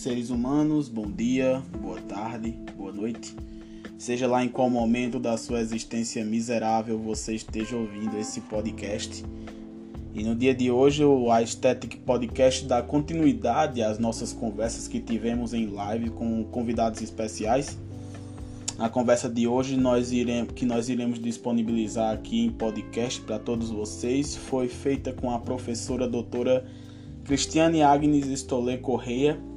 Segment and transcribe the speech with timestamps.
[0.00, 3.36] seres humanos, bom dia, boa tarde, boa noite.
[3.98, 9.22] Seja lá em qual momento da sua existência miserável você esteja ouvindo esse podcast.
[10.14, 15.52] E no dia de hoje, o Aesthetic Podcast dá continuidade às nossas conversas que tivemos
[15.52, 17.78] em live com convidados especiais.
[18.78, 23.68] A conversa de hoje nós iremos, que nós iremos disponibilizar aqui em podcast para todos
[23.68, 26.64] vocês foi feita com a professora doutora
[27.22, 29.49] Cristiane Agnes Stolé Correia.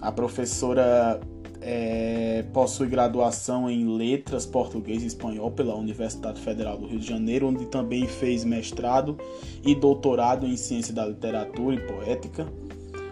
[0.00, 1.20] A professora
[1.60, 7.48] é, possui graduação em Letras Português e Espanhol pela Universidade Federal do Rio de Janeiro,
[7.48, 9.18] onde também fez mestrado
[9.64, 12.46] e doutorado em Ciência da Literatura e Poética.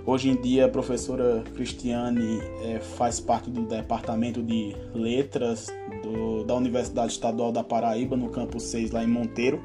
[0.07, 5.67] Hoje em dia, a professora Cristiane é, faz parte do Departamento de Letras
[6.05, 9.61] do, da Universidade Estadual da Paraíba, no campus 6, lá em Monteiro.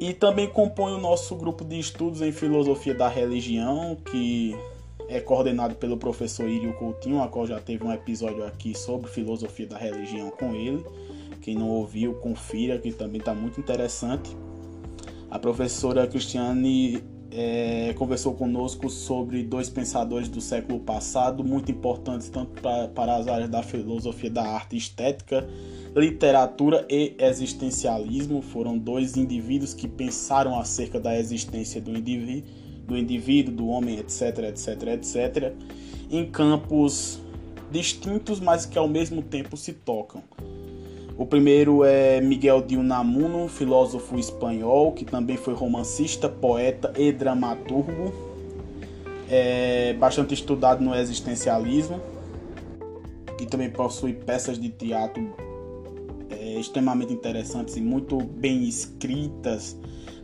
[0.00, 4.56] E também compõe o nosso grupo de estudos em Filosofia da Religião, que
[5.10, 9.66] é coordenado pelo professor Írio Coutinho, a qual já teve um episódio aqui sobre Filosofia
[9.66, 10.84] da Religião com ele.
[11.42, 14.30] Quem não ouviu, confira, que também está muito interessante.
[15.28, 22.60] A professora Cristiane é, conversou conosco sobre dois pensadores do século passado, muito importantes tanto
[22.60, 25.44] pra, para as áreas da filosofia da arte estética,
[25.96, 28.42] literatura e existencialismo.
[28.42, 32.48] Foram dois indivíduos que pensaram acerca da existência do indivíduo,
[32.90, 35.52] do, indivíduo, do homem, etc, etc, etc,
[36.10, 37.20] em campos
[37.70, 40.22] distintos, mas que ao mesmo tempo se tocam.
[41.16, 48.12] O primeiro é Miguel de Unamuno, filósofo espanhol, que também foi romancista, poeta e dramaturgo.
[49.28, 52.00] É bastante estudado no existencialismo
[53.40, 55.32] e também possui peças de teatro
[56.30, 59.76] é, extremamente interessantes e muito bem escritas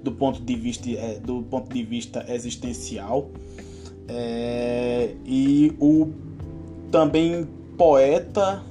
[0.07, 3.29] do ponto de vista, é, do ponto de vista existencial.
[4.09, 6.13] É, e o
[6.93, 8.63] também poeta,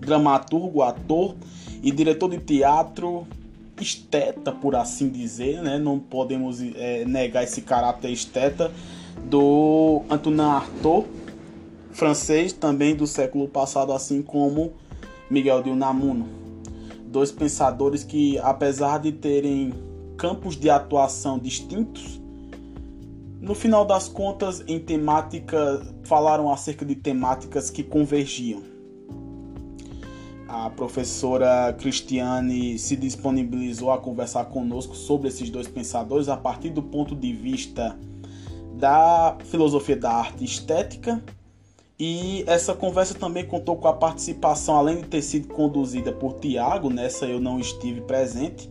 [0.00, 1.34] dramaturgo, ator
[1.82, 3.26] e diretor de teatro
[3.78, 5.78] esteta, por assim dizer, né?
[5.78, 8.72] Não podemos é, negar esse caráter esteta
[9.24, 11.06] do Antonin Artaud,
[11.92, 14.72] francês também do século passado, assim como
[15.30, 16.26] Miguel de Unamuno.
[17.06, 19.72] Dois pensadores que, apesar de terem
[20.18, 22.20] campos de atuação distintos,
[23.40, 28.62] no final das contas, em temática, falaram acerca de temáticas que convergiam
[30.48, 36.82] a professora Cristiane se disponibilizou a conversar conosco sobre esses dois pensadores a partir do
[36.82, 37.98] ponto de vista
[38.74, 41.22] da filosofia da arte estética.
[41.98, 46.88] E essa conversa também contou com a participação, além de ter sido conduzida por Tiago,
[46.88, 48.70] nessa eu não estive presente,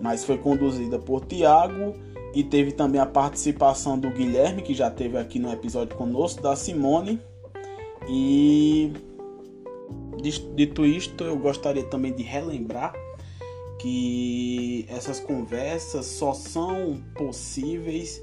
[0.00, 1.94] mas foi conduzida por Tiago
[2.34, 6.54] e teve também a participação do Guilherme, que já teve aqui no episódio conosco, da
[6.54, 7.20] Simone.
[8.08, 8.92] E
[10.54, 12.92] Dito isto, eu gostaria também de relembrar
[13.78, 18.20] que essas conversas só são possíveis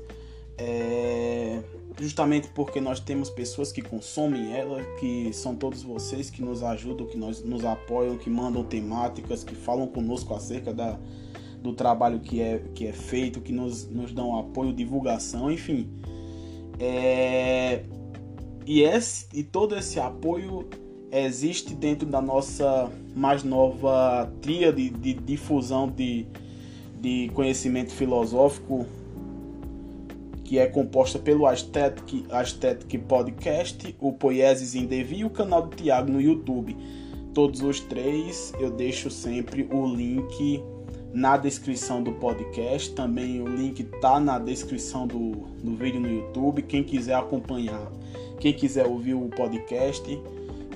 [0.57, 1.61] é,
[1.99, 7.07] justamente porque nós temos pessoas que consomem ela, que são todos vocês que nos ajudam,
[7.07, 10.99] que nos, nos apoiam, que mandam temáticas, que falam conosco acerca da,
[11.65, 15.89] do trabalho que é, que é feito, que nos, nos dão apoio, divulgação, enfim.
[16.79, 17.83] É,
[18.65, 20.69] e, esse, e todo esse apoio
[21.11, 26.27] existe dentro da nossa mais nova tríade de difusão de,
[27.01, 28.85] de conhecimento filosófico
[30.43, 35.75] que é composta pelo Aesthetic, Aesthetic Podcast, o Poieses em Devi e o canal do
[35.75, 36.77] Tiago no YouTube.
[37.33, 40.63] Todos os três eu deixo sempre o link
[41.15, 42.91] na descrição do podcast.
[42.91, 45.31] Também o link tá na descrição do,
[45.63, 46.61] do vídeo no YouTube.
[46.61, 47.89] Quem quiser acompanhar,
[48.37, 50.03] quem quiser ouvir o podcast,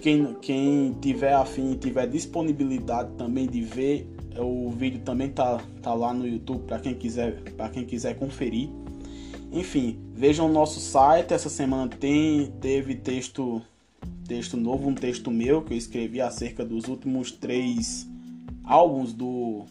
[0.01, 5.93] quem, quem tiver afim, tiver disponibilidade também de ver, é, o vídeo também tá, tá
[5.93, 8.69] lá no YouTube para quem quiser para quem quiser conferir.
[9.51, 11.33] Enfim, vejam o nosso site.
[11.33, 13.61] Essa semana tem teve texto
[14.25, 18.07] texto novo, um texto meu que eu escrevi acerca dos últimos três
[18.63, 19.65] álbuns do,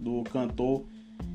[0.00, 0.84] do cantor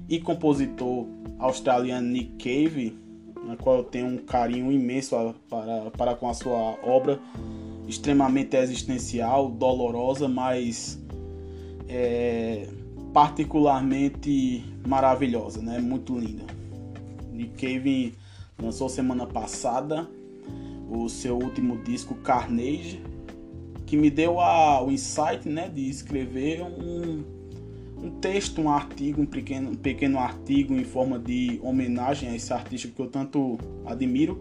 [0.07, 1.07] e compositor
[1.39, 2.97] australiano Nick Cave,
[3.45, 7.19] na qual eu tenho um carinho imenso para, para com a sua obra
[7.87, 11.01] extremamente existencial, dolorosa, mas
[11.87, 12.67] é,
[13.13, 15.79] particularmente maravilhosa, né?
[15.79, 16.43] Muito linda.
[17.31, 18.13] Nick Cave
[18.61, 20.07] lançou semana passada
[20.89, 23.01] o seu último disco Carnage,
[23.85, 27.23] que me deu a, o insight, né, de escrever um,
[28.01, 32.51] um texto, um artigo, um pequeno, um pequeno artigo em forma de homenagem a esse
[32.51, 34.39] artista que eu tanto admiro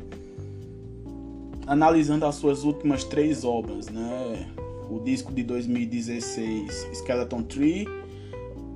[1.66, 4.48] analisando as suas últimas três obras, né?
[4.90, 7.86] O disco de 2016, Skeleton Tree,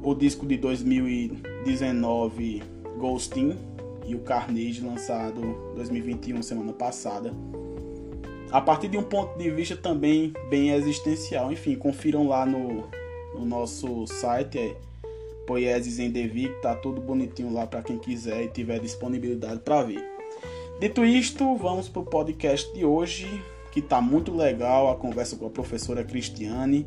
[0.01, 2.63] o disco de 2019,
[2.99, 3.57] Ghosting,
[4.07, 5.41] e o Carnage, lançado
[5.75, 7.35] 2021, semana passada.
[8.53, 11.51] A partir de um ponto de vista também bem existencial.
[11.51, 12.85] Enfim, confiram lá no,
[13.35, 14.77] no nosso site, é
[15.47, 20.03] Poieses em Devi, tá tudo bonitinho lá para quem quiser e tiver disponibilidade para ver.
[20.81, 23.29] Dito isto, vamos pro podcast de hoje,
[23.71, 26.87] que tá muito legal, a conversa com a professora Cristiane,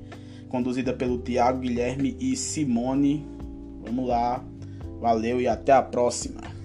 [0.49, 3.25] conduzida pelo Tiago Guilherme e Simone.
[3.83, 4.43] Vamos lá,
[4.99, 6.56] valeu e até a próxima!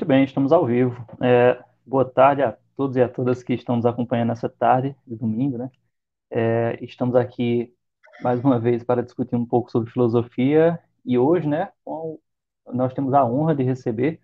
[0.00, 0.96] Muito bem, estamos ao vivo.
[1.22, 5.14] É, boa tarde a todos e a todas que estão nos acompanhando nessa tarde de
[5.14, 5.70] domingo, né?
[6.30, 7.70] É, estamos aqui
[8.22, 11.70] mais uma vez para discutir um pouco sobre filosofia e hoje, né,
[12.72, 14.22] nós temos a honra de receber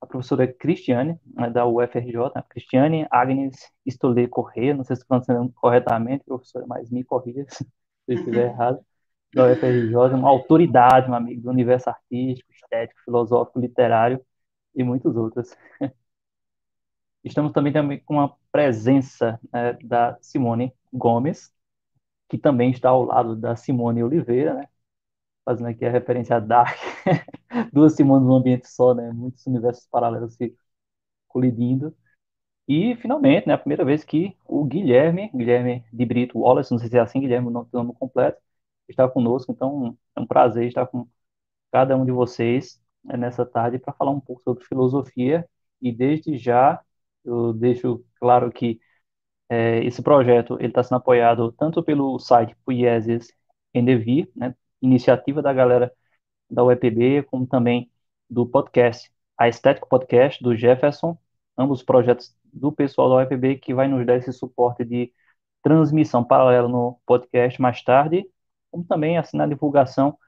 [0.00, 2.44] a professora Cristiane, né, da UFRJ, né?
[2.48, 3.56] Cristiane Agnes
[3.88, 7.66] Stolé Corrêa, não sei se estou falando corretamente, professora, mas me corrija se
[8.06, 8.78] eu estiver errado,
[9.34, 14.24] da UFRJ, uma autoridade, um amigo do universo artístico, estético, filosófico, literário
[14.74, 15.56] e muitos outros.
[17.24, 21.52] Estamos também, também com a presença né, da Simone Gomes,
[22.28, 24.68] que também está ao lado da Simone Oliveira, né?
[25.44, 26.78] Fazendo aqui a referência a Dark.
[27.72, 29.12] Duas Simones num ambiente só, né?
[29.12, 30.56] Muitos universos paralelos se
[31.28, 31.96] colidindo.
[32.68, 36.88] E, finalmente, né, a primeira vez que o Guilherme, Guilherme de Brito Wallace, não sei
[36.90, 38.40] se é assim, Guilherme, não tem o nome completo,
[38.88, 39.52] está conosco.
[39.52, 41.08] Então, é um prazer estar com
[41.72, 45.48] cada um de vocês nessa tarde para falar um pouco sobre filosofia.
[45.80, 46.80] E, desde já,
[47.24, 48.80] eu deixo claro que
[49.48, 53.32] é, esse projeto ele está sendo apoiado tanto pelo site Puieses
[53.74, 55.92] Endeavir, né, iniciativa da galera
[56.50, 57.90] da UEPB, como também
[58.28, 61.18] do podcast, a Estético Podcast, do Jefferson,
[61.56, 65.12] ambos projetos do pessoal da UEPB que vai nos dar esse suporte de
[65.62, 68.24] transmissão paralela no podcast mais tarde,
[68.70, 70.18] como também assim na divulgação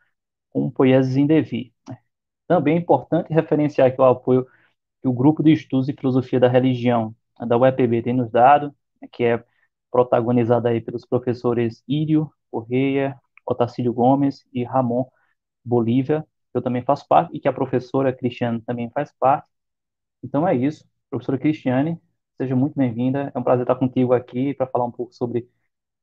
[0.51, 1.73] com Poieses Endeavir.
[2.47, 4.47] Também é importante referenciar aqui o apoio
[5.03, 7.15] que o Grupo de Estudos e Filosofia da Religião
[7.49, 8.75] da UEPB tem nos dado,
[9.13, 9.45] que é
[9.91, 15.07] protagonizada aí pelos professores Írio Correia, Otacílio Gomes e Ramon
[15.65, 16.23] Bolívia,
[16.53, 19.49] que eu também faço parte, e que a professora Cristiane também faz parte.
[20.23, 20.85] Então é isso.
[21.11, 22.01] Professora Cristiane,
[22.37, 23.33] seja muito bem-vinda.
[23.35, 25.49] É um prazer estar contigo aqui para falar um pouco sobre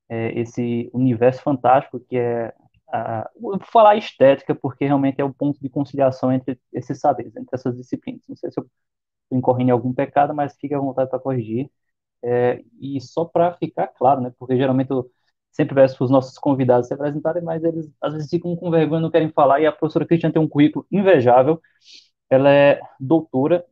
[0.10, 2.54] é, esse universo fantástico que é
[3.40, 7.76] vou falar estética, porque realmente é o ponto de conciliação entre esses saberes, entre essas
[7.76, 8.24] disciplinas.
[8.28, 11.70] Não sei se eu estou incorrendo em algum pecado, mas fique à vontade para corrigir.
[12.24, 15.10] É, e só para ficar claro, né, porque geralmente eu
[15.52, 19.02] sempre peço para os nossos convidados se apresentarem, mas eles às vezes ficam com vergonha,
[19.02, 21.62] não querem falar, e a professora Cristiane tem um currículo invejável,
[22.30, 23.66] ela é doutora,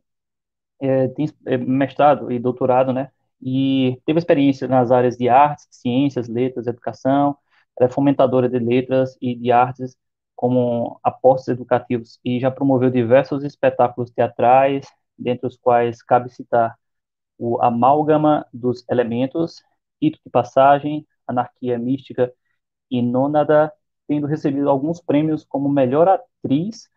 [0.80, 3.10] é, tem é, mestrado e doutorado, né,
[3.40, 7.36] e teve experiência nas áreas de artes, ciências, letras, educação,
[7.82, 9.96] ela é fomentadora de letras e de artes
[10.36, 14.86] como apostos educativos e já promoveu diversos espetáculos teatrais,
[15.18, 16.76] dentre os quais cabe citar
[17.38, 19.62] o Amálgama dos Elementos,
[20.00, 22.32] Rito de Passagem, Anarquia Mística
[22.90, 23.72] e Nônada,
[24.06, 26.88] tendo recebido alguns prêmios como Melhor Atriz,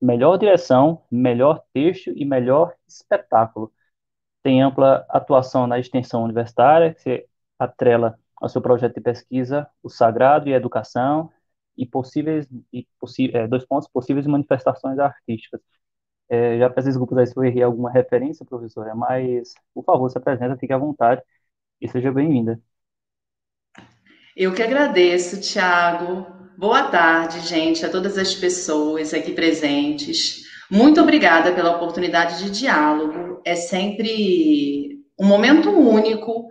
[0.00, 3.72] Melhor Direção, Melhor Texto e Melhor Espetáculo.
[4.42, 9.88] Tem ampla atuação na extensão universitária, que se atrela ao seu projeto de pesquisa, O
[9.88, 11.30] Sagrado e a Educação,
[11.76, 12.86] e possíveis, e
[13.32, 15.60] é, dois pontos, possíveis manifestações artísticas.
[16.28, 20.18] É, já peço desculpas aí se eu errei alguma referência, professora, mas, por favor, se
[20.18, 21.22] apresenta, fique à vontade
[21.80, 22.60] e seja bem-vinda.
[24.36, 26.26] Eu que agradeço, Tiago.
[26.58, 30.44] Boa tarde, gente, a todas as pessoas aqui presentes.
[30.70, 33.40] Muito obrigada pela oportunidade de diálogo.
[33.42, 36.48] É sempre um momento único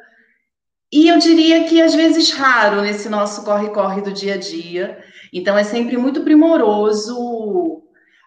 [0.94, 5.04] e eu diria que às vezes raro nesse nosso corre-corre do dia a dia.
[5.34, 7.82] Então é sempre muito primoroso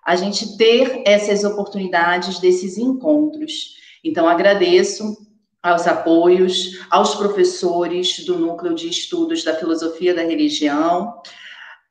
[0.05, 3.77] a gente ter essas oportunidades desses encontros.
[4.05, 5.17] Então, agradeço
[5.61, 11.21] aos apoios, aos professores do Núcleo de Estudos da Filosofia da Religião,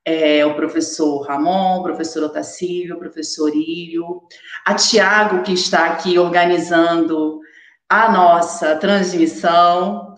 [0.05, 4.21] é, o professor Ramon, o professor Otacílio, o professor Írio,
[4.65, 7.41] a Tiago, que está aqui organizando
[7.89, 10.14] a nossa transmissão,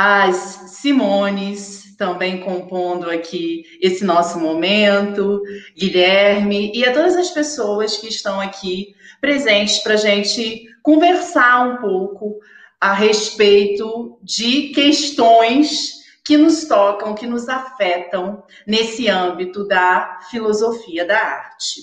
[0.00, 0.36] as
[0.76, 5.42] Simones, também compondo aqui esse nosso momento,
[5.76, 11.76] Guilherme, e a todas as pessoas que estão aqui presentes para a gente conversar um
[11.78, 12.38] pouco
[12.80, 21.18] a respeito de questões que nos tocam, que nos afetam nesse âmbito da filosofia da
[21.18, 21.80] arte,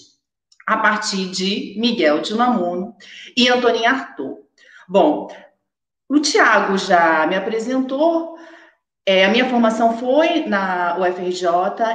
[0.65, 2.95] a partir de Miguel de Unamuno
[3.35, 4.37] e Antonin Artaud.
[4.87, 5.27] Bom,
[6.09, 8.35] o Tiago já me apresentou.
[9.07, 11.47] É, a minha formação foi na UFRJ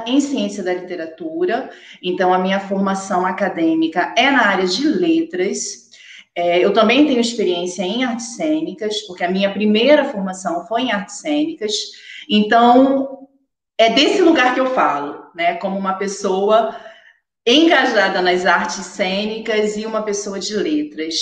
[0.07, 1.69] em Ciência da Literatura,
[2.01, 5.89] então a minha formação acadêmica é na área de letras.
[6.33, 10.91] É, eu também tenho experiência em artes cênicas, porque a minha primeira formação foi em
[10.93, 11.73] artes cênicas.
[12.29, 13.27] Então,
[13.77, 15.55] é desse lugar que eu falo, né?
[15.55, 16.73] Como uma pessoa
[17.45, 21.15] engajada nas artes cênicas e uma pessoa de letras.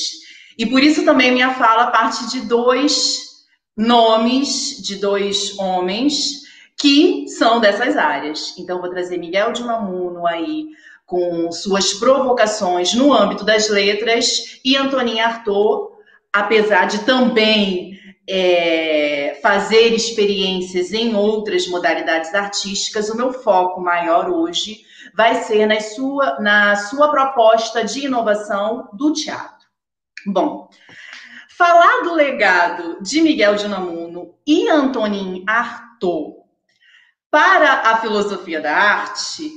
[0.60, 3.46] E por isso também minha fala parte de dois
[3.78, 6.42] nomes, de dois homens
[6.78, 8.54] que são dessas áreas.
[8.58, 10.68] Então, vou trazer Miguel de Unamuno aí
[11.06, 15.94] com suas provocações no âmbito das letras e Antoninha Artaud,
[16.32, 17.98] apesar de também
[18.30, 24.82] é, fazer experiências em outras modalidades artísticas, o meu foco maior hoje
[25.16, 29.59] vai ser na sua, na sua proposta de inovação do teatro.
[30.26, 30.70] Bom,
[31.58, 36.36] falar do legado de Miguel de Unamuno e Antonin Artaud
[37.32, 39.50] para a filosofia da arte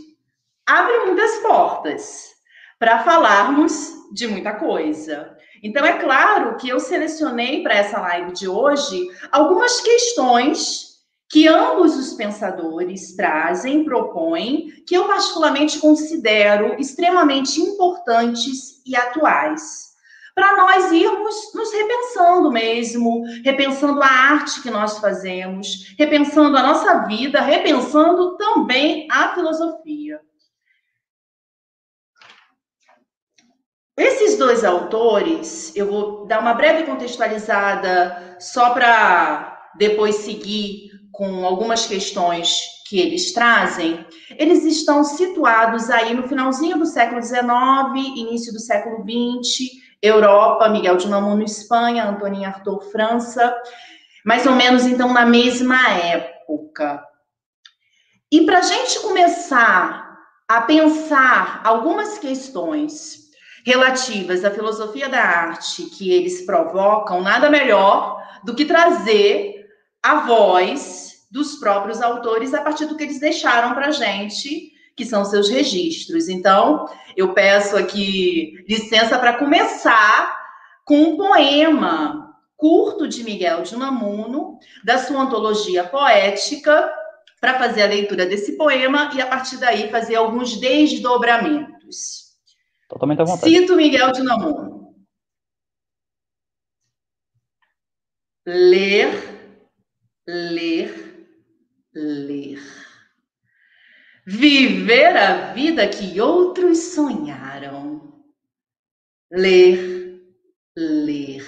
[0.67, 2.31] abre muitas portas
[2.79, 5.37] para falarmos de muita coisa.
[5.63, 10.93] Então, é claro que eu selecionei para essa live de hoje algumas questões
[11.29, 19.92] que ambos os pensadores trazem, propõem, que eu particularmente considero extremamente importantes e atuais.
[20.35, 27.07] Para nós irmos nos repensando mesmo, repensando a arte que nós fazemos, repensando a nossa
[27.07, 30.21] vida, repensando também a filosofia.
[33.95, 41.87] Esses dois autores, eu vou dar uma breve contextualizada só para depois seguir com algumas
[41.87, 44.05] questões que eles trazem.
[44.39, 50.97] Eles estão situados aí no finalzinho do século XIX, início do século XX, Europa, Miguel
[50.97, 53.57] de Unamuno, Espanha, Antonin Artaud, França,
[54.25, 57.03] mais ou menos então na mesma época.
[58.31, 60.19] E para a gente começar
[60.49, 63.31] a pensar algumas questões
[63.65, 69.67] relativas à filosofia da arte que eles provocam, nada melhor do que trazer
[70.03, 75.05] a voz dos próprios autores a partir do que eles deixaram para a gente, que
[75.05, 76.29] são seus registros.
[76.29, 80.41] Então, eu peço aqui licença para começar
[80.85, 86.93] com um poema curto de Miguel de Unamuno, da sua antologia poética,
[87.41, 92.37] para fazer a leitura desse poema e, a partir daí, fazer alguns desdobramentos.
[92.89, 93.53] Totalmente à vontade.
[93.53, 94.95] Cito Miguel de Namuno.
[98.47, 99.11] Ler,
[100.27, 101.27] ler,
[101.93, 102.61] ler.
[104.25, 108.23] Viver a vida que outros sonharam.
[109.33, 110.23] Ler,
[110.77, 111.45] ler,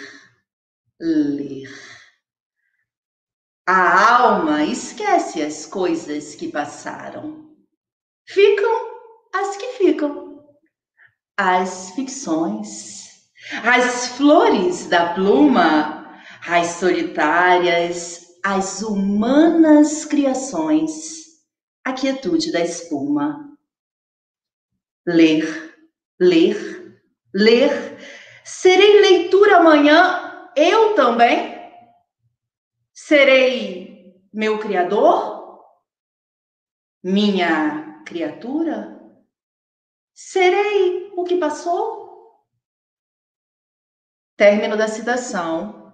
[1.00, 1.71] ler.
[3.64, 7.54] A alma esquece as coisas que passaram.
[8.26, 8.95] Ficam
[9.33, 10.45] as que ficam
[11.37, 13.28] as ficções,
[13.62, 21.24] as flores da pluma, as solitárias, as humanas criações,
[21.85, 23.57] a quietude da espuma.
[25.07, 25.76] Ler,
[26.19, 27.03] ler,
[27.35, 27.99] ler.
[28.43, 31.55] Serei leitura amanhã, eu também?
[32.93, 35.62] Serei meu criador?
[37.03, 38.99] Minha criatura?
[40.14, 42.05] Serei o que passou?
[44.37, 45.93] Término da citação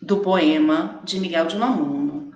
[0.00, 2.32] do poema de Miguel de Unamuno.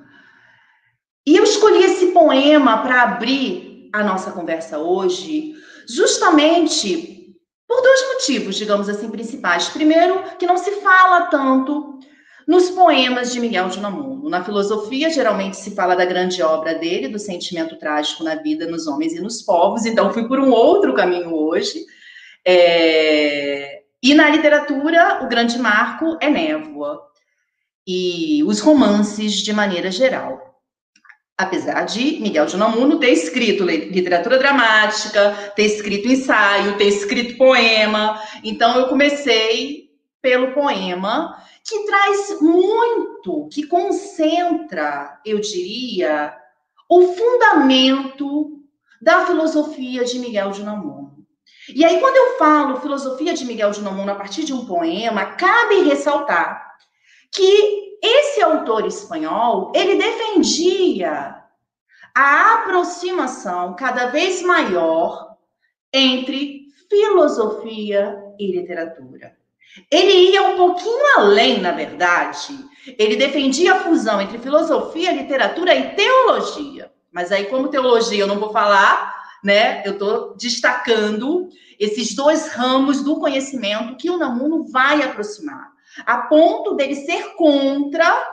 [1.27, 5.55] E eu escolhi esse poema para abrir a nossa conversa hoje,
[5.89, 7.35] justamente
[7.67, 9.69] por dois motivos, digamos assim, principais.
[9.69, 11.99] Primeiro, que não se fala tanto
[12.47, 14.29] nos poemas de Miguel de Unamuno.
[14.29, 18.87] Na filosofia, geralmente se fala da grande obra dele, do sentimento trágico na vida, nos
[18.87, 21.85] homens e nos povos, então fui por um outro caminho hoje.
[22.45, 23.83] É...
[24.03, 27.01] E na literatura, o grande marco é Névoa
[27.87, 30.52] e os romances de maneira geral.
[31.43, 38.23] Apesar de Miguel de Unamuno ter escrito literatura dramática, ter escrito ensaio, ter escrito poema,
[38.45, 46.33] então eu comecei pelo poema que traz muito, que concentra, eu diria,
[46.89, 48.61] o fundamento
[49.01, 51.27] da filosofia de Miguel de Unamuno.
[51.75, 55.27] E aí, quando eu falo filosofia de Miguel de Unamuno a partir de um poema,
[55.27, 56.65] cabe ressaltar
[57.33, 61.37] que esse autor espanhol, ele defendia
[62.15, 65.37] a aproximação cada vez maior
[65.93, 69.37] entre filosofia e literatura.
[69.91, 72.59] Ele ia um pouquinho além, na verdade.
[72.99, 76.93] Ele defendia a fusão entre filosofia, literatura e teologia.
[77.11, 79.83] Mas aí, como teologia eu não vou falar, né?
[79.87, 85.73] Eu estou destacando esses dois ramos do conhecimento que o Namuno vai aproximar,
[86.07, 88.33] a ponto dele ser contra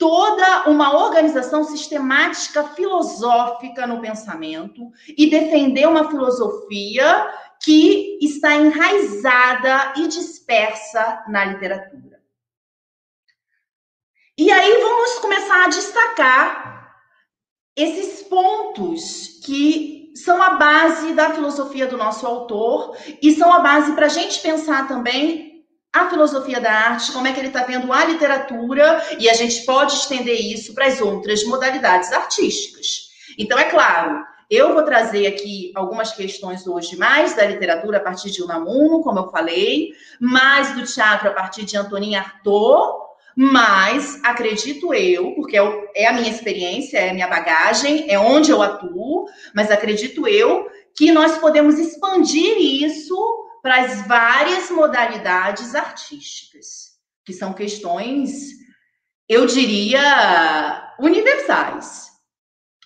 [0.00, 7.30] toda uma organização sistemática filosófica no pensamento e defender uma filosofia
[7.62, 12.18] que está enraizada e dispersa na literatura.
[14.38, 16.96] E aí vamos começar a destacar
[17.76, 23.92] esses pontos que são a base da filosofia do nosso autor e são a base
[23.92, 25.49] para a gente pensar também
[25.92, 29.64] a filosofia da arte, como é que ele está vendo a literatura, e a gente
[29.64, 33.10] pode estender isso para as outras modalidades artísticas.
[33.36, 38.30] Então, é claro, eu vou trazer aqui algumas questões hoje mais da literatura a partir
[38.30, 44.92] de Unamuno, como eu falei, mais do teatro a partir de Antonin Artaud, mas acredito
[44.92, 49.26] eu, porque é, é a minha experiência, é a minha bagagem, é onde eu atuo,
[49.54, 53.16] mas acredito eu que nós podemos expandir isso
[53.62, 58.30] para as várias modalidades artísticas, que são questões,
[59.28, 62.10] eu diria, universais.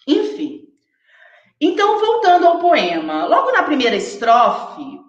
[0.06, 0.68] Enfim.
[1.60, 5.00] Então, voltando ao poema, logo na primeira estrofe,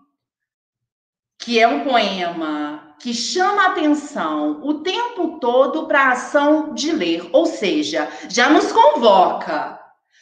[1.40, 7.30] que é um poema que chama atenção o tempo todo para a ação de ler,
[7.34, 9.80] ou seja, já nos convoca.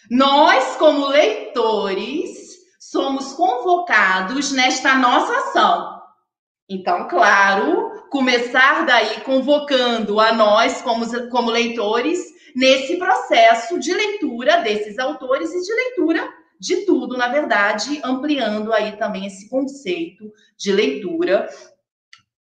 [0.09, 2.42] Nós, como leitores,
[2.93, 5.99] somos convocados nesta nossa ação.
[6.69, 12.19] Então, claro, começar daí convocando a nós, como, como leitores,
[12.55, 18.91] nesse processo de leitura desses autores e de leitura de tudo, na verdade, ampliando aí
[18.95, 21.49] também esse conceito de leitura,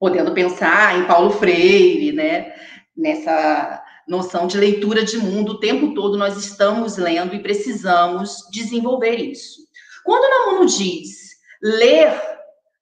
[0.01, 2.53] podendo pensar em Paulo Freire, né?
[2.97, 9.15] Nessa noção de leitura de mundo, o tempo todo nós estamos lendo e precisamos desenvolver
[9.15, 9.70] isso.
[10.05, 11.31] Quando Namuno diz
[11.63, 12.21] ler,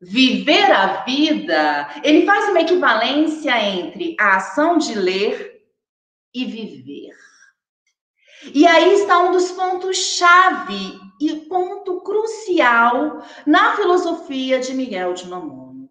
[0.00, 5.62] viver a vida, ele faz uma equivalência entre a ação de ler
[6.34, 7.16] e viver.
[8.54, 15.90] E aí está um dos pontos-chave e ponto crucial na filosofia de Miguel de Namuno.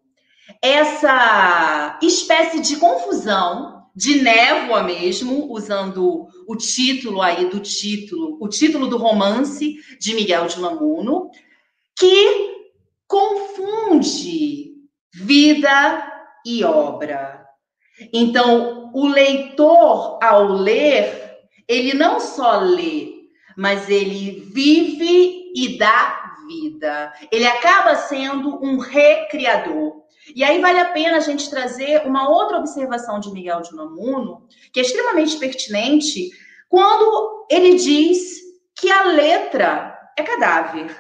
[0.62, 8.86] Essa espécie de confusão de névoa mesmo, usando o título aí do título, o título
[8.86, 11.32] do romance de Miguel de Lamuno,
[11.98, 12.54] que
[13.08, 14.76] confunde
[15.12, 16.14] vida
[16.46, 17.44] e obra.
[18.14, 21.36] Então, o leitor, ao ler,
[21.68, 23.16] ele não só lê,
[23.58, 27.12] mas ele vive e dá vida.
[27.32, 29.97] Ele acaba sendo um recriador.
[30.36, 34.48] E aí vale a pena a gente trazer uma outra observação de Miguel de Unamuno,
[34.72, 36.30] que é extremamente pertinente,
[36.70, 38.38] quando ele diz
[38.76, 40.96] que a letra é cadáver.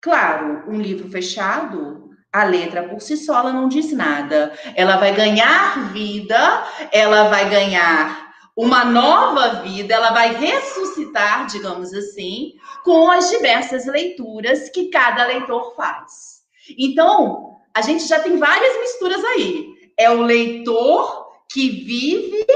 [0.00, 4.52] Claro, um livro fechado, a letra por si só ela não diz nada.
[4.74, 12.54] Ela vai ganhar vida, ela vai ganhar uma nova vida, ela vai ressuscitar, digamos assim,
[12.84, 16.42] com as diversas leituras que cada leitor faz.
[16.78, 19.74] Então, a gente já tem várias misturas aí.
[19.98, 22.46] É o leitor que vive,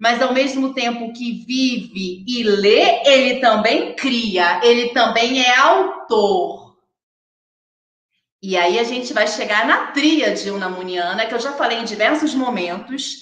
[0.00, 6.74] mas ao mesmo tempo que vive e lê, ele também cria, ele também é autor.
[8.42, 12.34] E aí a gente vai chegar na tríade unamuniana, que eu já falei em diversos
[12.34, 13.18] momentos.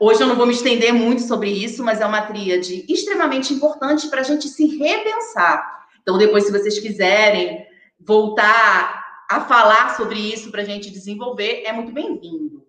[0.00, 4.08] Hoje eu não vou me estender muito sobre isso, mas é uma tríade extremamente importante
[4.08, 5.84] para a gente se repensar.
[6.00, 7.62] Então, depois, se vocês quiserem
[8.00, 12.64] voltar a falar sobre isso para a gente desenvolver, é muito bem-vindo.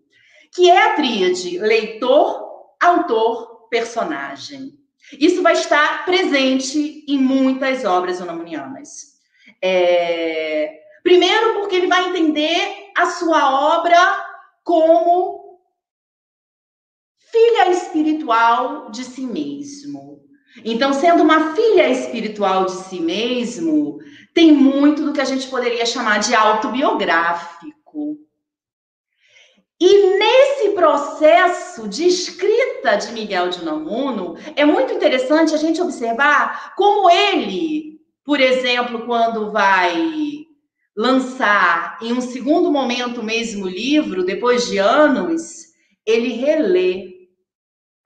[0.54, 4.74] Que é a tríade leitor, autor, personagem.
[5.20, 9.16] Isso vai estar presente em muitas obras unamunianas.
[9.62, 10.80] É...
[11.04, 13.98] Primeiro, porque ele vai entender a sua obra
[14.64, 15.60] como
[17.32, 20.24] filha espiritual de si mesmo.
[20.64, 24.00] Então, sendo uma filha espiritual de si mesmo,
[24.36, 28.18] tem muito do que a gente poderia chamar de autobiográfico.
[29.80, 36.76] E nesse processo de escrita de Miguel de Unamuno, é muito interessante a gente observar
[36.76, 40.46] como ele, por exemplo, quando vai
[40.96, 45.68] lançar em um segundo momento o mesmo livro, depois de anos,
[46.06, 47.15] ele relê.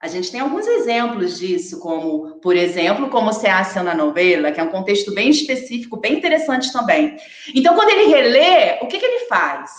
[0.00, 4.58] A gente tem alguns exemplos disso, como, por exemplo, como se hace na novela, que
[4.58, 7.18] é um contexto bem específico, bem interessante também.
[7.54, 9.70] Então, quando ele relê, o que, que ele faz?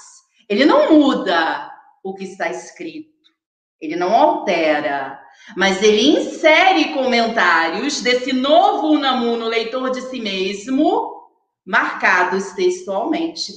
[0.47, 1.71] Ele não muda
[2.03, 3.09] o que está escrito,
[3.79, 5.19] ele não altera,
[5.57, 11.19] mas ele insere comentários desse novo Unamuno, leitor de si mesmo,
[11.65, 13.53] marcados textualmente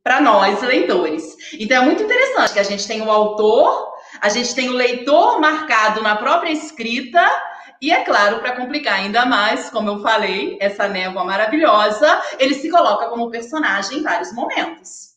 [0.00, 1.36] para nós, leitores.
[1.58, 5.40] Então, é muito interessante que a gente tem o autor a gente tem o leitor
[5.40, 7.24] marcado na própria escrita,
[7.80, 12.68] e é claro, para complicar ainda mais, como eu falei, essa névoa maravilhosa, ele se
[12.68, 15.08] coloca como personagem em vários momentos.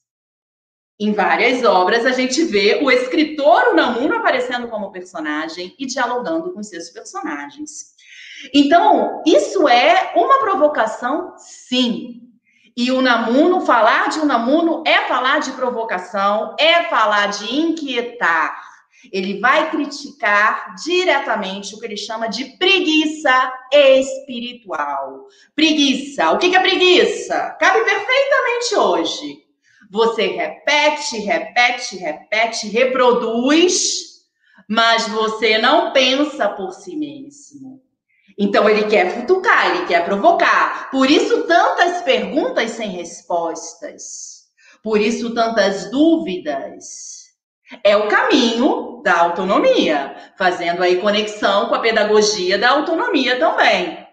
[1.00, 6.62] Em várias obras, a gente vê o escritor Unamuno aparecendo como personagem e dialogando com
[6.62, 7.96] seus personagens.
[8.54, 12.22] Então, isso é uma provocação, sim.
[12.78, 18.71] E o Namuno, falar de Unamuno é falar de provocação, é falar de inquietar.
[19.12, 25.28] Ele vai criticar diretamente o que ele chama de preguiça espiritual.
[25.56, 26.32] Preguiça.
[26.32, 27.56] O que é preguiça?
[27.60, 29.46] Cabe perfeitamente hoje.
[29.90, 34.22] Você repete, repete, repete, reproduz,
[34.68, 37.82] mas você não pensa por si mesmo.
[38.38, 40.90] Então ele quer futucar, ele quer provocar.
[40.90, 44.46] Por isso tantas perguntas sem respostas.
[44.82, 47.21] Por isso tantas dúvidas.
[47.84, 54.08] É o caminho da autonomia, fazendo aí conexão com a pedagogia da autonomia também.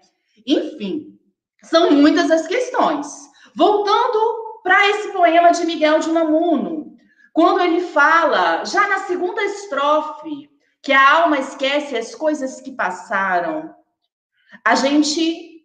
[0.47, 1.19] Enfim,
[1.63, 3.07] são muitas as questões.
[3.55, 6.97] Voltando para esse poema de Miguel de Unamuno,
[7.33, 10.51] quando ele fala, já na segunda estrofe,
[10.83, 13.75] que a alma esquece as coisas que passaram,
[14.65, 15.65] a gente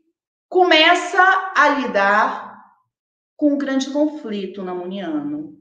[0.49, 2.63] começa a lidar
[3.35, 5.57] com um grande conflito namuniano,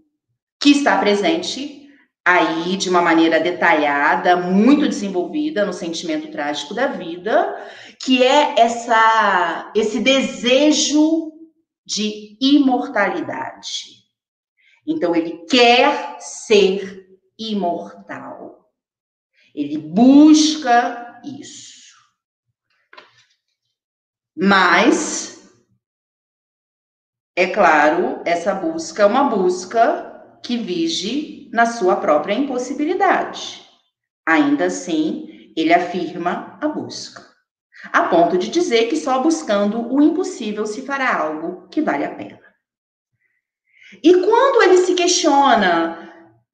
[0.61, 1.82] que está presente
[2.25, 7.57] aí de uma maneira detalhada, muito desenvolvida no sentimento trágico da vida,
[8.01, 11.33] que é essa esse desejo
[11.85, 14.03] de imortalidade.
[14.87, 17.07] Então ele quer ser
[17.39, 18.71] imortal.
[19.55, 21.93] Ele busca isso.
[24.35, 25.33] Mas
[27.37, 30.12] é claro, essa busca é uma busca
[30.43, 33.63] que vige na sua própria impossibilidade.
[34.27, 37.23] Ainda assim, ele afirma a busca,
[37.93, 42.15] a ponto de dizer que só buscando o impossível se fará algo que vale a
[42.15, 42.41] pena.
[44.03, 46.11] E quando ele se questiona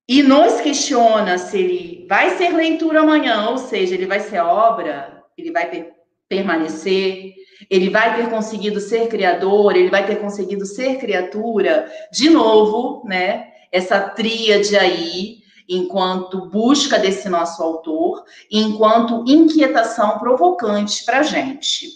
[0.08, 5.22] e nos questiona se ele vai ser leitura amanhã, ou seja, ele vai ser obra,
[5.36, 5.98] ele vai per
[6.28, 7.34] permanecer,
[7.70, 13.50] ele vai ter conseguido ser criador, ele vai ter conseguido ser criatura, de novo, né?
[13.70, 21.90] Essa tríade aí, enquanto busca desse nosso autor, enquanto inquietação provocante para a gente.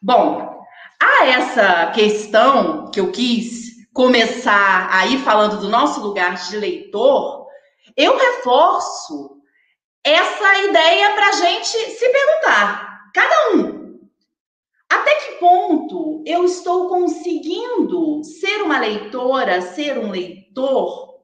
[0.00, 0.64] Bom,
[1.00, 7.46] a essa questão que eu quis começar aí falando do nosso lugar de leitor,
[7.96, 9.36] eu reforço
[10.04, 13.71] essa ideia para a gente se perguntar, cada um,
[15.42, 21.20] ponto eu estou conseguindo ser uma leitora, ser um leitor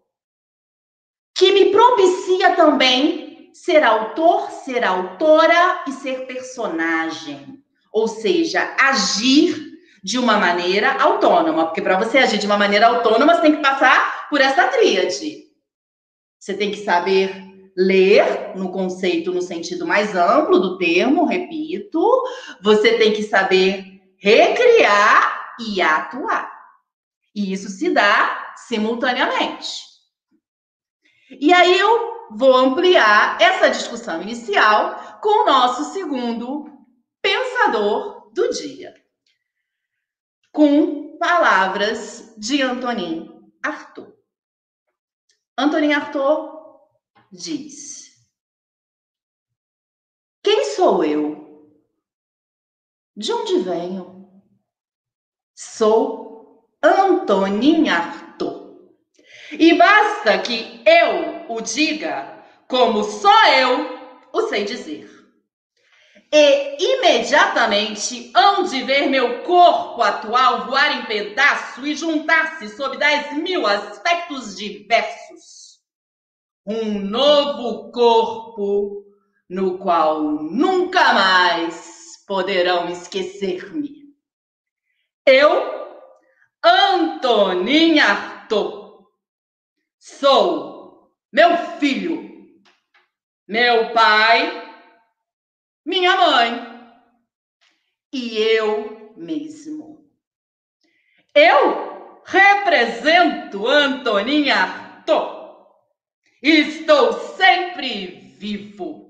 [1.37, 7.62] que me propicia também ser autor, ser autora e ser personagem?
[7.92, 9.68] Ou seja, agir
[10.02, 13.62] de uma maneira autônoma, porque para você agir de uma maneira autônoma, você tem que
[13.62, 15.44] passar por essa tríade.
[16.40, 17.31] Você tem que saber
[17.76, 22.00] ler no conceito no sentido mais amplo do termo, repito,
[22.61, 26.52] você tem que saber recriar e atuar.
[27.35, 29.88] E isso se dá simultaneamente.
[31.31, 36.66] E aí eu vou ampliar essa discussão inicial com o nosso segundo
[37.20, 38.94] pensador do dia,
[40.52, 43.28] com palavras de Antonin
[43.62, 44.16] Arthur.
[45.57, 46.81] Antonin Arthur
[47.31, 48.12] diz:
[50.42, 51.47] Quem sou eu?
[53.18, 54.31] De onde venho?
[55.52, 58.92] Sou Antonin Arthur.
[59.50, 63.98] E basta que eu o diga, como só eu
[64.33, 65.11] o sei dizer.
[66.33, 73.33] E imediatamente hão de ver meu corpo atual voar em pedaço e juntar-se sob dez
[73.33, 75.81] mil aspectos diversos
[76.64, 79.04] um novo corpo
[79.48, 81.88] no qual nunca mais
[82.28, 84.14] poderão esquecer-me.
[85.26, 85.98] Eu,
[86.62, 89.08] Antoninha Arthur,
[89.98, 92.62] sou meu filho,
[93.48, 94.68] meu pai,
[95.84, 96.68] minha mãe
[98.12, 100.06] e eu mesmo.
[101.34, 105.66] Eu represento Antoninha Arthur.
[106.42, 109.07] Estou sempre vivo.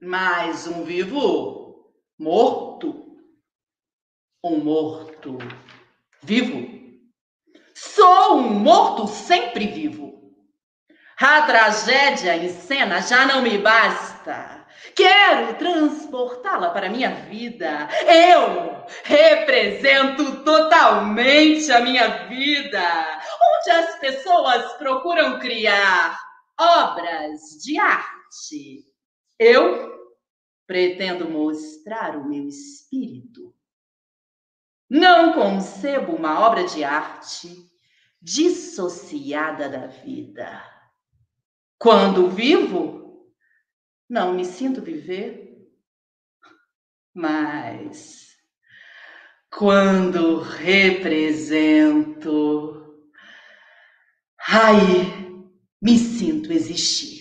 [0.00, 3.16] Mais um vivo morto.
[4.44, 5.38] Um morto
[6.22, 6.68] vivo.
[7.74, 10.34] Sou um morto sempre vivo.
[11.18, 14.66] A tragédia em cena já não me basta.
[14.94, 17.88] Quero transportá-la para minha vida.
[18.06, 26.20] Eu represento totalmente a minha vida, onde as pessoas procuram criar
[26.60, 28.85] obras de arte.
[29.38, 30.14] Eu
[30.66, 33.54] pretendo mostrar o meu espírito.
[34.88, 37.48] Não concebo uma obra de arte
[38.20, 40.62] dissociada da vida.
[41.78, 43.30] Quando vivo,
[44.08, 45.68] não me sinto viver,
[47.14, 48.36] mas
[49.50, 52.06] quando represento,
[54.48, 55.26] aí
[55.80, 57.15] me sinto existir.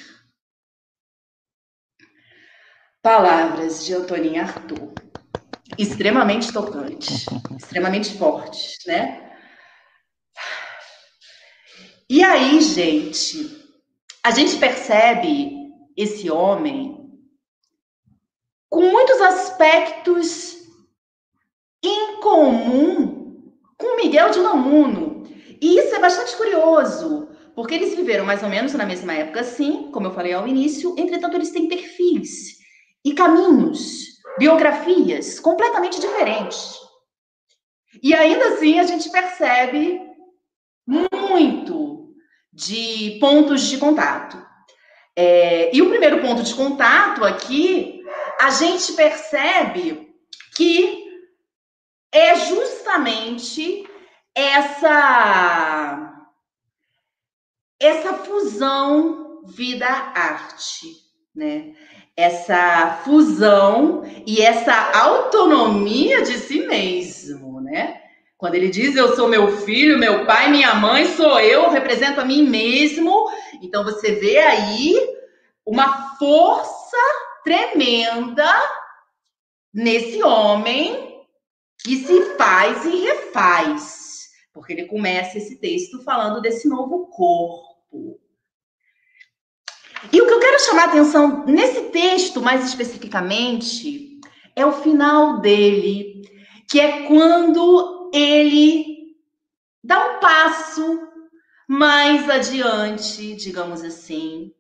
[3.05, 4.91] Palavras de Antoninha Arthur,
[5.77, 9.31] extremamente tocantes, extremamente fortes, né?
[12.09, 13.63] E aí, gente,
[14.23, 15.51] a gente percebe
[15.95, 17.07] esse homem
[18.71, 20.63] com muitos aspectos
[21.83, 25.27] em comum com Miguel de Namuno.
[25.61, 29.91] E isso é bastante curioso, porque eles viveram mais ou menos na mesma época, sim,
[29.91, 32.54] como eu falei ao início, entretanto, eles têm perfis
[33.05, 36.75] e caminhos, biografias completamente diferentes.
[38.01, 40.01] E ainda assim, a gente percebe
[40.87, 42.13] muito
[42.51, 44.43] de pontos de contato.
[45.15, 48.03] É, e o primeiro ponto de contato aqui,
[48.41, 50.13] a gente percebe
[50.55, 51.05] que
[52.11, 53.87] é justamente
[54.33, 56.11] essa
[57.79, 60.95] essa fusão vida-arte,
[61.35, 61.75] né?
[62.17, 68.01] Essa fusão e essa autonomia de si mesmo, né?
[68.37, 72.25] Quando ele diz eu sou meu filho, meu pai, minha mãe, sou eu, represento a
[72.25, 73.29] mim mesmo.
[73.61, 74.95] Então você vê aí
[75.65, 76.97] uma força
[77.43, 78.49] tremenda
[79.73, 81.25] nesse homem
[81.83, 84.29] que se faz e refaz.
[84.53, 88.19] Porque ele começa esse texto falando desse novo corpo.
[90.11, 94.19] E o que eu quero chamar a atenção nesse texto, mais especificamente,
[94.55, 96.21] é o final dele,
[96.69, 99.15] que é quando ele
[99.83, 100.99] dá um passo
[101.67, 104.51] mais adiante, digamos assim,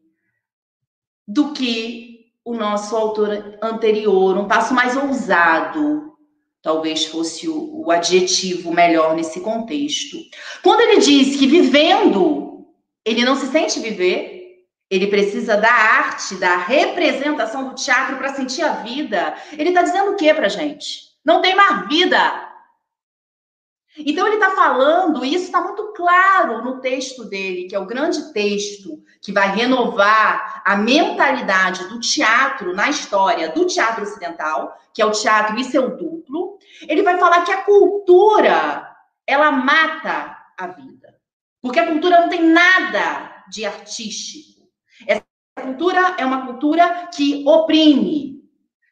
[1.27, 6.15] do que o nosso autor anterior, um passo mais ousado,
[6.61, 10.17] talvez fosse o, adjetivo melhor nesse contexto.
[10.63, 12.65] Quando ele diz que vivendo,
[13.05, 14.34] ele não se sente viver,
[14.95, 19.35] ele precisa da arte, da representação do teatro para sentir a vida.
[19.53, 21.15] Ele está dizendo o que para gente?
[21.23, 22.45] Não tem mais vida.
[23.97, 27.85] Então, ele está falando, e isso está muito claro no texto dele, que é o
[27.85, 35.01] grande texto que vai renovar a mentalidade do teatro na história do teatro ocidental, que
[35.01, 36.59] é o teatro e seu duplo.
[36.81, 41.15] Ele vai falar que a cultura, ela mata a vida.
[41.61, 44.54] Porque a cultura não tem nada de artístico.
[45.75, 48.41] Cultura é uma cultura que oprime,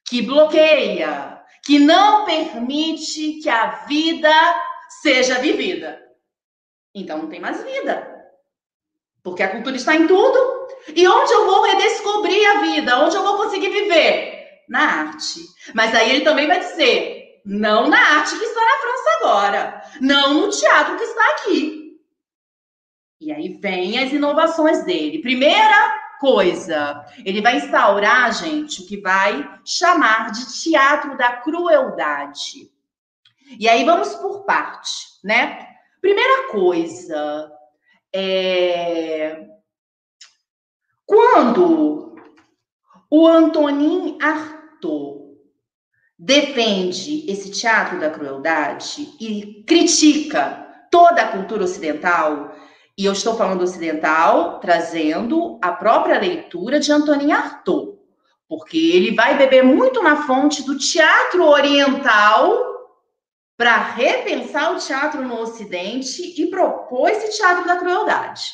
[0.05, 4.29] que bloqueia, que não permite que a vida
[5.01, 5.97] seja vivida.
[6.93, 8.05] Então não tem mais vida.
[9.23, 10.67] Porque a cultura está em tudo.
[10.93, 12.99] E onde eu vou redescobrir a vida?
[12.99, 14.65] Onde eu vou conseguir viver?
[14.67, 15.39] Na arte.
[15.73, 19.83] Mas aí ele também vai dizer: não na arte que está na França agora.
[20.01, 21.97] Não no teatro que está aqui.
[23.21, 25.21] E aí vem as inovações dele.
[25.21, 32.71] Primeira coisa, ele vai instaurar, gente, o que vai chamar de teatro da crueldade.
[33.59, 34.91] E aí vamos por parte,
[35.23, 35.67] né?
[36.01, 37.51] Primeira coisa,
[38.13, 39.47] é...
[41.05, 42.15] quando
[43.09, 45.23] o Antonin Artaud
[46.17, 52.55] defende esse teatro da crueldade e critica toda a cultura ocidental,
[52.97, 57.97] e eu estou falando ocidental trazendo a própria leitura de Antonin Artaud,
[58.47, 62.71] porque ele vai beber muito na fonte do teatro oriental
[63.57, 68.51] para repensar o teatro no Ocidente e propor esse teatro da crueldade.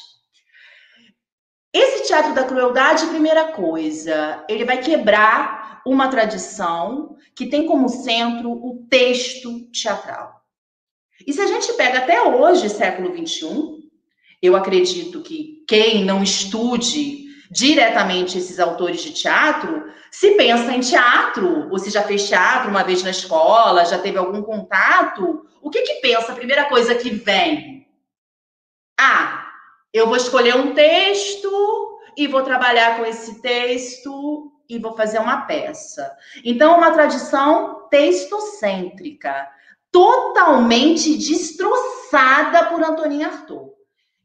[1.73, 8.52] Esse teatro da crueldade, primeira coisa, ele vai quebrar uma tradição que tem como centro
[8.52, 10.41] o texto teatral.
[11.25, 13.88] E se a gente pega até hoje, século XXI,
[14.41, 21.67] eu acredito que quem não estude diretamente esses autores de teatro, se pensa em teatro,
[21.71, 25.82] ou se já fez teatro uma vez na escola, já teve algum contato, o que
[25.82, 26.32] que pensa?
[26.32, 27.88] A primeira coisa que vem?
[28.99, 29.47] Ah,
[29.93, 35.41] eu vou escolher um texto e vou trabalhar com esse texto e vou fazer uma
[35.41, 36.15] peça.
[36.45, 39.49] Então, é uma tradição textocêntrica,
[39.91, 43.79] totalmente destroçada por Antonin Artaud.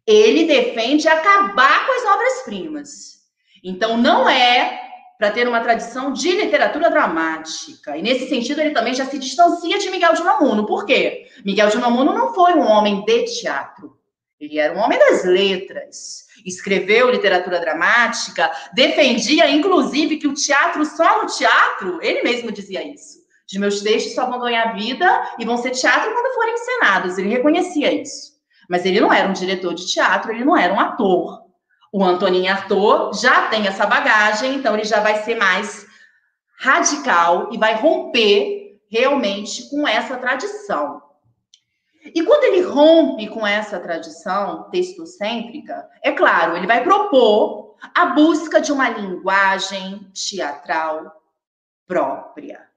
[0.06, 3.14] Ele defende acabar com as obras-primas.
[3.62, 4.84] Então, não é
[5.18, 7.96] para ter uma tradição de literatura dramática.
[7.96, 10.66] E nesse sentido, ele também já se distancia de Miguel de Unamuno.
[10.66, 11.28] Por quê?
[11.44, 13.96] Miguel de Unamuno não foi um homem de teatro.
[14.38, 16.24] Ele era um homem das letras.
[16.44, 23.24] Escreveu literatura dramática, defendia, inclusive, que o teatro, só no teatro, ele mesmo dizia isso.
[23.46, 27.16] De meus textos só vão ganhar vida e vão ser teatro quando forem encenados.
[27.16, 28.33] Ele reconhecia isso.
[28.68, 31.42] Mas ele não era um diretor de teatro, ele não era um ator.
[31.92, 35.86] O Antonin Artaud já tem essa bagagem, então ele já vai ser mais
[36.58, 41.02] radical e vai romper realmente com essa tradição.
[42.04, 48.60] E quando ele rompe com essa tradição textocêntrica, é claro, ele vai propor a busca
[48.60, 51.12] de uma linguagem teatral
[51.86, 52.68] própria.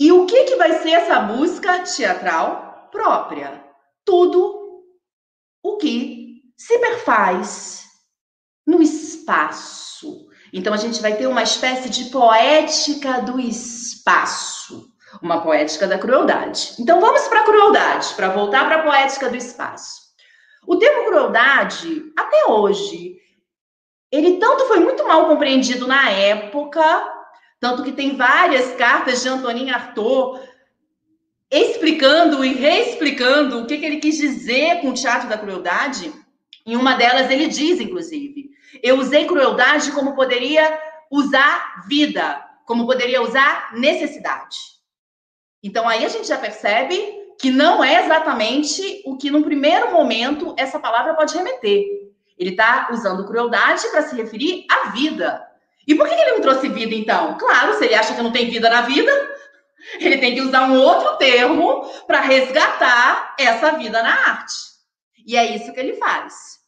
[0.00, 3.67] E o que, que vai ser essa busca teatral própria?
[4.08, 4.84] Tudo
[5.62, 7.84] o que se perfaz
[8.66, 10.28] no espaço.
[10.50, 14.88] Então a gente vai ter uma espécie de poética do espaço
[15.22, 16.74] uma poética da crueldade.
[16.78, 20.08] Então vamos para a crueldade, para voltar para a poética do espaço.
[20.66, 23.16] O termo crueldade, até hoje,
[24.12, 26.82] ele tanto foi muito mal compreendido na época,
[27.60, 30.40] tanto que tem várias cartas de Antonin Artaud
[31.50, 36.12] explicando e reexplicando o que, que ele quis dizer com o teatro da crueldade.
[36.66, 38.50] Em uma delas ele diz, inclusive,
[38.82, 40.78] eu usei crueldade como poderia
[41.10, 44.56] usar vida, como poderia usar necessidade.
[45.62, 50.54] Então aí a gente já percebe que não é exatamente o que, num primeiro momento,
[50.58, 51.84] essa palavra pode remeter.
[52.36, 55.44] Ele está usando crueldade para se referir à vida.
[55.86, 57.38] E por que ele não trouxe vida, então?
[57.38, 59.10] Claro, se ele acha que não tem vida na vida,
[60.00, 64.54] ele tem que usar um outro termo para resgatar essa vida na arte.
[65.26, 66.58] E é isso que ele faz.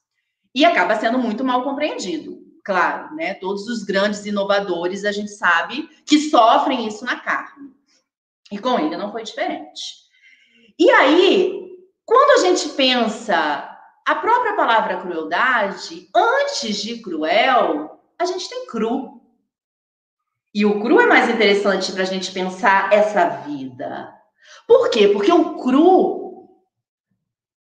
[0.54, 2.38] E acaba sendo muito mal compreendido.
[2.64, 3.34] Claro, né?
[3.34, 7.70] Todos os grandes inovadores a gente sabe que sofrem isso na carne.
[8.52, 10.00] E com ele não foi diferente.
[10.78, 11.70] E aí,
[12.04, 19.19] quando a gente pensa a própria palavra crueldade, antes de cruel, a gente tem cru.
[20.52, 24.12] E o cru é mais interessante para a gente pensar essa vida.
[24.66, 25.08] Por quê?
[25.08, 26.48] Porque o cru,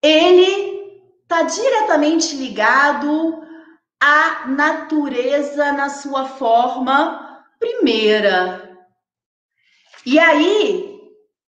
[0.02, 0.78] ele
[1.24, 3.44] está diretamente ligado
[4.00, 8.78] à natureza na sua forma primeira.
[10.06, 10.98] E aí,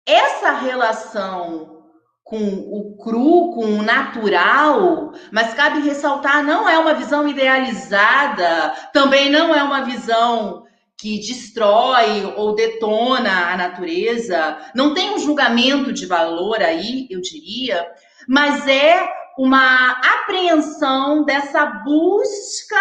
[0.05, 1.83] essa relação
[2.23, 9.29] com o cru, com o natural, mas cabe ressaltar, não é uma visão idealizada, também
[9.31, 10.63] não é uma visão
[10.99, 17.89] que destrói ou detona a natureza, não tem um julgamento de valor aí, eu diria,
[18.27, 22.75] mas é uma apreensão dessa busca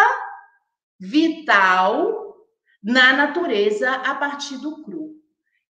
[0.98, 2.34] vital
[2.82, 5.16] na natureza a partir do cru.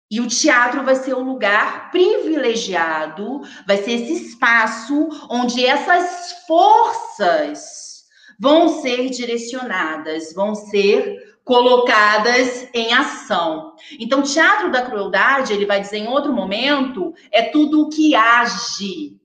[0.09, 8.05] E o teatro vai ser o lugar privilegiado, vai ser esse espaço onde essas forças
[8.39, 13.77] vão ser direcionadas, vão ser colocadas em ação.
[14.01, 19.17] Então, teatro da crueldade, ele vai dizer em outro momento, é tudo o que age.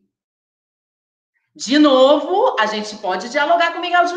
[1.55, 4.15] De novo, a gente pode dialogar com Miguel de.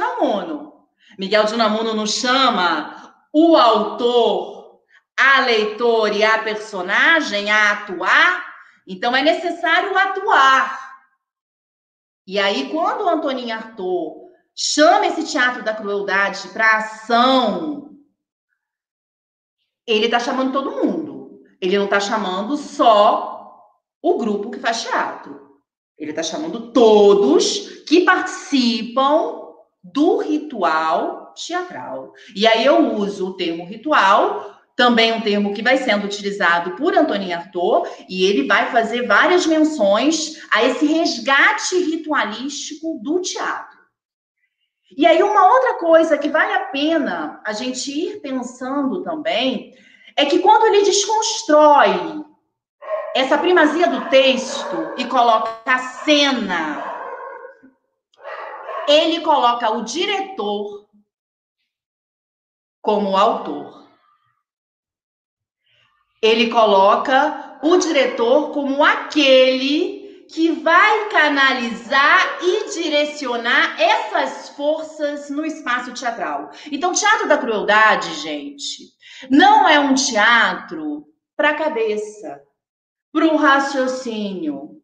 [1.18, 1.54] Miguel de
[1.94, 4.82] nos chama o autor
[5.16, 8.54] a leitor e a personagem a atuar,
[8.86, 10.78] então é necessário atuar.
[12.26, 14.24] E aí, quando o Antonin Artaud
[14.54, 17.93] chama esse teatro da crueldade para ação,
[19.86, 21.42] ele está chamando todo mundo.
[21.60, 23.60] Ele não está chamando só
[24.02, 25.40] o grupo que faz teatro.
[25.98, 29.44] Ele está chamando todos que participam
[29.82, 32.12] do ritual teatral.
[32.34, 36.96] E aí eu uso o termo ritual também um termo que vai sendo utilizado por
[36.96, 43.73] Antonin Artaud, e ele vai fazer várias menções a esse resgate ritualístico do teatro.
[44.96, 49.76] E aí, uma outra coisa que vale a pena a gente ir pensando também
[50.16, 52.24] é que quando ele desconstrói
[53.14, 56.94] essa primazia do texto e coloca a cena,
[58.88, 60.86] ele coloca o diretor
[62.80, 63.88] como autor.
[66.22, 70.03] Ele coloca o diretor como aquele
[70.34, 76.50] que vai canalizar e direcionar essas forças no espaço teatral.
[76.72, 78.88] Então, Teatro da Crueldade, gente,
[79.30, 81.06] não é um teatro
[81.36, 82.42] para a cabeça,
[83.12, 84.82] para o raciocínio.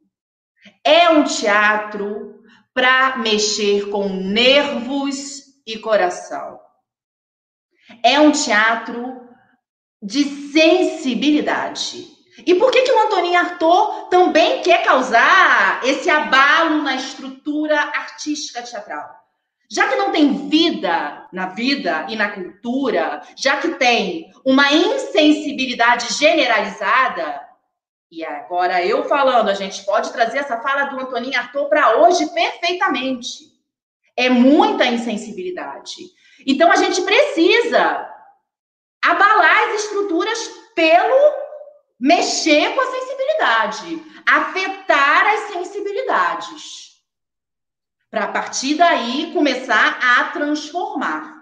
[0.85, 6.61] É um teatro para mexer com nervos e coração.
[8.05, 9.29] É um teatro
[10.01, 10.23] de
[10.53, 12.07] sensibilidade.
[12.47, 18.63] E por que, que o Antonin Artaud também quer causar esse abalo na estrutura artística
[18.63, 19.21] teatral?
[19.71, 26.13] Já que não tem vida na vida e na cultura, já que tem uma insensibilidade
[26.13, 27.49] generalizada,
[28.11, 32.27] e agora eu falando, a gente pode trazer essa fala do Antonin Artaud para hoje
[32.35, 33.51] perfeitamente.
[34.17, 35.95] É muita insensibilidade.
[36.45, 38.11] Então a gente precisa
[39.03, 41.50] abalar as estruturas pelo
[42.01, 46.91] mexer com a sensibilidade, afetar as sensibilidades.
[48.11, 51.39] Para a partir daí começar a transformar.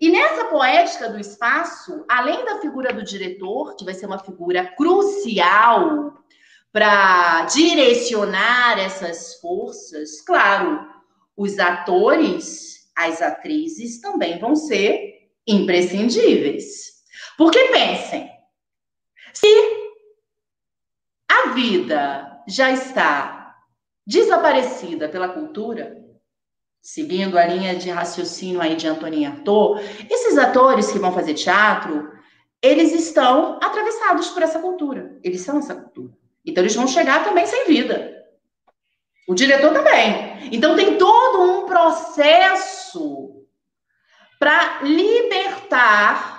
[0.00, 4.64] E nessa poética do espaço, além da figura do diretor, que vai ser uma figura
[4.76, 6.14] crucial
[6.72, 10.86] para direcionar essas forças, claro,
[11.36, 16.98] os atores, as atrizes também vão ser imprescindíveis.
[17.36, 18.30] Porque pensem,
[19.38, 19.46] se
[21.30, 23.56] a vida já está
[24.04, 25.96] desaparecida pela cultura,
[26.82, 29.80] seguindo a linha de raciocínio aí de Antonin Artaud,
[30.10, 32.10] esses atores que vão fazer teatro,
[32.60, 35.16] eles estão atravessados por essa cultura.
[35.22, 36.12] Eles são essa cultura.
[36.44, 38.26] Então eles vão chegar também sem vida.
[39.28, 40.50] O diretor também.
[40.50, 43.46] Então tem todo um processo
[44.38, 46.37] para libertar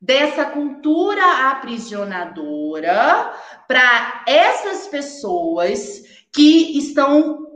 [0.00, 3.34] dessa cultura aprisionadora
[3.68, 7.50] para essas pessoas que estão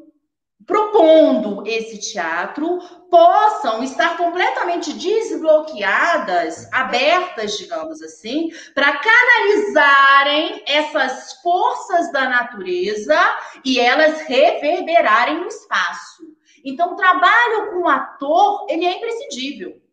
[0.66, 2.78] propondo esse teatro
[3.11, 13.18] possam estar completamente desbloqueadas, abertas, digamos assim, para canalizarem essas forças da natureza
[13.64, 16.24] e elas reverberarem no espaço.
[16.64, 19.84] Então, o trabalho com o ator, ele é imprescindível.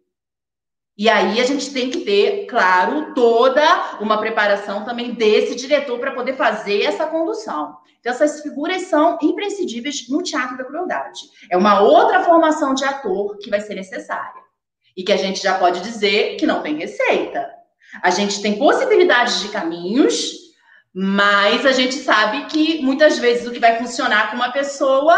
[1.01, 6.11] E aí a gente tem que ter, claro, toda uma preparação também desse diretor para
[6.11, 7.75] poder fazer essa condução.
[7.99, 11.21] Então, essas figuras são imprescindíveis no teatro da crueldade.
[11.49, 14.43] É uma outra formação de ator que vai ser necessária.
[14.95, 17.49] E que a gente já pode dizer que não tem receita.
[18.03, 20.35] A gente tem possibilidades de caminhos,
[20.93, 25.17] mas a gente sabe que muitas vezes o que vai funcionar com uma pessoa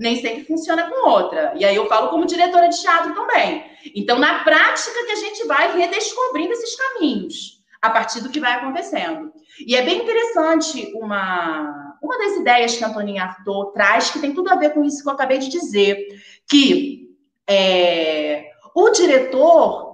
[0.00, 1.52] nem sempre funciona com outra.
[1.56, 3.64] E aí eu falo como diretora de teatro também.
[3.94, 8.52] Então, na prática que a gente vai redescobrindo esses caminhos a partir do que vai
[8.52, 9.30] acontecendo.
[9.66, 14.32] E é bem interessante uma, uma das ideias que a Antoninha Artaud traz, que tem
[14.32, 16.08] tudo a ver com isso que eu acabei de dizer,
[16.48, 17.08] que
[17.46, 19.90] é, o diretor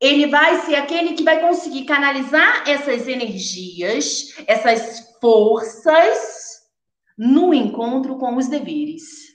[0.00, 6.58] ele vai ser aquele que vai conseguir canalizar essas energias, essas forças
[7.16, 9.27] no encontro com os deveres.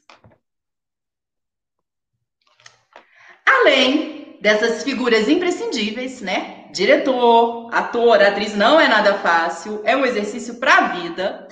[3.62, 6.66] Além dessas figuras imprescindíveis, né?
[6.72, 11.48] Diretor, ator, atriz, não é nada fácil, é um exercício para a vida.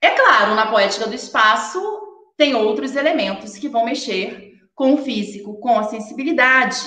[0.00, 1.80] É claro, na poética do espaço,
[2.36, 6.86] tem outros elementos que vão mexer com o físico, com a sensibilidade.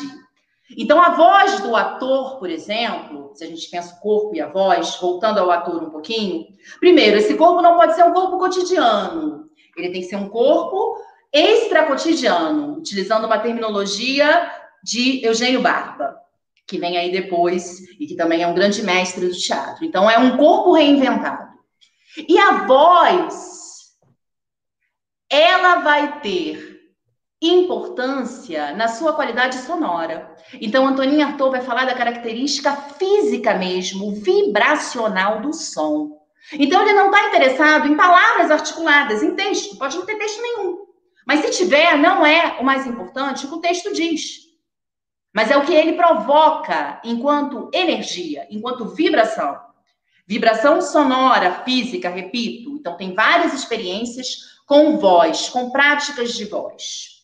[0.78, 4.48] Então, a voz do ator, por exemplo, se a gente pensa o corpo e a
[4.48, 6.46] voz, voltando ao ator um pouquinho,
[6.80, 9.46] primeiro, esse corpo não pode ser um corpo cotidiano.
[9.78, 10.98] Ele tem que ser um corpo
[11.36, 14.50] extracotidiano, utilizando uma terminologia
[14.82, 16.16] de Eugênio Barba,
[16.66, 19.84] que vem aí depois e que também é um grande mestre do teatro.
[19.84, 21.54] Então, é um corpo reinventado.
[22.30, 23.98] E a voz,
[25.30, 26.80] ela vai ter
[27.42, 30.34] importância na sua qualidade sonora.
[30.54, 36.16] Então, Antoninho Arthur vai falar da característica física mesmo, vibracional do som.
[36.54, 40.85] Então, ele não está interessado em palavras articuladas, em texto, pode não ter texto nenhum.
[41.26, 44.46] Mas se tiver, não é o mais importante o que o texto diz.
[45.34, 49.60] Mas é o que ele provoca enquanto energia, enquanto vibração.
[50.28, 52.76] Vibração sonora, física, repito.
[52.76, 57.16] Então, tem várias experiências com voz, com práticas de voz.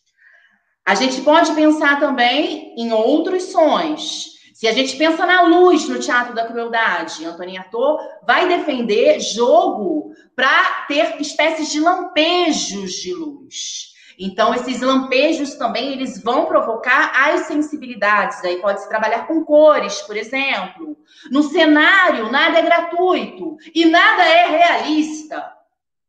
[0.86, 4.32] A gente pode pensar também em outros sons.
[4.54, 10.12] Se a gente pensa na luz no Teatro da Crueldade, Antônio Arthur vai defender jogo
[10.36, 13.91] para ter espécies de lampejos de luz.
[14.24, 18.44] Então, esses lampejos também, eles vão provocar as sensibilidades.
[18.44, 20.96] Aí pode-se trabalhar com cores, por exemplo.
[21.32, 25.52] No cenário, nada é gratuito e nada é realista.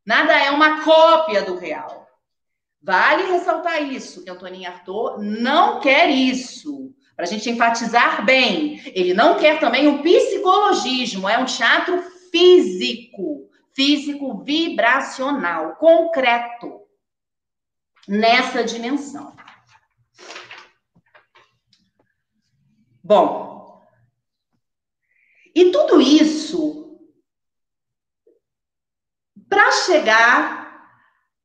[0.04, 2.06] Nada é uma cópia do real.
[2.82, 6.92] Vale ressaltar isso, que Antoninho Arthur não quer isso.
[7.16, 13.48] Para a gente enfatizar bem, ele não quer também um psicologismo, é um teatro físico,
[13.72, 16.81] físico vibracional, concreto
[18.06, 19.34] nessa dimensão.
[23.02, 23.82] Bom,
[25.54, 26.98] e tudo isso
[29.48, 30.62] para chegar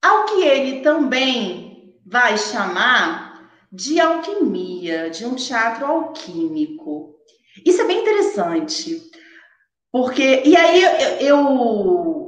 [0.02, 7.16] ao que ele também vai chamar de alquimia, de um teatro alquímico.
[7.66, 9.12] Isso é bem interessante,
[9.92, 10.92] porque e aí eu,
[11.28, 12.27] eu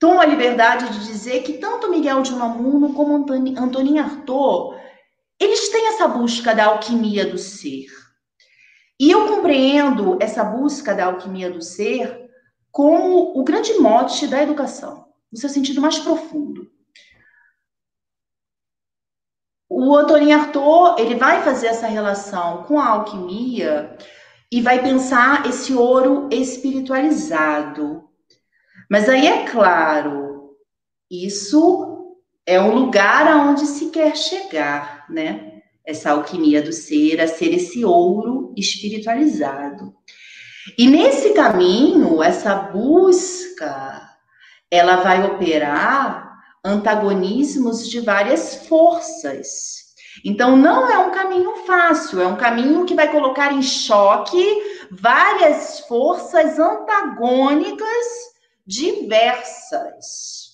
[0.00, 4.80] tomo a liberdade de dizer que tanto Miguel de Unamuno como Antonin Artaud,
[5.38, 7.86] eles têm essa busca da alquimia do ser.
[8.98, 12.28] E eu compreendo essa busca da alquimia do ser
[12.72, 16.70] como o grande mote da educação, no seu sentido mais profundo.
[19.68, 23.96] O Antonin Artaud, ele vai fazer essa relação com a alquimia
[24.50, 28.09] e vai pensar esse ouro espiritualizado,
[28.90, 30.56] mas aí é claro,
[31.08, 35.62] isso é um lugar aonde se quer chegar, né?
[35.86, 39.94] Essa alquimia do ser, a ser esse ouro espiritualizado.
[40.76, 44.10] E nesse caminho, essa busca,
[44.68, 46.28] ela vai operar
[46.64, 49.94] antagonismos de várias forças.
[50.24, 54.44] Então, não é um caminho fácil, é um caminho que vai colocar em choque
[54.90, 58.29] várias forças antagônicas
[58.70, 60.50] diversas.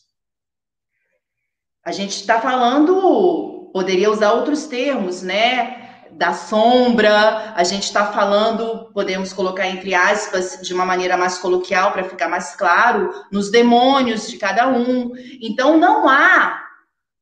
[1.84, 5.82] A gente está falando, poderia usar outros termos, né?
[6.12, 11.92] Da sombra, a gente está falando, podemos colocar entre aspas, de uma maneira mais coloquial,
[11.92, 15.12] para ficar mais claro, nos demônios de cada um.
[15.42, 16.64] Então, não há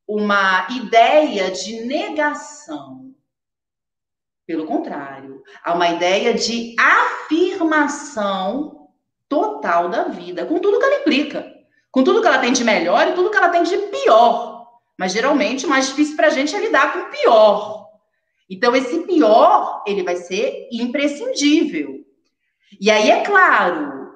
[0.07, 3.13] uma ideia de negação.
[4.47, 8.84] Pelo contrário, há uma ideia de afirmação
[9.35, 11.53] total da vida, com tudo que ela implica,
[11.91, 14.67] com tudo que ela tem de melhor e tudo que ela tem de pior.
[14.97, 17.89] Mas geralmente o mais difícil para a gente é lidar com o pior.
[18.49, 22.05] Então, esse pior, ele vai ser imprescindível.
[22.81, 24.13] E aí, é claro,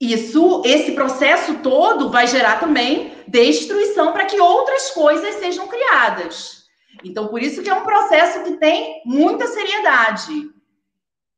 [0.00, 6.64] isso, esse processo todo vai gerar também destruição para que outras coisas sejam criadas.
[7.02, 10.50] Então, por isso que é um processo que tem muita seriedade.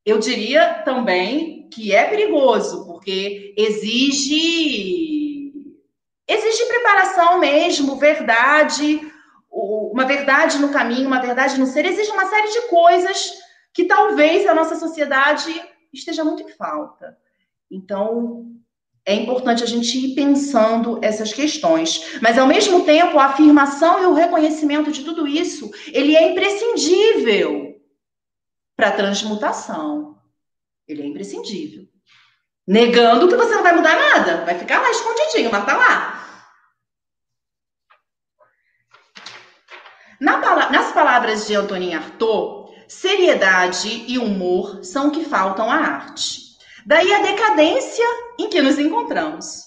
[0.05, 5.53] Eu diria também que é perigoso, porque exige
[6.27, 8.99] exige preparação mesmo, verdade,
[9.51, 13.31] uma verdade no caminho, uma verdade no ser, exige uma série de coisas
[13.73, 15.53] que talvez a nossa sociedade
[15.93, 17.17] esteja muito em falta.
[17.69, 18.45] Então,
[19.05, 22.19] é importante a gente ir pensando essas questões.
[22.21, 27.75] Mas, ao mesmo tempo, a afirmação e o reconhecimento de tudo isso, ele é imprescindível
[28.75, 30.14] para transmutação.
[30.87, 31.87] Ele é imprescindível.
[32.67, 36.25] Negando que você não vai mudar nada, vai ficar lá escondidinho, mas tá lá.
[40.19, 46.41] Na, nas palavras de Antonin Artaud, seriedade e humor são o que faltam à arte.
[46.85, 48.05] Daí a decadência
[48.39, 49.64] em que nos encontramos.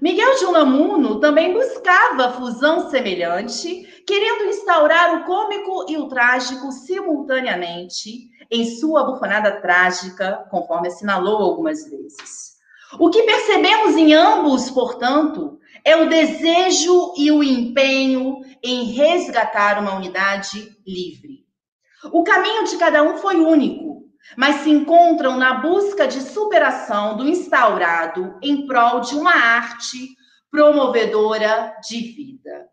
[0.00, 8.28] Miguel de Unamuno também buscava fusão semelhante, querendo instaurar o cômico e o trágico simultaneamente,
[8.50, 12.56] em sua bufonada trágica, conforme assinalou algumas vezes.
[12.98, 19.94] O que percebemos em ambos, portanto, é o desejo e o empenho em resgatar uma
[19.94, 21.44] unidade livre.
[22.12, 23.85] O caminho de cada um foi único,
[24.36, 30.16] mas se encontram na busca de superação do instaurado em prol de uma arte
[30.50, 32.68] promovedora de vida.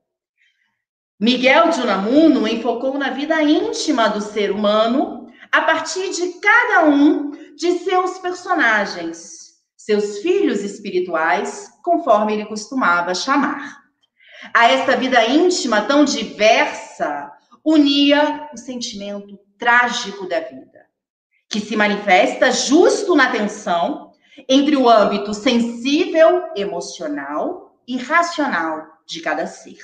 [1.20, 7.32] Miguel de Unamuno enfocou na vida íntima do ser humano a partir de cada um
[7.56, 13.84] de seus personagens, seus filhos espirituais, conforme ele costumava chamar.
[14.54, 17.32] A esta vida íntima tão diversa,
[17.64, 20.73] unia o sentimento trágico da vida,
[21.54, 24.12] que se manifesta justo na tensão
[24.49, 29.78] entre o âmbito sensível, emocional e racional de cada ser.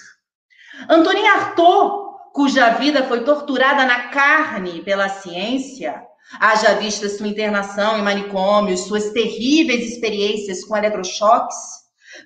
[0.89, 6.01] Antonin Artaud cuja vida foi torturada na carne pela ciência,
[6.39, 11.55] haja vista sua internação em manicômios, suas terríveis experiências com eletrochoques,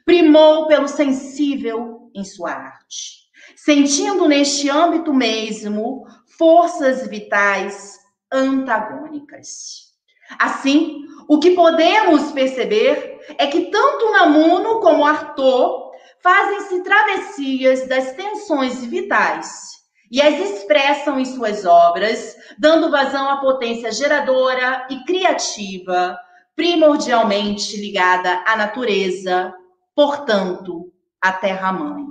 [0.06, 3.24] primou pelo sensível em sua arte,
[3.58, 6.06] sentindo neste âmbito mesmo
[6.38, 8.03] forças vitais
[8.34, 9.94] antagônicas.
[10.40, 18.84] Assim, o que podemos perceber é que tanto Namuno como Arthur fazem-se travessias das tensões
[18.86, 19.74] vitais
[20.10, 26.18] e as expressam em suas obras, dando vazão à potência geradora e criativa,
[26.56, 29.54] primordialmente ligada à natureza,
[29.96, 32.06] portanto, à terra-mãe.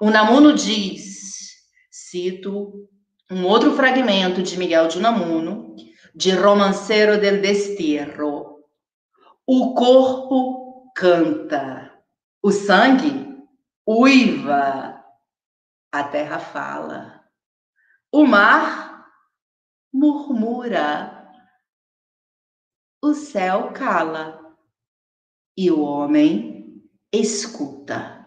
[0.00, 1.54] O Namuno diz,
[1.90, 2.88] cito
[3.34, 5.74] um outro fragmento de Miguel de Unamuno,
[6.14, 8.64] de Romancero del Destierro.
[9.44, 11.92] O corpo canta,
[12.40, 13.36] o sangue
[13.84, 15.04] uiva,
[15.90, 17.28] a terra fala,
[18.12, 19.04] o mar
[19.92, 21.28] murmura,
[23.02, 24.42] o céu cala.
[25.56, 26.82] E o homem
[27.12, 28.26] escuta.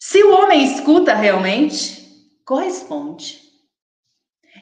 [0.00, 2.01] Se o homem escuta realmente,
[2.52, 3.40] corresponde.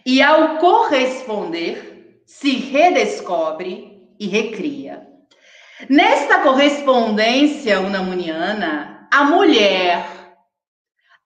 [0.07, 5.09] E ao corresponder, se redescobre e recria.
[5.89, 10.07] Nesta correspondência unamuniana, a mulher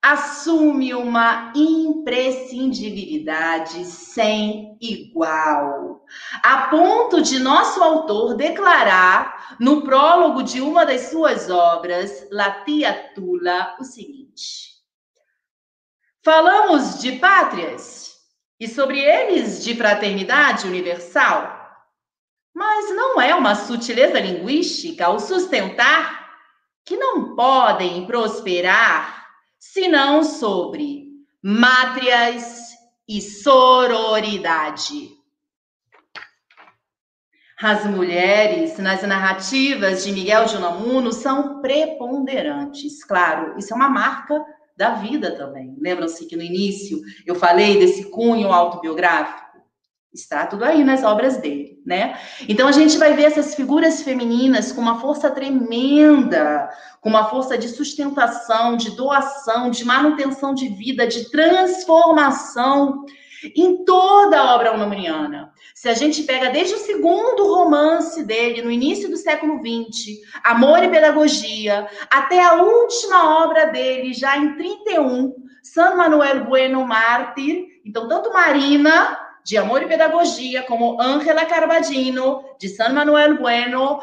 [0.01, 6.03] assume uma imprescindibilidade sem igual,
[6.41, 12.63] a ponto de nosso autor declarar no prólogo de uma das suas obras, La
[13.13, 14.74] Tula, o seguinte:
[16.25, 18.15] Falamos de pátrias
[18.59, 21.55] e sobre eles de fraternidade universal,
[22.51, 26.35] mas não é uma sutileza linguística o sustentar
[26.83, 29.27] que não podem prosperar
[29.59, 31.03] senão sobre
[31.43, 32.71] mátrias
[33.07, 35.11] e sororidade.
[37.61, 43.03] As mulheres nas narrativas de Miguel de Unamuno são preponderantes.
[43.03, 44.43] Claro, isso é uma marca
[44.75, 45.75] da vida também.
[45.79, 49.45] Lembram-se que no início eu falei desse cunho autobiográfico?
[50.13, 52.17] Está tudo aí nas obras dele, né?
[52.47, 56.69] Então a gente vai ver essas figuras femininas com uma força tremenda,
[57.01, 63.03] com uma força de sustentação, de doação, de manutenção de vida, de transformação
[63.55, 65.51] em toda a obra unamuniana.
[65.85, 70.81] Se a gente pega desde o segundo romance dele, no início do século XX, Amor
[70.81, 77.67] e Pedagogia, até a última obra dele, já em 31, San Manuel Bueno Mártir.
[77.85, 83.99] Então, tanto Marina, de Amor e Pedagogia, como Angela Carbadino, de San Manuel Bueno,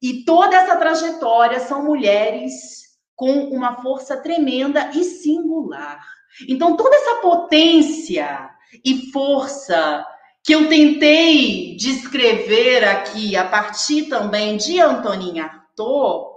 [0.00, 6.02] e toda essa trajetória são mulheres com uma força tremenda e singular.
[6.48, 8.48] Então, toda essa potência
[8.82, 10.02] e força
[10.46, 16.36] que eu tentei descrever aqui a partir também de Antoninha Artaud,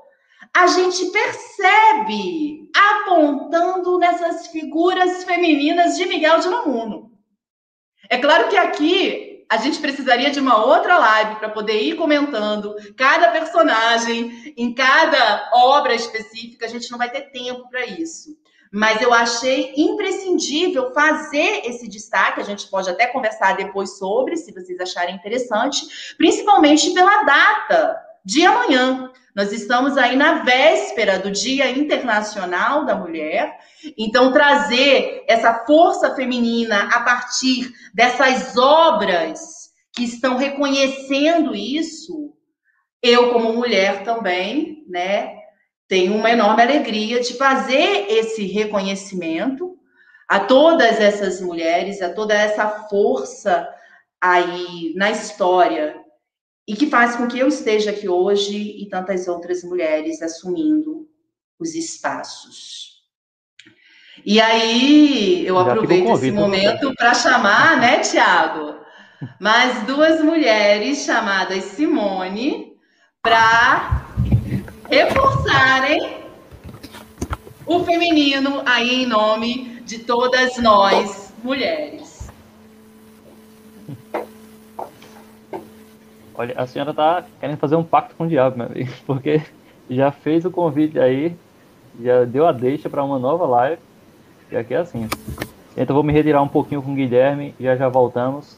[0.51, 7.12] a gente percebe apontando nessas figuras femininas de Miguel de Namuno.
[8.10, 12.76] É claro que aqui a gente precisaria de uma outra live para poder ir comentando
[12.97, 18.36] cada personagem em cada obra específica, a gente não vai ter tempo para isso
[18.72, 22.39] mas eu achei imprescindível fazer esse destaque.
[22.39, 28.45] A gente pode até conversar depois sobre, se vocês acharem interessante, principalmente pela data de
[28.45, 29.11] amanhã.
[29.36, 33.57] Nós estamos aí na véspera do Dia Internacional da Mulher,
[33.97, 42.34] então trazer essa força feminina a partir dessas obras que estão reconhecendo isso,
[43.01, 45.39] eu como mulher também, né,
[45.90, 49.76] tenho uma enorme alegria de fazer esse reconhecimento
[50.28, 53.68] a todas essas mulheres, a toda essa força
[54.22, 55.96] aí na história
[56.68, 61.10] e que faz com que eu esteja aqui hoje e tantas outras mulheres assumindo
[61.60, 63.00] os espaços.
[64.24, 66.40] E aí eu Já aproveito esse né?
[66.40, 68.76] momento para chamar, né, Tiago,
[69.40, 72.74] mais duas mulheres chamadas Simone
[73.24, 74.06] para
[74.90, 76.18] reforçarem
[77.66, 82.32] o feminino aí em nome de todas nós, mulheres.
[86.34, 89.42] Olha, a senhora tá querendo fazer um pacto com o diabo, meu amigo, porque
[89.90, 91.36] já fez o convite aí,
[92.02, 93.82] já deu a deixa para uma nova live,
[94.52, 95.08] e aqui é assim.
[95.78, 98.58] Então vou me retirar um pouquinho com o Guilherme, já já voltamos.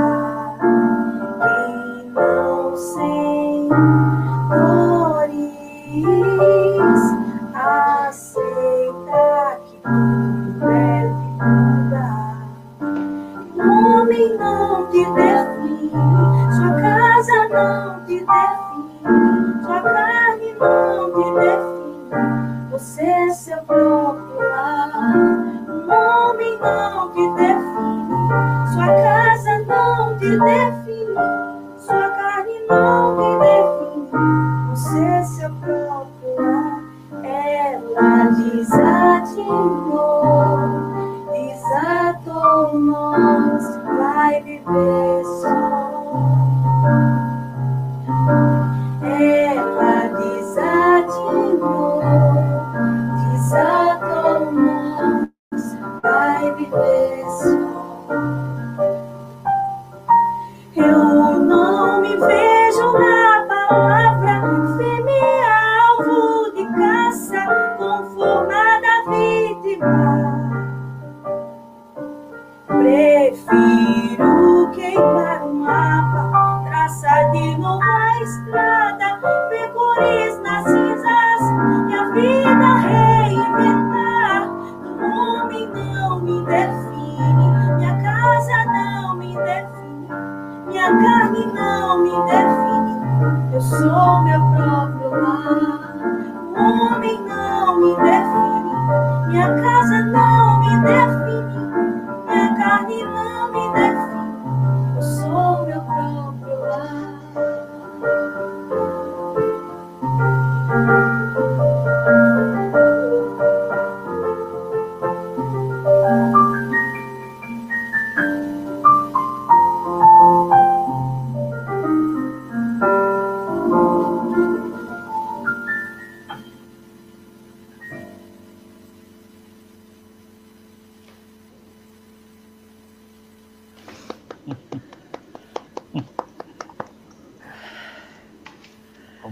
[44.65, 45.20] 妹妹。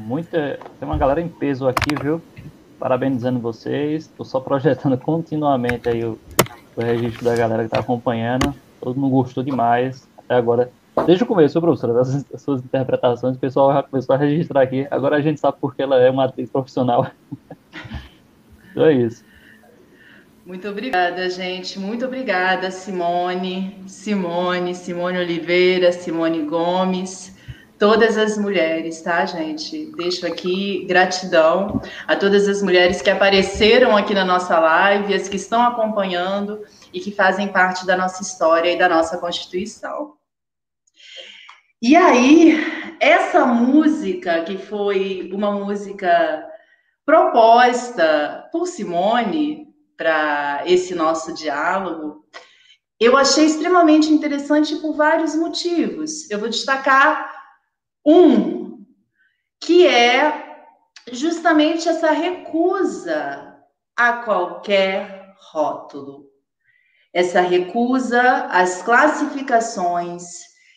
[0.10, 2.20] Muita, tem uma galera em peso aqui, viu?
[2.80, 4.06] Parabenizando vocês.
[4.06, 6.18] Estou só projetando continuamente aí o,
[6.76, 8.56] o registro da galera que está acompanhando.
[8.82, 10.08] Todo mundo gostou demais.
[10.18, 10.72] Até agora,
[11.06, 14.88] desde o começo, professora, das, das suas interpretações, o pessoal já começou a registrar aqui.
[14.90, 17.06] Agora a gente sabe porque ela é uma atriz profissional.
[18.72, 19.24] então é isso.
[20.44, 21.78] Muito obrigada, gente.
[21.78, 27.38] Muito obrigada, Simone, Simone, Simone Oliveira, Simone Gomes,
[27.80, 29.92] todas as mulheres, tá, gente?
[29.96, 35.38] Deixo aqui gratidão a todas as mulheres que apareceram aqui na nossa live, as que
[35.38, 36.64] estão acompanhando
[36.94, 40.16] e que fazem parte da nossa história e da nossa Constituição.
[41.82, 42.60] E aí,
[43.00, 46.46] essa música, que foi uma música
[47.06, 52.26] proposta por Simone, para esse nosso diálogo,
[52.98, 56.30] eu achei extremamente interessante por vários motivos.
[56.32, 57.29] Eu vou destacar
[58.06, 58.86] um,
[59.60, 60.66] que é
[61.12, 63.58] justamente essa recusa
[63.96, 66.30] a qualquer rótulo,
[67.14, 70.24] essa recusa às classificações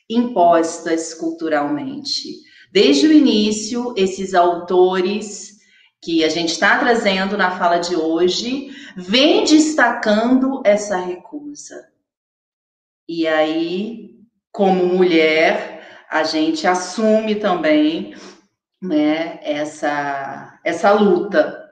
[0.09, 2.43] impostas culturalmente.
[2.73, 5.53] Desde o início, esses autores
[6.01, 11.89] que a gente está trazendo na fala de hoje vem destacando essa recusa.
[13.09, 14.19] E aí,
[14.51, 15.72] como mulher,
[16.13, 18.15] a gente assume também
[18.83, 21.71] né, essa, essa luta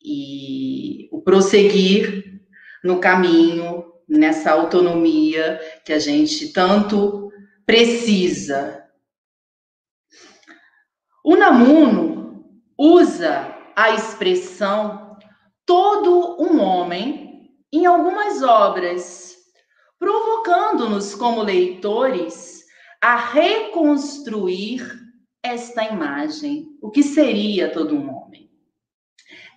[0.00, 2.40] e o prosseguir
[2.84, 7.32] no caminho, nessa autonomia que a gente tanto
[7.66, 8.84] precisa.
[11.24, 12.44] O Namuno
[12.78, 15.18] usa a expressão
[15.66, 19.34] todo um homem em algumas obras,
[19.98, 22.57] provocando-nos como leitores
[23.00, 24.82] a reconstruir
[25.42, 26.76] esta imagem.
[26.82, 28.50] O que seria todo um homem?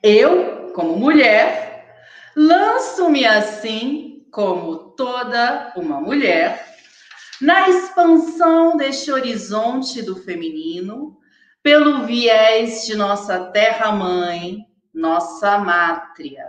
[0.03, 1.95] Eu como mulher,
[2.35, 6.65] lanço-me assim, como toda uma mulher,
[7.41, 11.17] na expansão deste horizonte do feminino,
[11.61, 16.45] pelo viés de nossa terra-mãe, nossa mátria.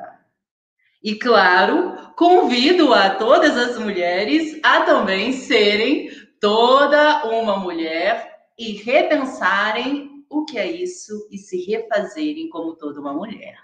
[1.02, 6.08] E claro, convido a todas as mulheres a também serem
[6.42, 13.12] toda uma mulher e repensarem o que é isso e se refazerem como toda uma
[13.12, 13.56] mulher.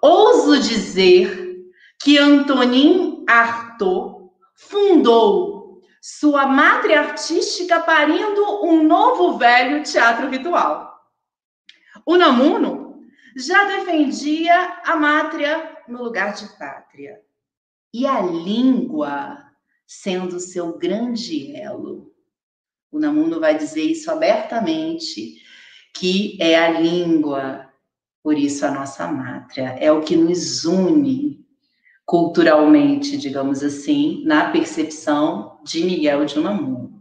[0.00, 1.66] Ouso dizer
[2.00, 10.96] que Antonin Artaud fundou sua madre artística parindo um novo velho teatro ritual.
[12.06, 13.00] O Namuno
[13.36, 17.20] já defendia a mátria no lugar de pátria
[17.92, 19.45] e a língua
[19.86, 22.12] sendo seu grande elo.
[22.90, 25.36] O Namuno vai dizer isso abertamente,
[25.94, 27.68] que é a língua,
[28.22, 31.44] por isso a nossa mátria, é o que nos une
[32.04, 37.00] culturalmente, digamos assim, na percepção de Miguel de Unamuno.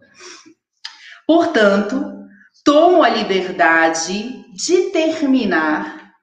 [1.28, 2.28] Portanto,
[2.64, 6.14] tomo a liberdade de terminar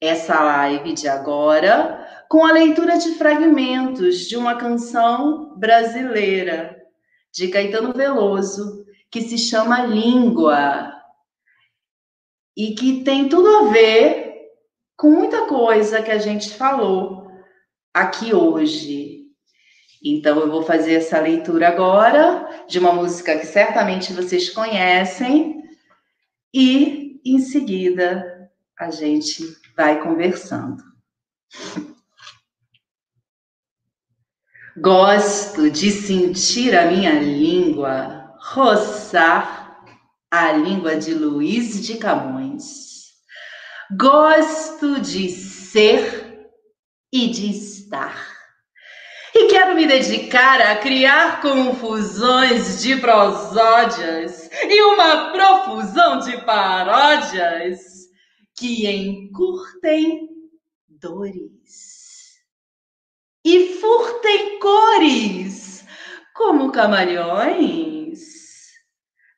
[0.00, 1.95] essa live de agora
[2.28, 6.76] com a leitura de fragmentos de uma canção brasileira
[7.32, 10.92] de Caetano Veloso, que se chama Língua,
[12.56, 14.34] e que tem tudo a ver
[14.96, 17.30] com muita coisa que a gente falou
[17.92, 19.26] aqui hoje.
[20.02, 25.62] Então, eu vou fazer essa leitura agora de uma música que certamente vocês conhecem,
[26.54, 29.42] e em seguida a gente
[29.76, 30.82] vai conversando.
[34.78, 39.82] Gosto de sentir a minha língua roçar
[40.30, 43.06] a língua de Luiz de Camões.
[43.98, 46.50] Gosto de ser
[47.10, 48.36] e de estar.
[49.34, 57.80] E quero me dedicar a criar confusões de prosódias e uma profusão de paródias
[58.54, 60.28] que encurtem
[60.86, 61.95] dores
[63.46, 65.86] e furtem cores,
[66.34, 68.18] como camaleões.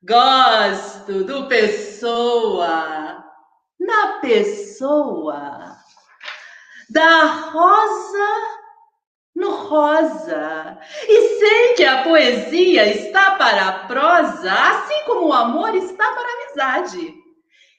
[0.02, 3.22] Gosto do pessoa,
[3.78, 5.76] na pessoa,
[6.88, 8.58] da rosa
[9.36, 10.78] no rosa.
[11.06, 16.26] E sei que a poesia está para a prosa, assim como o amor está para
[16.26, 17.14] a amizade.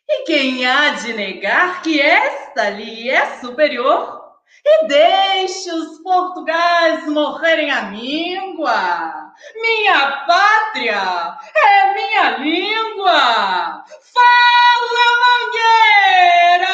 [0.07, 4.18] E quem há de negar que esta lhe é superior?
[4.65, 9.31] E deixe os portugais morrerem a míngua.
[9.55, 13.85] Minha pátria é minha língua.
[14.13, 16.69] Fala, Mangueira!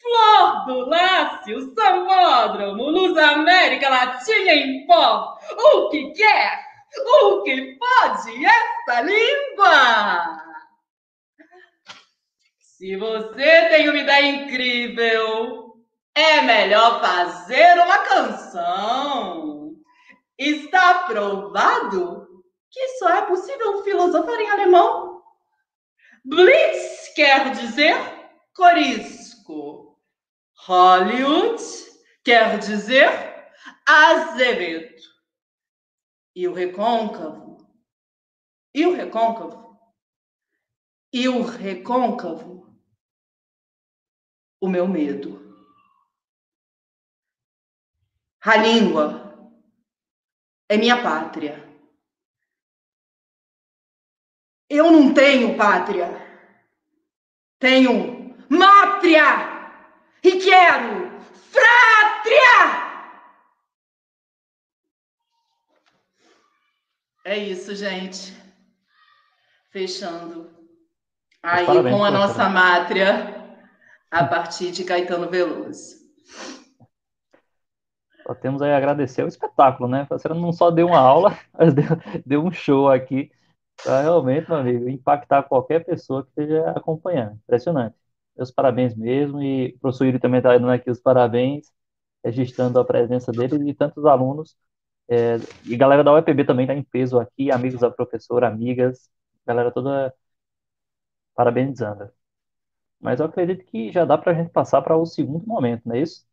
[0.00, 5.38] Flor do Lácio, Samódromo, Luz América Latina em pó.
[5.56, 6.62] O que quer?
[7.20, 10.53] O que pode esta língua?
[12.76, 15.76] Se você tem uma ideia incrível,
[16.12, 19.76] é melhor fazer uma canção.
[20.36, 25.22] Está provado que só é possível filosofar em alemão.
[26.24, 27.94] Blitz quer dizer
[28.52, 29.96] corisco.
[30.66, 31.62] Hollywood
[32.24, 33.08] quer dizer
[33.86, 35.00] azevedo.
[36.34, 37.56] E o recôncavo?
[38.74, 39.78] E o recôncavo?
[41.12, 42.63] E o recôncavo
[44.64, 45.44] o meu medo.
[48.40, 49.50] A língua
[50.68, 51.62] é minha pátria.
[54.68, 56.08] Eu não tenho pátria.
[57.58, 59.24] Tenho mátria
[60.22, 61.20] e quero
[61.52, 62.84] frátria.
[67.24, 68.34] É isso, gente.
[69.70, 70.50] Fechando
[71.42, 73.43] aí Parabéns, com a nossa mátria
[74.14, 75.96] a partir de Caetano Veloso.
[78.22, 80.06] Só temos aí a agradecer o espetáculo, né?
[80.08, 81.84] Você não só deu uma aula, mas deu,
[82.24, 83.30] deu um show aqui
[83.82, 87.34] para realmente, meu amigo, impactar qualquer pessoa que esteja acompanhando.
[87.42, 87.96] Impressionante.
[88.36, 91.72] Meus parabéns mesmo, e o professor Yuri também está dando aqui os parabéns,
[92.24, 94.56] registrando a presença dele e tantos alunos.
[95.08, 99.10] É, e galera da UEPB também está em peso aqui, amigos da professora, amigas,
[99.44, 100.14] galera toda
[101.34, 102.10] parabenizando.
[103.04, 105.94] Mas eu acredito que já dá para a gente passar para o segundo momento, não
[105.94, 106.24] é isso?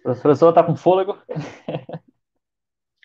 [0.00, 1.18] A professora está com fôlego?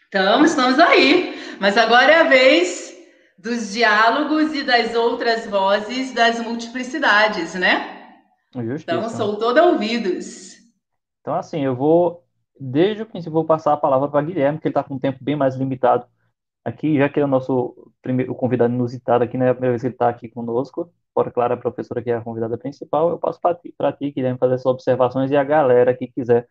[0.06, 1.36] Estamos, estamos aí.
[1.60, 2.98] Mas agora é a vez
[3.38, 8.24] dos diálogos e das outras vozes das multiplicidades, né?
[8.56, 8.98] Justiça.
[8.98, 10.56] Então, sou toda ouvidos.
[11.22, 12.26] Então, assim, eu vou,
[12.60, 15.20] desde o princípio, vou passar a palavra para Guilherme, que ele está com um tempo
[15.22, 16.08] bem mais limitado
[16.66, 19.46] aqui, já que é o nosso primeiro o convidado inusitado aqui, né?
[19.46, 20.92] É a primeira vez que ele está aqui conosco.
[21.14, 24.40] Fora, claro, a professora que é a convidada principal, eu passo para ti, ti, Guilherme,
[24.40, 26.48] fazer essas observações e a galera que quiser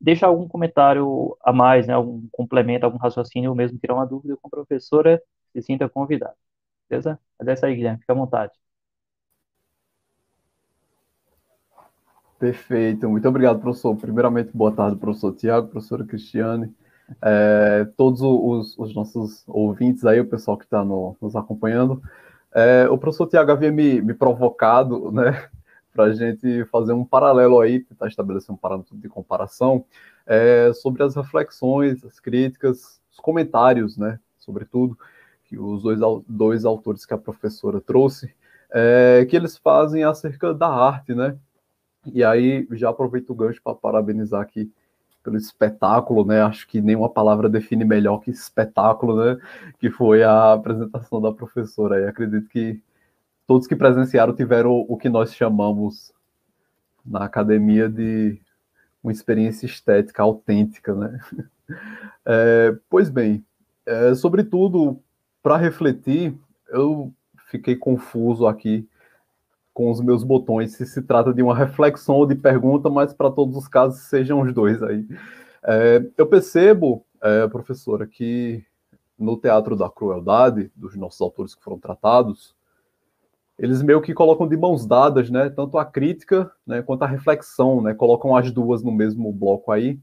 [0.00, 1.94] deixar algum comentário a mais, né?
[1.94, 5.22] Algum complemento, algum raciocínio, ou mesmo tirar uma dúvida com a professora,
[5.52, 6.36] se sinta convidado.
[6.88, 7.18] Beleza?
[7.38, 8.52] Mas é isso aí, Guilherme, fica à vontade.
[12.38, 13.96] Perfeito, muito obrigado, professor.
[13.96, 16.74] Primeiramente, boa tarde, professor Tiago, professora Cristiane,
[17.22, 22.02] é, todos os, os, nossos ouvintes aí, o pessoal que está no, nos acompanhando.
[22.54, 25.48] É, o professor Tiago havia me, me provocado, né,
[25.92, 29.84] para a gente fazer um paralelo aí, tentar estabelecer um parâmetro de comparação
[30.26, 34.96] é, sobre as reflexões, as críticas, os comentários, né, sobretudo,
[35.44, 35.98] que os dois,
[36.28, 38.34] dois autores que a professora trouxe,
[38.70, 41.36] é, que eles fazem acerca da arte, né?
[42.12, 44.70] E aí já aproveito o gancho para parabenizar aqui
[45.24, 46.42] pelo espetáculo, né?
[46.42, 49.38] Acho que nenhuma palavra define melhor que espetáculo, né?
[49.80, 52.00] Que foi a apresentação da professora.
[52.00, 52.80] E acredito que
[53.46, 56.12] todos que presenciaram tiveram o que nós chamamos
[57.04, 58.38] na academia de
[59.02, 61.18] uma experiência estética autêntica, né?
[62.26, 63.44] É, pois bem,
[63.86, 64.98] é, sobretudo
[65.42, 66.34] para refletir,
[66.68, 67.12] eu
[67.46, 68.86] fiquei confuso aqui
[69.74, 73.30] com os meus botões, se se trata de uma reflexão ou de pergunta, mas para
[73.30, 75.04] todos os casos sejam os dois aí.
[75.64, 78.64] É, eu percebo, é, professora, que
[79.18, 82.54] no Teatro da Crueldade, dos nossos autores que foram tratados,
[83.58, 87.80] eles meio que colocam de mãos dadas, né, tanto a crítica né, quanto a reflexão,
[87.80, 89.98] né, colocam as duas no mesmo bloco aí,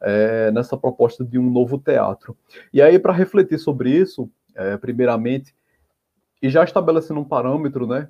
[0.00, 2.36] é, nessa proposta de um novo teatro.
[2.72, 5.54] E aí, para refletir sobre isso, é, primeiramente,
[6.42, 8.08] e já estabelecendo um parâmetro, né,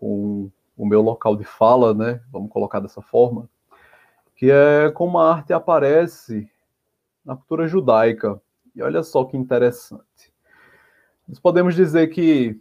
[0.00, 3.46] com o meu local de fala, né, vamos colocar dessa forma,
[4.34, 6.50] que é como a arte aparece
[7.22, 8.40] na cultura judaica.
[8.74, 10.32] E olha só que interessante.
[11.28, 12.58] Nós podemos dizer que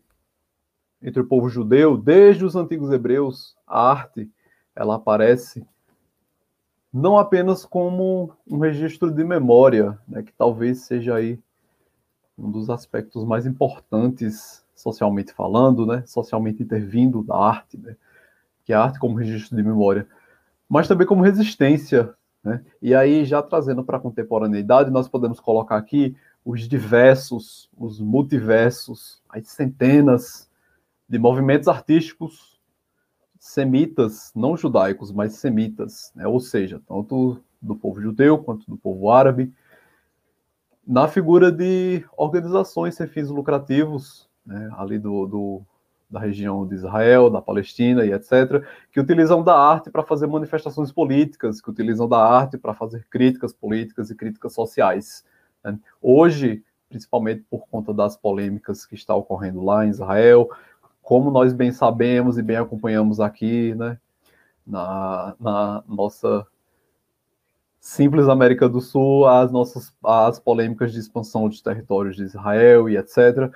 [1.01, 4.29] entre o povo judeu, desde os antigos hebreus, a arte
[4.75, 5.65] ela aparece
[6.91, 11.39] não apenas como um registro de memória, né, que talvez seja aí
[12.37, 17.95] um dos aspectos mais importantes socialmente falando, né, socialmente intervindo da arte, né,
[18.63, 20.07] que é a arte como registro de memória,
[20.67, 22.13] mas também como resistência.
[22.43, 22.63] Né?
[22.81, 26.15] E aí, já trazendo para a contemporaneidade, nós podemos colocar aqui
[26.45, 30.49] os diversos, os multiversos, as centenas
[31.07, 32.59] de movimentos artísticos
[33.39, 36.27] semitas, não judaicos, mas semitas, né?
[36.27, 39.53] ou seja, tanto do povo judeu quanto do povo árabe,
[40.85, 45.61] na figura de organizações sem fins lucrativos, né, ali do, do,
[46.09, 50.91] da região de Israel, da Palestina e etc., que utilizam da arte para fazer manifestações
[50.91, 55.23] políticas, que utilizam da arte para fazer críticas políticas e críticas sociais.
[55.63, 55.77] Né.
[56.01, 60.49] Hoje, principalmente por conta das polêmicas que está ocorrendo lá em Israel,
[61.03, 63.99] como nós bem sabemos e bem acompanhamos aqui, né,
[64.65, 66.45] na, na nossa
[67.79, 72.97] simples América do Sul, as nossas as polêmicas de expansão dos territórios de Israel e
[72.97, 73.51] etc.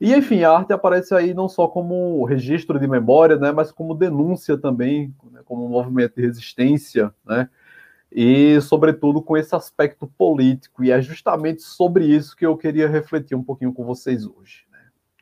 [0.00, 3.94] E, enfim, a arte aparece aí não só como registro de memória, né, mas como
[3.94, 7.48] denúncia também, né, como um movimento de resistência, né,
[8.12, 10.84] e, sobretudo, com esse aspecto político.
[10.84, 14.66] E é justamente sobre isso que eu queria refletir um pouquinho com vocês hoje.
[14.70, 14.78] Né,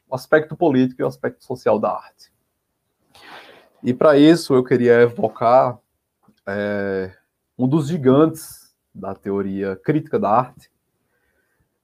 [0.09, 2.33] o aspecto político e o aspecto social da arte.
[3.83, 5.79] E, para isso, eu queria evocar
[6.47, 7.12] é,
[7.57, 10.70] um dos gigantes da teoria crítica da arte,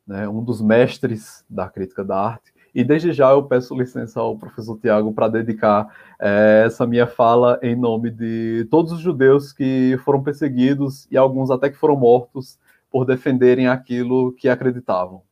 [0.07, 4.37] né, um dos mestres da crítica da arte, e desde já eu peço licença ao
[4.37, 9.99] professor Tiago para dedicar é, essa minha fala em nome de todos os judeus que
[10.05, 12.59] foram perseguidos e alguns até que foram mortos
[12.91, 15.23] por defenderem aquilo que acreditavam.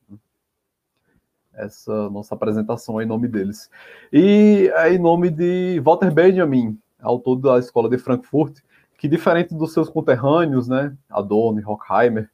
[1.54, 3.68] Essa nossa apresentação é em nome deles.
[4.12, 8.60] E é em nome de Walter Benjamin, autor da Escola de Frankfurt,
[8.96, 12.30] que diferente dos seus conterrâneos, né, Adorno e Horkheimer,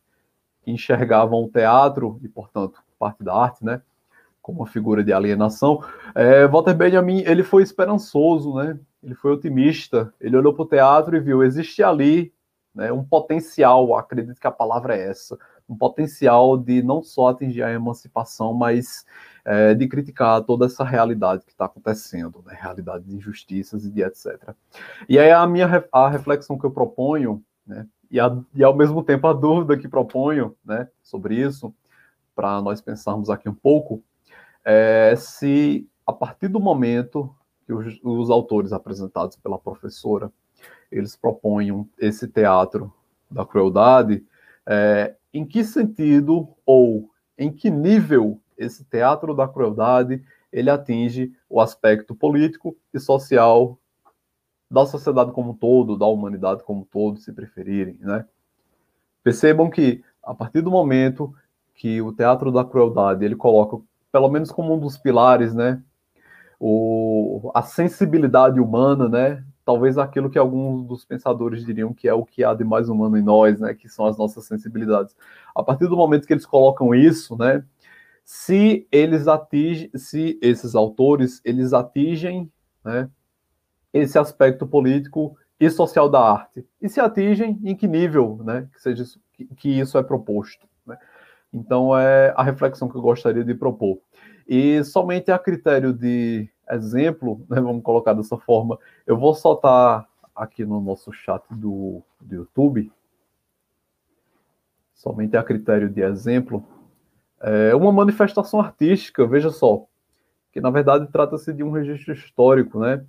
[0.62, 3.82] que enxergavam o teatro e, portanto, parte da arte, né,
[4.44, 5.82] como uma figura de alienação,
[6.14, 8.78] é, Walter Benjamin ele foi esperançoso, né?
[9.02, 10.12] Ele foi otimista.
[10.20, 12.30] Ele olhou para o teatro e viu existe ali
[12.74, 13.96] né, um potencial.
[13.96, 19.06] Acredito que a palavra é essa, um potencial de não só atingir a emancipação, mas
[19.46, 22.54] é, de criticar toda essa realidade que está acontecendo, né?
[22.60, 24.50] Realidade de injustiças e de etc.
[25.08, 27.86] E aí a minha a reflexão que eu proponho, né?
[28.10, 30.86] E, a, e ao mesmo tempo a dúvida que proponho, né?
[31.02, 31.74] Sobre isso,
[32.36, 34.04] para nós pensarmos aqui um pouco
[34.64, 37.34] é se, a partir do momento
[37.66, 40.32] que os, os autores apresentados pela professora,
[40.90, 42.92] eles propõem esse teatro
[43.30, 44.24] da crueldade,
[44.66, 51.60] é, em que sentido ou em que nível esse teatro da crueldade ele atinge o
[51.60, 53.76] aspecto político e social
[54.70, 58.24] da sociedade como um todo, da humanidade como um todo, se preferirem, né?
[59.22, 61.34] Percebam que a partir do momento
[61.74, 63.80] que o teatro da crueldade ele coloca,
[64.14, 65.82] pelo menos como um dos pilares, né,
[66.60, 72.24] o, a sensibilidade humana, né, talvez aquilo que alguns dos pensadores diriam que é o
[72.24, 75.16] que há de mais humano em nós, né, que são as nossas sensibilidades.
[75.52, 77.64] A partir do momento que eles colocam isso, né,
[78.24, 82.48] se eles atingem, se esses autores eles atingem,
[82.84, 83.10] né,
[83.92, 88.80] esse aspecto político e social da arte, e se atingem em que nível, né, que
[88.80, 89.02] seja
[89.32, 90.68] que, que isso é proposto.
[91.54, 94.00] Então é a reflexão que eu gostaria de propor.
[94.46, 98.76] E somente a critério de exemplo, né, vamos colocar dessa forma,
[99.06, 102.90] eu vou soltar aqui no nosso chat do, do YouTube,
[104.92, 106.66] somente a critério de exemplo,
[107.40, 109.84] é uma manifestação artística, veja só,
[110.50, 113.04] que na verdade trata-se de um registro histórico, né,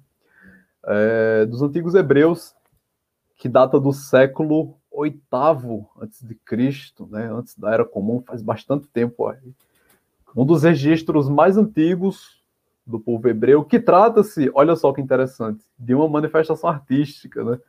[0.86, 2.54] é, dos antigos hebreus,
[3.38, 8.88] que data do século oitavo antes de Cristo, né, antes da Era Comum, faz bastante
[8.88, 9.54] tempo aí.
[10.36, 12.44] Um dos registros mais antigos
[12.86, 17.60] do povo hebreu, que trata-se, olha só que interessante, de uma manifestação artística, né?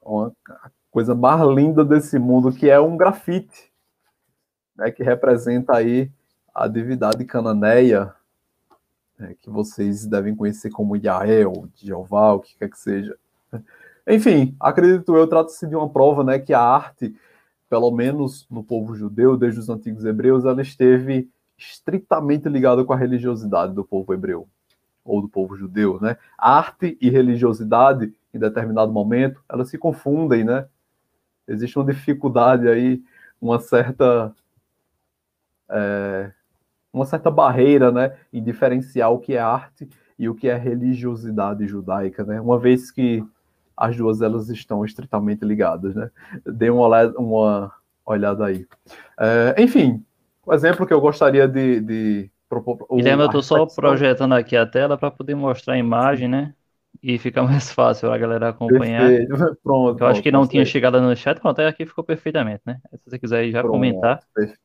[0.00, 0.32] Uma
[0.90, 3.72] coisa mais linda desse mundo, que é um grafite,
[4.76, 6.10] né, que representa aí
[6.54, 8.12] a divindade cananeia,
[9.18, 13.16] né, que vocês devem conhecer como Yael, Jeová, o que quer que seja.
[14.08, 17.14] Enfim, acredito eu, trata-se de uma prova né, que a arte,
[17.68, 22.96] pelo menos no povo judeu, desde os antigos hebreus, ela esteve estritamente ligada com a
[22.96, 24.48] religiosidade do povo hebreu,
[25.04, 26.00] ou do povo judeu.
[26.00, 26.16] Né?
[26.36, 30.66] Arte e religiosidade, em determinado momento, elas se confundem, né?
[31.46, 33.02] Existe uma dificuldade aí,
[33.40, 34.34] uma certa...
[35.68, 36.32] É,
[36.92, 39.88] uma certa barreira né, em diferenciar o que é arte
[40.18, 42.38] e o que é religiosidade judaica, né?
[42.38, 43.24] Uma vez que
[43.82, 46.08] as duas elas estão estritamente ligadas, né?
[46.46, 47.72] Dê uma olhada, uma
[48.06, 48.64] olhada aí.
[49.18, 50.04] É, enfim,
[50.46, 52.86] o exemplo que eu gostaria de, de propor.
[52.92, 56.54] Guilherme, eu estou só projetando aqui a tela para poder mostrar a imagem, né?
[57.02, 59.08] E fica mais fácil a galera acompanhar.
[59.08, 59.56] Perfeito.
[59.64, 60.00] Pronto.
[60.00, 62.78] Eu acho que não tinha chegado no chat, pronto, até aqui ficou perfeitamente, né?
[62.92, 64.20] Se você quiser já pronto, comentar.
[64.32, 64.60] Perfeito.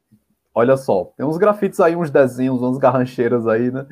[0.53, 3.85] Olha só, tem uns grafites aí, uns desenhos, umas garrancheiras aí, né?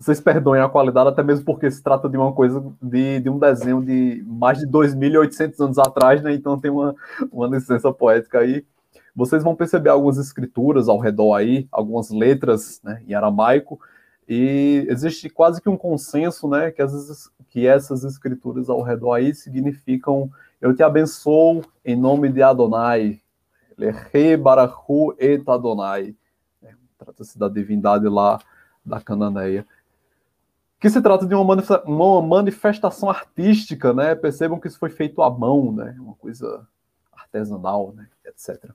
[0.00, 3.38] Vocês perdoem a qualidade, até mesmo porque se trata de uma coisa de, de um
[3.38, 6.32] desenho de mais de 2.800 anos atrás, né?
[6.32, 6.96] Então tem uma,
[7.30, 8.64] uma licença poética aí.
[9.14, 13.78] Vocês vão perceber algumas escrituras ao redor aí, algumas letras né, em aramaico,
[14.26, 19.34] e existe quase que um consenso, né, que, as, que essas escrituras ao redor aí
[19.34, 20.30] significam
[20.62, 23.20] eu te abençoo em nome de Adonai,
[23.76, 26.14] Lehe Barahu et Adonai.
[26.62, 28.38] É, trata-se da divindade lá
[28.84, 29.66] da Cananeia
[30.80, 34.14] que se trata de uma manifestação artística, né?
[34.14, 35.94] Percebam que isso foi feito à mão, né?
[36.00, 36.66] Uma coisa
[37.12, 38.08] artesanal, né?
[38.24, 38.70] etc.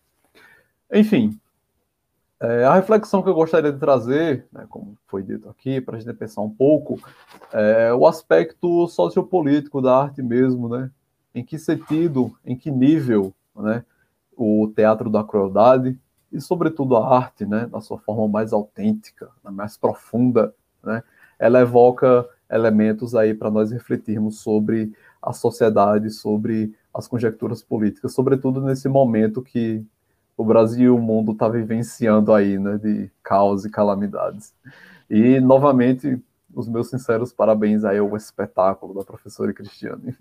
[0.93, 1.37] Enfim,
[2.39, 5.99] é, a reflexão que eu gostaria de trazer, né, como foi dito aqui, para a
[5.99, 6.99] gente pensar um pouco,
[7.51, 10.91] é o aspecto sociopolítico da arte mesmo, né?
[11.33, 13.83] Em que sentido, em que nível, né?
[14.37, 15.97] O teatro da crueldade
[16.31, 17.67] e, sobretudo, a arte, né?
[17.71, 20.53] Na sua forma mais autêntica, mais profunda,
[20.83, 21.03] né?
[21.39, 28.61] Ela evoca elementos aí para nós refletirmos sobre a sociedade, sobre as conjecturas políticas, sobretudo
[28.61, 29.83] nesse momento que
[30.37, 34.53] o Brasil e o mundo está vivenciando aí, né, de caos e calamidades.
[35.09, 36.21] E, novamente,
[36.53, 40.15] os meus sinceros parabéns aí ao espetáculo da professora Cristiane.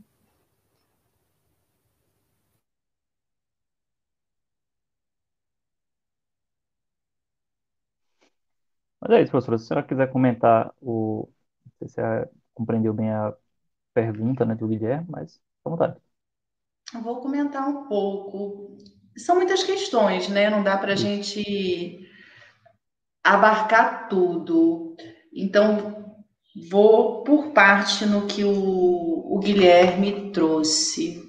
[9.05, 9.59] Mas é isso, professora.
[9.59, 11.29] Se a senhora quiser comentar o.
[11.67, 13.35] Não sei se você compreendeu bem a
[13.93, 15.97] pergunta, né, do Guilherme, mas à vontade.
[17.03, 18.79] Vou comentar um pouco.
[19.17, 20.49] São muitas questões, né?
[20.49, 22.09] Não dá para a gente
[23.23, 24.97] abarcar tudo.
[25.35, 26.17] Então,
[26.71, 31.23] vou por parte no que o, o Guilherme trouxe.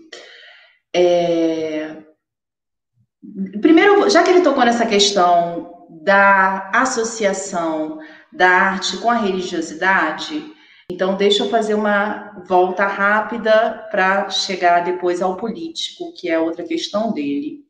[0.95, 2.03] É...
[3.59, 7.99] Primeiro, já que ele tocou nessa questão da associação
[8.31, 10.53] da arte com a religiosidade.
[10.91, 16.63] Então, deixa eu fazer uma volta rápida para chegar depois ao político, que é outra
[16.63, 17.65] questão dele.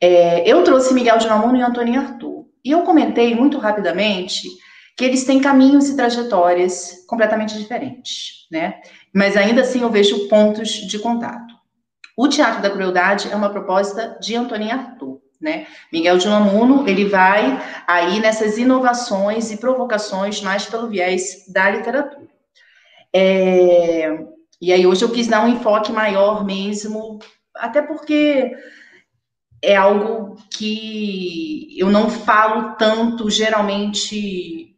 [0.00, 2.46] É, eu trouxe Miguel de Namuno e Antônio Arthur.
[2.64, 4.48] E eu comentei muito rapidamente
[4.96, 8.80] que eles têm caminhos e trajetórias completamente diferentes, né?
[9.14, 11.54] Mas ainda assim eu vejo pontos de contato.
[12.16, 15.66] O Teatro da Crueldade é uma proposta de Antonin Artaud, né?
[15.92, 22.28] Miguel de Unamuno, ele vai aí nessas inovações e provocações mais pelo viés da literatura.
[23.14, 24.18] É,
[24.60, 27.18] e aí hoje eu quis dar um enfoque maior mesmo,
[27.54, 28.52] até porque
[29.62, 34.76] é algo que eu não falo tanto, geralmente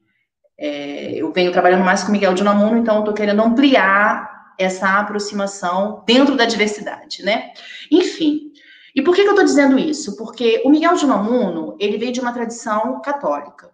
[0.59, 5.01] é, eu venho trabalhando mais com Miguel de Unamuno, então eu estou querendo ampliar essa
[5.01, 7.53] aproximação dentro da diversidade, né?
[7.91, 8.50] Enfim,
[8.95, 10.17] e por que, que eu estou dizendo isso?
[10.17, 13.71] Porque o Miguel de Unamuno, ele veio de uma tradição católica.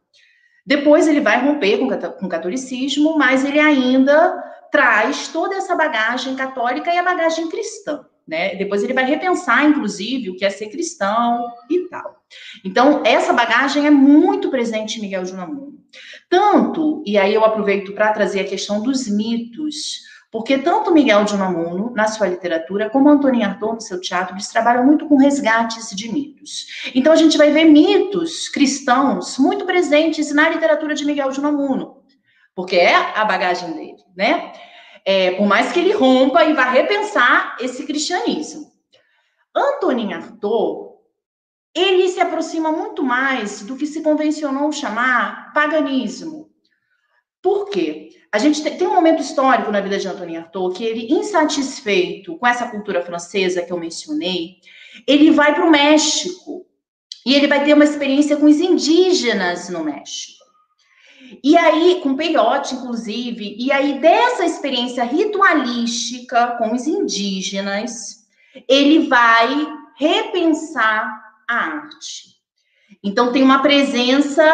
[0.64, 6.92] Depois ele vai romper com o catolicismo, mas ele ainda traz toda essa bagagem católica
[6.92, 8.04] e a bagagem cristã.
[8.26, 8.56] Né?
[8.56, 12.24] Depois ele vai repensar, inclusive, o que é ser cristão e tal.
[12.64, 15.78] Então, essa bagagem é muito presente em Miguel de Unamuno.
[16.28, 20.00] Tanto, e aí eu aproveito para trazer a questão dos mitos,
[20.36, 24.48] porque tanto Miguel de Unamuno, na sua literatura, como Antônio Artaud, no seu teatro, eles
[24.48, 26.66] trabalham muito com resgates de mitos.
[26.94, 32.02] Então, a gente vai ver mitos cristãos muito presentes na literatura de Miguel de Unamuno,
[32.54, 34.52] porque é a bagagem dele, né?
[35.06, 38.70] É, por mais que ele rompa e vá repensar esse cristianismo.
[39.56, 40.96] Antonin Artaud,
[41.74, 46.50] ele se aproxima muito mais do que se convencionou chamar paganismo.
[47.40, 48.10] Por quê?
[48.36, 52.46] A gente tem, um momento histórico na vida de Antonin Artaud que ele, insatisfeito com
[52.46, 54.56] essa cultura francesa que eu mencionei,
[55.06, 56.66] ele vai para o México
[57.24, 60.44] e ele vai ter uma experiência com os indígenas no México.
[61.42, 68.26] E aí, com peiote, inclusive, e aí dessa experiência ritualística com os indígenas,
[68.68, 71.08] ele vai repensar
[71.48, 72.36] a arte.
[73.02, 74.44] Então, tem uma presença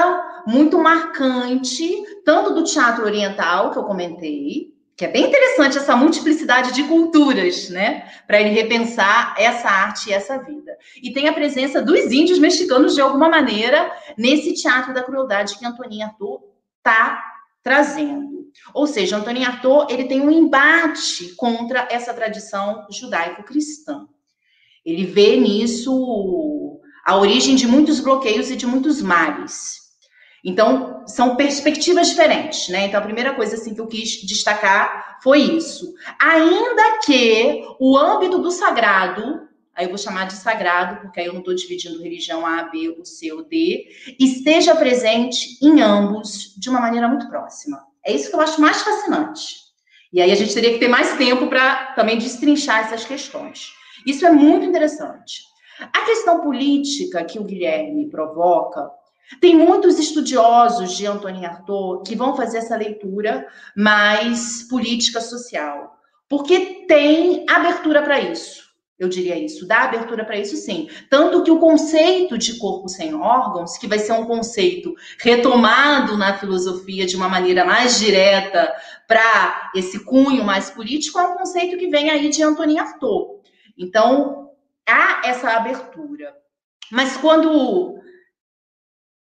[0.46, 6.73] muito marcante, tanto do teatro oriental, que eu comentei, que é bem interessante essa multiplicidade
[6.73, 8.09] de culturas, né?
[8.27, 10.77] Para ele repensar essa arte e essa vida.
[11.03, 15.66] E tem a presença dos índios mexicanos, de alguma maneira, nesse teatro da crueldade que
[15.66, 16.44] Antonin Artaud
[16.78, 17.23] está
[17.62, 18.47] trazendo.
[18.74, 24.07] Ou seja, Antonin Artaud ele tem um embate contra essa tradição judaico-cristã.
[24.85, 29.81] Ele vê nisso a origem de muitos bloqueios e de muitos males.
[30.44, 32.86] Então, são perspectivas diferentes, né?
[32.86, 35.94] Então, a primeira coisa assim que eu quis destacar foi isso.
[36.19, 41.32] Ainda que o âmbito do sagrado, aí eu vou chamar de sagrado, porque aí eu
[41.32, 43.86] não estou dividindo religião A, B, C ou D,
[44.19, 47.81] esteja presente em ambos de uma maneira muito próxima.
[48.05, 49.62] É isso que eu acho mais fascinante.
[50.12, 53.73] E aí a gente teria que ter mais tempo para também destrinchar essas questões.
[54.05, 55.44] Isso é muito interessante.
[55.81, 58.90] A questão política que o Guilherme provoca
[59.40, 63.46] tem muitos estudiosos de Antônio Artaud que vão fazer essa leitura
[63.76, 65.98] mais política social,
[66.28, 68.62] porque tem abertura para isso.
[68.98, 70.88] Eu diria isso, dá abertura para isso sim.
[71.10, 76.38] Tanto que o conceito de corpo sem órgãos, que vai ser um conceito retomado na
[76.38, 78.72] filosofia de uma maneira mais direta
[79.09, 83.40] para esse cunho mais político, é um conceito que vem aí de Antônio Artaud.
[83.76, 84.50] Então,
[84.88, 86.36] há essa abertura.
[86.90, 88.02] Mas quando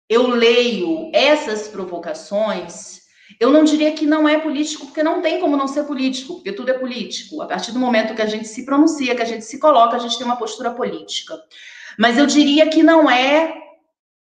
[0.09, 3.02] eu leio essas provocações,
[3.39, 6.52] eu não diria que não é político, porque não tem como não ser político, porque
[6.52, 7.43] tudo é político.
[7.43, 9.98] A partir do momento que a gente se pronuncia, que a gente se coloca, a
[9.98, 11.39] gente tem uma postura política.
[11.98, 13.55] Mas eu diria que não é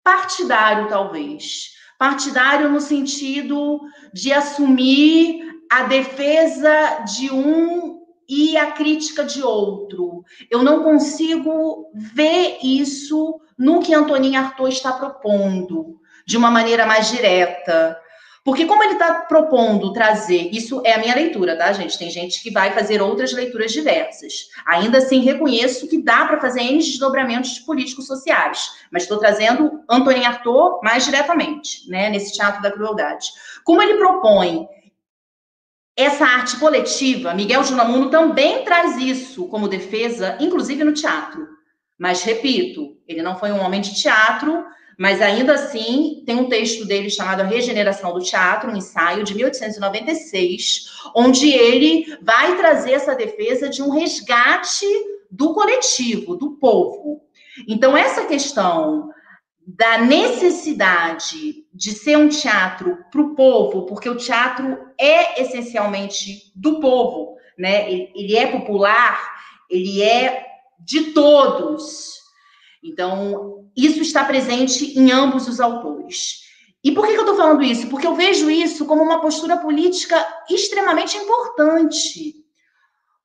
[0.04, 1.74] partidário, talvez.
[2.00, 3.82] Partidário no sentido
[4.14, 10.24] de assumir a defesa de um e a crítica de outro.
[10.50, 17.10] Eu não consigo ver isso no que Antonin Artaud está propondo, de uma maneira mais
[17.10, 18.00] direta.
[18.44, 21.98] Porque como ele está propondo trazer, isso é a minha leitura, tá, gente?
[21.98, 24.50] Tem gente que vai fazer outras leituras diversas.
[24.66, 30.26] Ainda assim, reconheço que dá para fazer N desdobramentos políticos sociais, mas estou trazendo Antonin
[30.26, 33.32] Artaud mais diretamente, né, nesse teatro da crueldade.
[33.64, 34.68] Como ele propõe
[35.96, 41.48] essa arte coletiva, Miguel de Unamuno também traz isso como defesa, inclusive no teatro.
[41.98, 44.66] Mas, repito, ele não foi um homem de teatro,
[44.98, 49.36] mas ainda assim tem um texto dele chamado A Regeneração do Teatro, um ensaio de
[49.36, 54.86] 1896, onde ele vai trazer essa defesa de um resgate
[55.30, 57.22] do coletivo, do povo.
[57.68, 59.10] Então, essa questão
[59.66, 66.80] da necessidade de ser um teatro para o povo, porque o teatro é essencialmente do
[66.80, 67.90] povo, né?
[67.92, 69.20] Ele é popular,
[69.70, 70.53] ele é
[70.86, 72.14] de todos.
[72.84, 76.44] Então, isso está presente em ambos os autores.
[76.84, 77.88] E por que, eu estou falando isso?
[77.88, 82.36] Porque eu vejo isso como uma postura política extremamente importante.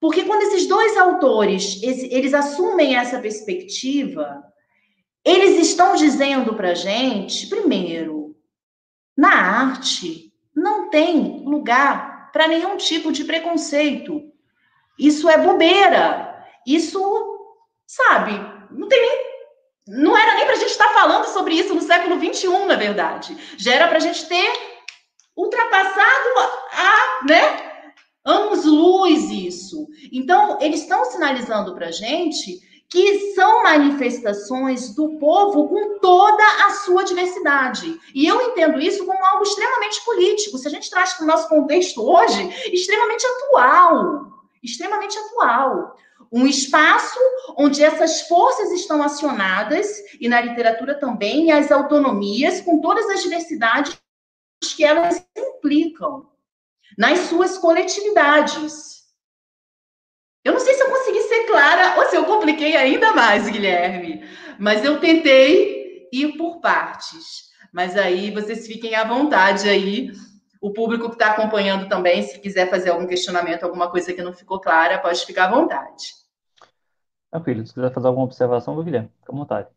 [0.00, 4.44] Porque quando esses dois autores eles assumem essa perspectiva,
[5.24, 8.36] eles estão dizendo para gente, primeiro,
[9.16, 14.22] na arte não tem lugar para nenhum tipo de preconceito.
[14.98, 16.44] Isso é bobeira.
[16.66, 17.37] Isso,
[17.88, 18.32] sabe,
[18.70, 19.28] não tem nem
[19.88, 23.34] não era nem para a gente estar falando sobre isso no século XXI, na verdade.
[23.56, 24.52] Já era para a gente ter
[25.34, 26.28] ultrapassado
[26.72, 27.92] a, né,
[28.22, 29.88] anos-luz isso.
[30.12, 32.60] Então, eles estão sinalizando para a gente
[32.90, 37.98] que são manifestações do povo com toda a sua diversidade.
[38.14, 40.58] E eu entendo isso como algo extremamente político.
[40.58, 44.32] Se a gente traz para o nosso contexto hoje, extremamente atual.
[44.62, 45.96] Extremamente atual
[46.30, 47.18] um espaço
[47.56, 49.88] onde essas forças estão acionadas,
[50.20, 53.98] e na literatura também, as autonomias, com todas as diversidades
[54.76, 56.26] que elas implicam
[56.96, 58.98] nas suas coletividades.
[60.44, 64.24] Eu não sei se eu consegui ser clara ou se eu compliquei ainda mais, Guilherme,
[64.58, 67.48] mas eu tentei ir por partes.
[67.72, 70.10] Mas aí vocês fiquem à vontade aí
[70.60, 74.32] o público que está acompanhando também, se quiser fazer algum questionamento, alguma coisa que não
[74.32, 76.14] ficou clara, pode ficar à vontade.
[77.30, 79.68] Tranquilo, se quiser fazer alguma observação, Guilherme, fica à vontade.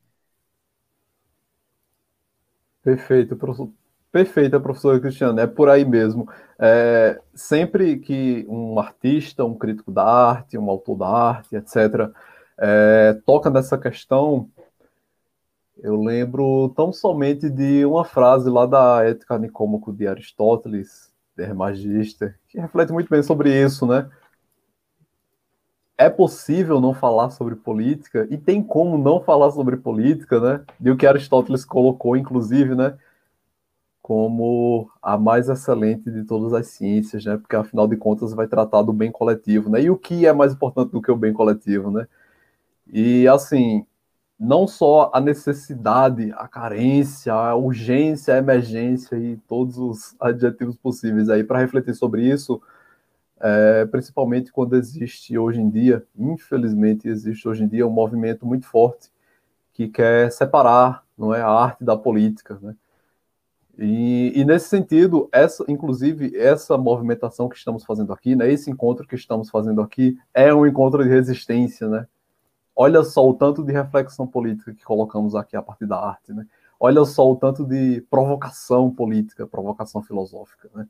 [2.83, 3.69] Perfeito, professor.
[4.11, 6.27] Perfeita, professora Cristiana, é por aí mesmo.
[6.59, 12.11] É, sempre que um artista, um crítico da arte, um autor da arte, etc.,
[12.57, 14.49] é, toca nessa questão,
[15.81, 22.37] eu lembro tão somente de uma frase lá da Ética Nicômaco de Aristóteles, Der Magister,
[22.47, 24.07] que reflete muito bem sobre isso, né?
[25.97, 30.63] É possível não falar sobre política, e tem como não falar sobre política, né?
[30.79, 32.97] E o que Aristóteles colocou, inclusive, né?
[34.01, 37.37] Como a mais excelente de todas as ciências, né?
[37.37, 39.81] Porque afinal de contas vai tratar do bem coletivo, né?
[39.81, 42.07] E o que é mais importante do que o bem coletivo, né?
[42.91, 43.85] E assim,
[44.41, 51.30] não só a necessidade, a carência, a urgência, a emergência e todos os adjetivos possíveis
[51.30, 52.59] aí para refletir sobre isso,
[53.39, 58.65] é, principalmente quando existe hoje em dia, infelizmente existe hoje em dia um movimento muito
[58.65, 59.11] forte
[59.73, 62.76] que quer separar, não é, a arte da política, né?
[63.77, 69.07] E, e, nesse sentido, essa, inclusive, essa movimentação que estamos fazendo aqui, né, esse encontro
[69.07, 72.05] que estamos fazendo aqui, é um encontro de resistência, né?
[72.83, 76.47] Olha só o tanto de reflexão política que colocamos aqui a partir da arte, né?
[76.79, 80.87] Olha só o tanto de provocação política, provocação filosófica, né?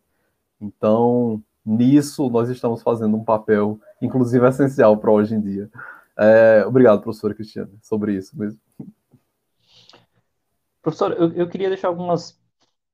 [0.61, 5.69] Então, nisso nós estamos fazendo um papel, inclusive essencial para hoje em dia.
[6.17, 8.57] É, obrigado, professora Cristiana, sobre isso mesmo.
[10.81, 12.39] Professor, eu, eu queria deixar algumas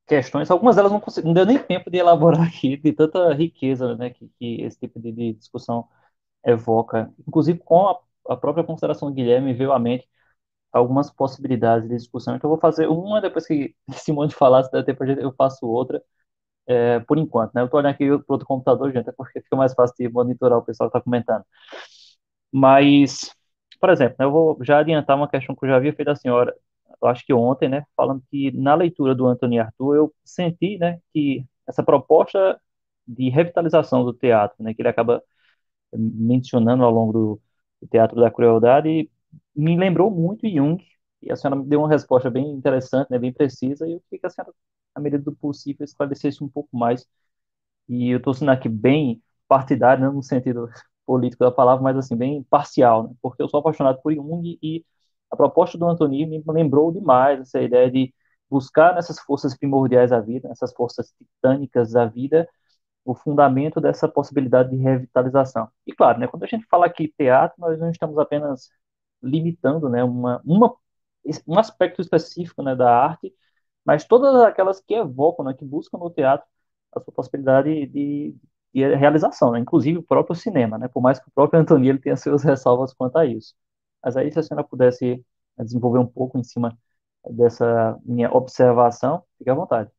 [0.08, 3.96] questões, algumas delas não, consigo, não deu nem tempo de elaborar aqui, de tanta riqueza
[3.96, 5.88] né, que, que esse tipo de, de discussão
[6.44, 10.08] evoca, inclusive com a a própria consideração do Guilherme veio à mente
[10.72, 12.36] algumas possibilidades de discussão.
[12.36, 16.02] Então, eu vou fazer uma, depois que Simone falar, se der tempo, eu faço outra,
[16.68, 17.54] é, por enquanto.
[17.54, 17.62] Né?
[17.62, 20.60] Eu estou olhando aqui para outro computador, gente, é porque fica mais fácil de monitorar
[20.60, 21.44] o pessoal que está comentando.
[22.52, 23.32] Mas,
[23.80, 26.16] por exemplo, né, eu vou já adiantar uma questão que eu já havia feito à
[26.16, 26.56] senhora,
[27.02, 31.00] eu acho que ontem, né, falando que na leitura do Antônio Arthur, eu senti né,
[31.14, 32.60] que essa proposta
[33.08, 35.24] de revitalização do teatro, né, que ele acaba
[35.94, 37.42] mencionando ao longo do,
[37.82, 39.10] o Teatro da Crueldade,
[39.56, 40.84] me lembrou muito Jung,
[41.22, 44.20] e a senhora me deu uma resposta bem interessante, né, bem precisa, e eu queria
[44.22, 44.54] que a senhora,
[44.96, 47.06] na medida do possível, esclarecesse um pouco mais.
[47.88, 50.70] E eu estou sendo aqui bem partidário, não no sentido
[51.06, 54.86] político da palavra, mas assim, bem parcial, né, porque eu sou apaixonado por Jung e
[55.32, 58.14] a proposta do Antoni me lembrou demais essa ideia de
[58.50, 62.48] buscar nessas forças primordiais da vida, nessas forças titânicas da vida,
[63.12, 65.70] o fundamento dessa possibilidade de revitalização.
[65.86, 68.70] E claro, né, quando a gente fala aqui teatro, nós não estamos apenas
[69.24, 70.76] limitando né, uma, uma,
[71.48, 73.34] um aspecto específico né, da arte,
[73.86, 76.46] mas todas aquelas que evocam, né, que buscam no teatro
[76.94, 78.36] a sua possibilidade de,
[78.74, 82.00] de realização, né, inclusive o próprio cinema, né, por mais que o próprio Antônio ele
[82.00, 83.54] tenha suas ressalvas quanto a isso.
[84.04, 85.24] Mas aí, se a senhora pudesse
[85.58, 86.78] desenvolver um pouco em cima
[87.32, 89.92] dessa minha observação, fique à vontade.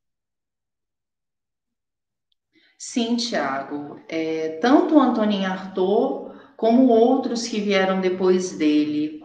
[2.79, 4.01] Sim, Tiago.
[4.09, 9.21] É, tanto Antonin Artaud como outros que vieram depois dele.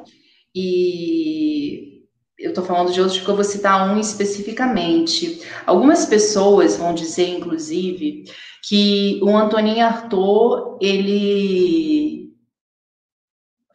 [0.56, 2.04] E
[2.40, 5.42] eu estou falando de outros porque eu vou citar um especificamente.
[5.68, 8.24] Algumas pessoas vão dizer, inclusive,
[8.68, 12.34] que o Antonin Artaud, ele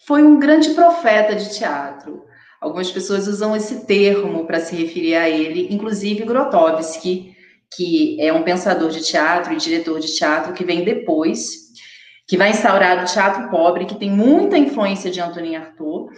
[0.07, 2.25] foi um grande profeta de teatro.
[2.61, 7.38] Algumas pessoas usam esse termo para se referir a ele, inclusive Grotowski,
[7.75, 11.69] que é um pensador de teatro e diretor de teatro que vem depois,
[12.27, 16.13] que vai instaurar o teatro pobre, que tem muita influência de Antonin Artaud.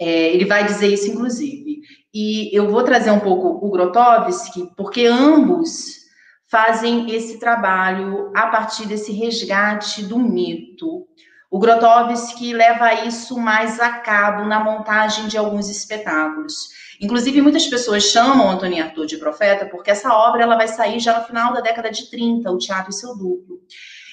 [0.00, 1.80] É, ele vai dizer isso, inclusive.
[2.12, 6.04] E eu vou trazer um pouco o Grotowski, porque ambos
[6.48, 11.06] fazem esse trabalho a partir desse resgate do mito.
[11.50, 16.68] O Grotowski leva isso mais a cabo na montagem de alguns espetáculos.
[17.04, 21.18] Inclusive, muitas pessoas chamam Antônio Arthur de profeta porque essa obra ela vai sair já
[21.18, 23.60] no final da década de 30, o Teatro e seu Duplo.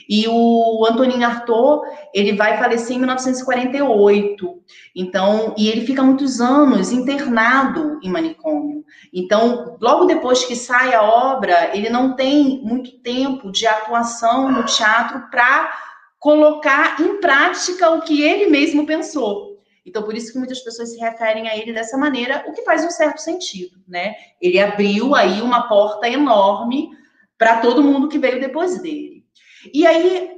[0.09, 4.61] E o Antonin Artaud, ele vai falecer em 1948.
[4.93, 8.83] Então, e ele fica muitos anos internado em manicômio.
[9.13, 14.65] Então, logo depois que sai a obra, ele não tem muito tempo de atuação no
[14.65, 15.71] teatro para
[16.19, 19.50] colocar em prática o que ele mesmo pensou.
[19.85, 22.85] Então, por isso que muitas pessoas se referem a ele dessa maneira, o que faz
[22.85, 24.15] um certo sentido, né?
[24.39, 26.89] Ele abriu aí uma porta enorme
[27.37, 29.25] para todo mundo que veio depois dele.
[29.73, 30.31] E aí,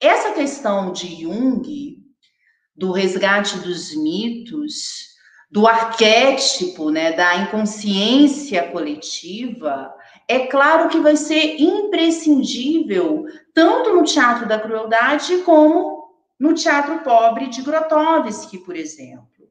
[0.00, 1.98] essa questão de Jung,
[2.74, 5.10] do resgate dos mitos,
[5.50, 9.92] do arquétipo, né, da inconsciência coletiva,
[10.28, 15.99] é claro que vai ser imprescindível tanto no teatro da crueldade como
[16.40, 19.46] no teatro pobre de Grotowski, por exemplo.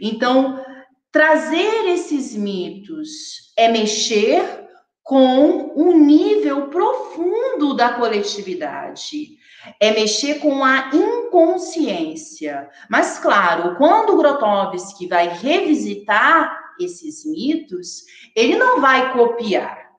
[0.00, 0.64] Então,
[1.12, 4.66] trazer esses mitos é mexer
[5.02, 9.38] com um nível profundo da coletividade.
[9.78, 12.70] É mexer com a inconsciência.
[12.88, 18.04] Mas, claro, quando Grotowski vai revisitar esses mitos,
[18.34, 19.90] ele não vai copiar.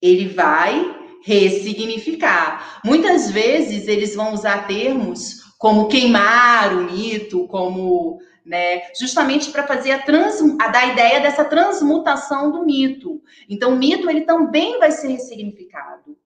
[0.00, 2.80] Ele vai ressignificar.
[2.84, 8.82] Muitas vezes eles vão usar termos como queimar o mito, como né?
[8.98, 13.22] Justamente para fazer a, trans, a dar a ideia dessa transmutação do mito.
[13.48, 16.18] Então, o mito ele também vai ser ressignificado.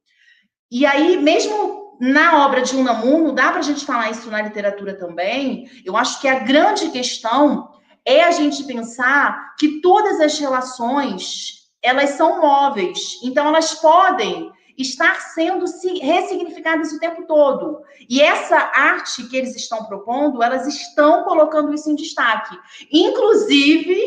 [0.71, 4.95] E aí, mesmo na obra de Unamuno, dá para a gente falar isso na literatura
[4.95, 5.69] também.
[5.85, 7.69] Eu acho que a grande questão
[8.07, 15.21] é a gente pensar que todas as relações elas são móveis, então elas podem estar
[15.21, 15.65] sendo
[16.01, 17.83] ressignificadas o tempo todo.
[18.09, 22.59] E essa arte que eles estão propondo, elas estão colocando isso em destaque.
[22.93, 23.99] Inclusive,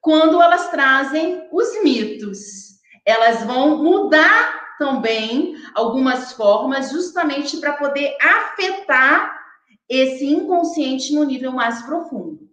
[0.00, 2.76] quando elas trazem os mitos.
[3.04, 9.36] Elas vão mudar também algumas formas, justamente para poder afetar
[9.88, 12.48] esse inconsciente no nível mais profundo.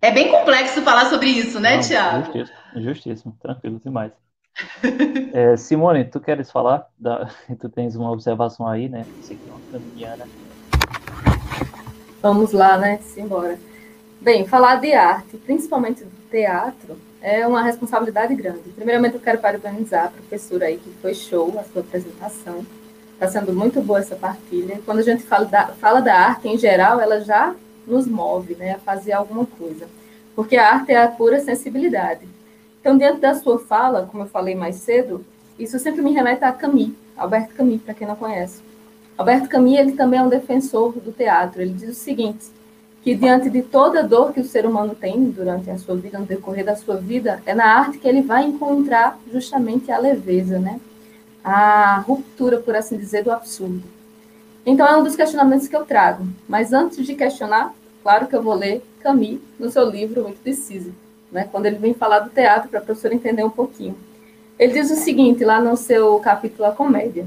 [0.00, 2.32] É bem complexo falar sobre isso, né, Tiago?
[2.76, 4.12] Justíssimo, tranquilo demais.
[5.32, 6.88] É, Simone, tu queres falar?
[6.98, 7.30] Da...
[7.60, 9.04] Tu tens uma observação aí, né?
[9.20, 10.26] Você que é uma caminhana.
[12.20, 12.98] Vamos lá, né?
[12.98, 13.58] Simbora.
[14.20, 18.70] Bem, falar de arte, principalmente do teatro, é uma responsabilidade grande.
[18.70, 22.66] Primeiramente, eu quero parabenizar a professora aí, que foi show a sua apresentação.
[23.12, 24.80] Está sendo muito boa essa partilha.
[24.84, 27.54] Quando a gente fala da, fala da arte em geral, ela já
[27.86, 29.88] nos move né, a fazer alguma coisa.
[30.34, 32.28] Porque a arte é a pura sensibilidade.
[32.88, 35.22] Então, diante da sua fala, como eu falei mais cedo,
[35.58, 38.62] isso sempre me remete a Camus, Alberto Camus, para quem não conhece.
[39.18, 41.60] Alberto Camus, ele também é um defensor do teatro.
[41.60, 42.46] Ele diz o seguinte,
[43.02, 46.24] que diante de toda dor que o ser humano tem durante a sua vida, no
[46.24, 50.80] decorrer da sua vida, é na arte que ele vai encontrar justamente a leveza, né?
[51.44, 53.82] A ruptura, por assim dizer, do absurdo.
[54.64, 56.26] Então, é um dos questionamentos que eu trago.
[56.48, 60.94] Mas antes de questionar, claro que eu vou ler Camus no seu livro Muito Decisivo,
[61.30, 61.48] né?
[61.50, 63.96] quando ele vem falar do teatro, para a professora entender um pouquinho.
[64.58, 67.26] Ele diz o seguinte, lá no seu capítulo A Comédia: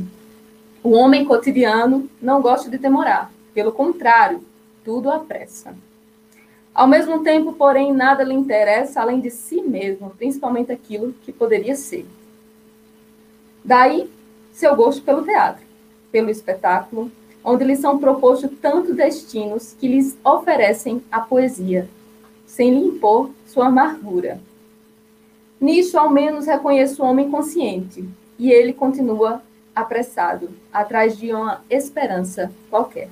[0.83, 4.43] O homem cotidiano não gosta de demorar, pelo contrário,
[4.83, 5.73] tudo apressa.
[6.73, 11.75] Ao mesmo tempo, porém, nada lhe interessa além de si mesmo, principalmente aquilo que poderia
[11.75, 12.05] ser.
[13.63, 14.09] Daí,
[14.53, 15.63] seu gosto pelo teatro,
[16.11, 17.11] pelo espetáculo,
[17.43, 21.87] onde lhes são propostos tantos destinos que lhes oferecem a poesia,
[22.45, 24.39] sem lhe impor sua amargura.
[25.59, 28.07] Nisso, ao menos, reconheço o homem consciente,
[28.39, 29.41] e ele continua
[29.75, 33.09] apressado, atrás de uma esperança qualquer.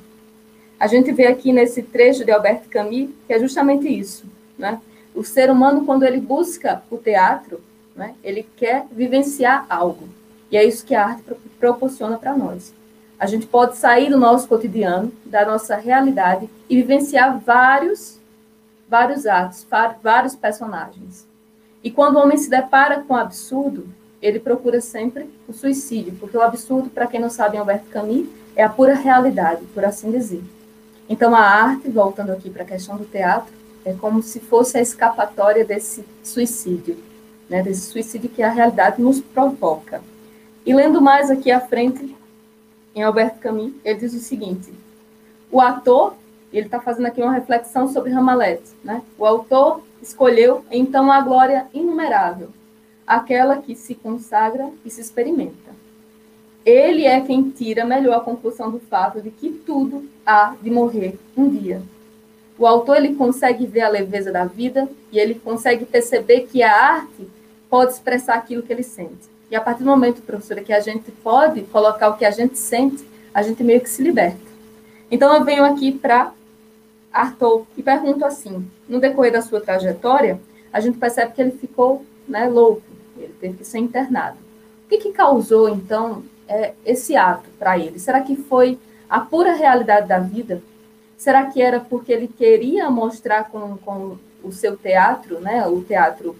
[0.79, 4.25] A gente vê aqui nesse trecho de Albert Camus que é justamente isso,
[4.57, 4.79] né?
[5.13, 7.61] O ser humano, quando ele busca o teatro,
[7.95, 10.07] né, ele quer vivenciar algo.
[10.51, 11.23] E é isso que a arte
[11.59, 12.73] proporciona para nós.
[13.19, 18.18] A gente pode sair do nosso cotidiano, da nossa realidade e vivenciar vários,
[18.89, 19.65] vários atos,
[20.01, 21.27] vários personagens.
[21.83, 23.87] E quando o homem se depara com o absurdo,
[24.21, 28.63] ele procura sempre o suicídio, porque o absurdo, para quem não sabe, Alberto Camus, é
[28.63, 30.43] a pura realidade, por assim dizer.
[31.07, 33.53] Então, a arte, voltando aqui para a questão do teatro,
[33.85, 36.97] é como se fosse a escapatória desse suicídio,
[37.49, 40.01] né, desse suicídio que a realidade nos provoca.
[40.65, 42.15] E lendo mais aqui à frente,
[42.93, 44.73] em Alberto Camus, ele diz o seguinte:
[45.49, 46.15] o ator,
[46.57, 49.01] ele está fazendo aqui uma reflexão sobre Hamlet, né?
[49.17, 52.49] O autor escolheu então a glória inumerável,
[53.05, 55.69] aquela que se consagra e se experimenta.
[56.65, 61.17] Ele é quem tira melhor a conclusão do fato de que tudo há de morrer
[61.35, 61.81] um dia.
[62.57, 66.75] O autor ele consegue ver a leveza da vida e ele consegue perceber que a
[66.75, 67.27] arte
[67.69, 69.29] pode expressar aquilo que ele sente.
[69.49, 72.57] E a partir do momento, professora, que a gente pode colocar o que a gente
[72.57, 74.37] sente, a gente meio que se liberta.
[75.09, 76.31] Então eu venho aqui para
[77.11, 80.39] Arthur e pergunto assim: no decorrer da sua trajetória,
[80.71, 82.83] a gente percebe que ele ficou né, louco,
[83.17, 84.37] ele teve que ser internado.
[84.85, 87.99] O que, que causou, então, é, esse ato para ele?
[87.99, 88.79] Será que foi
[89.09, 90.61] a pura realidade da vida?
[91.17, 96.35] Será que era porque ele queria mostrar com, com o seu teatro, né, o teatro,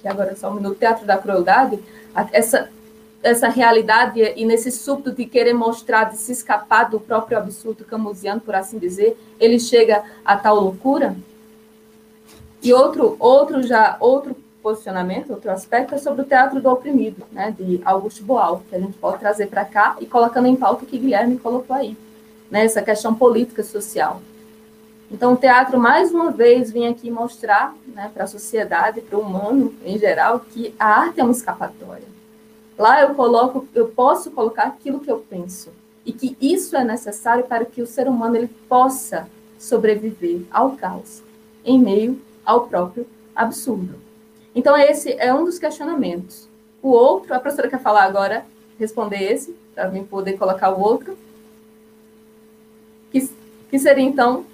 [0.00, 1.78] que agora é só um minuto, o teatro da crueldade,
[2.32, 2.70] essa,
[3.26, 8.40] essa realidade e nesse súbito de querer mostrar, de se escapar do próprio absurdo camusiano,
[8.40, 11.16] por assim dizer, ele chega a tal loucura?
[12.62, 17.54] E outro, outro já, outro posicionamento, outro aspecto é sobre o teatro do oprimido, né,
[17.56, 20.86] de Augusto Boal, que a gente pode trazer para cá e colocando em pauta o
[20.86, 21.96] que Guilherme colocou aí,
[22.50, 24.20] né, essa questão política social.
[25.10, 29.22] Então, o teatro, mais uma vez, vem aqui mostrar né, para a sociedade, para o
[29.22, 32.15] humano em geral, que a arte é uma escapatória.
[32.78, 35.70] Lá eu coloco, eu posso colocar aquilo que eu penso
[36.04, 39.28] e que isso é necessário para que o ser humano ele possa
[39.58, 41.22] sobreviver ao caos
[41.64, 43.98] em meio ao próprio absurdo.
[44.54, 46.48] Então esse é um dos questionamentos.
[46.82, 48.46] O outro, a professora quer falar agora,
[48.78, 51.18] responder esse, para mim poder colocar o outro,
[53.10, 53.28] que,
[53.70, 54.44] que seria então,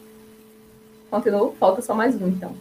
[1.10, 2.54] continuou, falta só mais um então.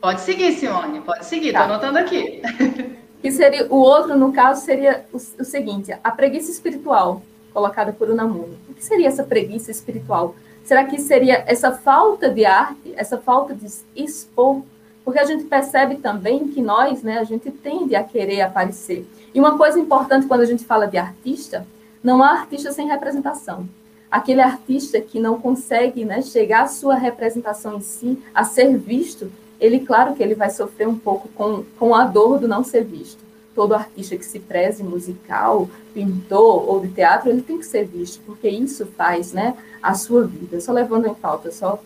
[0.00, 1.74] Pode seguir, Simone, pode seguir, estou tá.
[1.74, 2.40] anotando aqui.
[3.20, 7.22] Que seria o outro, no caso, seria o, o seguinte: a preguiça espiritual
[7.52, 8.56] colocada por Unamuno.
[8.68, 10.34] O que seria essa preguiça espiritual?
[10.64, 13.66] Será que seria essa falta de arte, essa falta de
[13.96, 14.62] expor?
[15.04, 19.08] Porque a gente percebe também que nós, né, a gente tende a querer aparecer.
[19.34, 21.66] E uma coisa importante quando a gente fala de artista,
[22.02, 23.66] não há artista sem representação.
[24.10, 29.32] Aquele artista que não consegue né, chegar à sua representação em si, a ser visto,
[29.60, 32.84] ele, claro que ele vai sofrer um pouco com, com a dor do não ser
[32.84, 33.18] visto.
[33.54, 38.20] Todo artista que se preze musical, pintor ou de teatro, ele tem que ser visto,
[38.24, 40.60] porque isso faz né, a sua vida.
[40.60, 41.82] Só levando em falta, só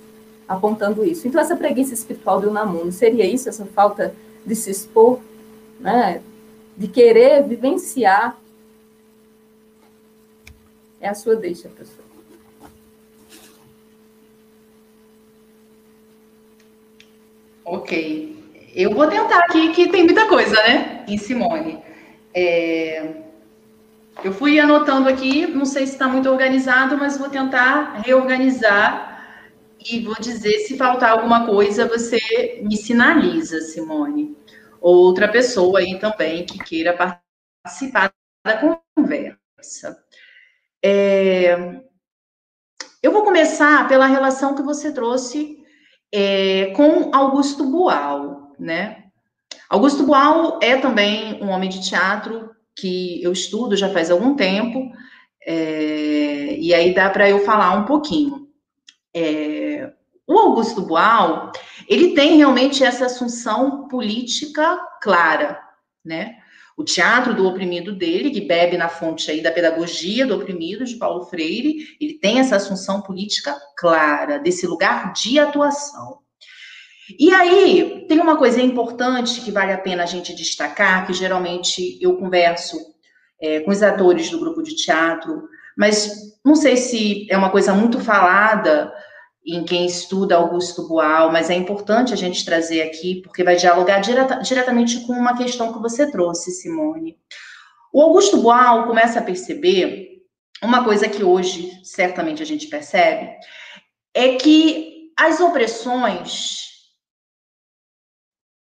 [0.47, 1.27] apontando isso.
[1.27, 5.19] Então, essa preguiça espiritual do Unamuno, seria isso, essa falta de se expor,
[5.81, 6.20] né,
[6.77, 8.39] de querer vivenciar?
[11.01, 12.12] É a sua deixa, professor.
[17.65, 18.43] Ok.
[18.75, 21.83] Eu vou tentar aqui, que tem muita coisa, né, em Simone.
[22.35, 23.23] É...
[24.25, 29.13] Eu fui anotando aqui, não sei se está muito organizado, mas vou tentar reorganizar
[29.91, 34.37] e vou dizer se faltar alguma coisa, você me sinaliza, Simone.
[34.81, 36.97] Outra pessoa aí também que queira
[37.65, 38.13] participar
[38.45, 40.03] da conversa.
[40.85, 41.81] É...
[43.03, 45.62] Eu vou começar pela relação que você trouxe
[46.13, 49.05] é, com Augusto Boal, né?
[49.69, 54.91] Augusto Boal é também um homem de teatro que eu estudo já faz algum tempo,
[55.47, 58.49] é, e aí dá para eu falar um pouquinho.
[59.15, 59.93] É,
[60.27, 61.51] o Augusto Boal,
[61.89, 65.61] ele tem realmente essa assunção política clara,
[66.05, 66.37] né?
[66.77, 70.97] O teatro do oprimido dele, que bebe na fonte aí da pedagogia do oprimido de
[70.97, 76.19] Paulo Freire, ele tem essa assunção política clara, desse lugar de atuação.
[77.19, 81.99] E aí, tem uma coisa importante que vale a pena a gente destacar, que geralmente
[82.01, 82.77] eu converso
[83.40, 87.74] é, com os atores do grupo de teatro, mas não sei se é uma coisa
[87.74, 88.93] muito falada
[89.44, 94.01] em quem estuda Augusto Boal, mas é importante a gente trazer aqui, porque vai dialogar
[94.01, 97.19] direta, diretamente com uma questão que você trouxe, Simone.
[97.93, 100.23] O Augusto Boal começa a perceber
[100.62, 103.31] uma coisa que hoje certamente a gente percebe,
[104.14, 106.70] é que as opressões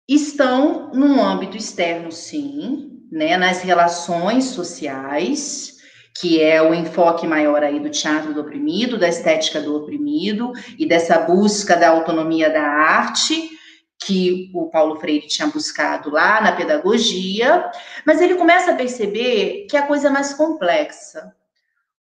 [0.08, 5.75] estão num âmbito externo, sim, né, nas relações sociais,
[6.20, 10.86] que é o enfoque maior aí do teatro do oprimido, da estética do oprimido e
[10.86, 13.50] dessa busca da autonomia da arte
[13.98, 17.70] que o Paulo Freire tinha buscado lá na pedagogia,
[18.04, 21.34] mas ele começa a perceber que a coisa é mais complexa.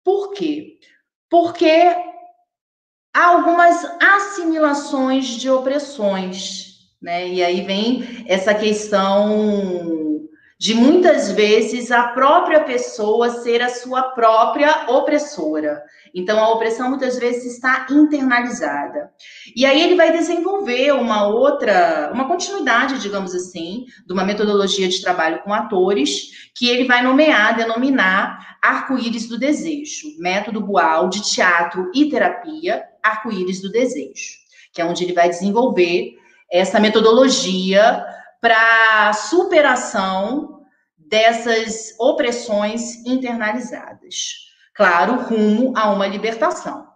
[0.04, 0.78] Por quê?
[1.30, 1.96] Porque
[3.14, 7.28] há algumas assimilações de opressões, né?
[7.28, 10.11] E aí vem essa questão
[10.62, 15.82] de muitas vezes a própria pessoa ser a sua própria opressora.
[16.14, 19.10] Então, a opressão muitas vezes está internalizada.
[19.56, 25.02] E aí ele vai desenvolver uma outra, uma continuidade, digamos assim, de uma metodologia de
[25.02, 31.90] trabalho com atores, que ele vai nomear, denominar Arco-Íris do Desejo, método Boal de teatro
[31.92, 34.38] e terapia, Arco-Íris do Desejo,
[34.72, 36.12] que é onde ele vai desenvolver
[36.52, 38.06] essa metodologia
[38.42, 40.51] para superação
[41.12, 46.88] dessas opressões internalizadas claro, rumo a uma libertação.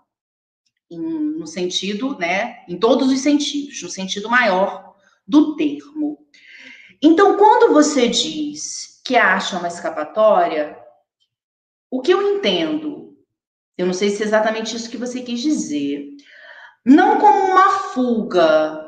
[0.89, 4.95] Em, no sentido, né, em todos os sentidos, no sentido maior
[5.27, 6.17] do termo.
[7.01, 10.77] Então, quando você diz que acha uma escapatória,
[11.89, 13.15] o que eu entendo,
[13.77, 16.07] eu não sei se é exatamente isso que você quis dizer,
[16.85, 18.84] não como uma fuga,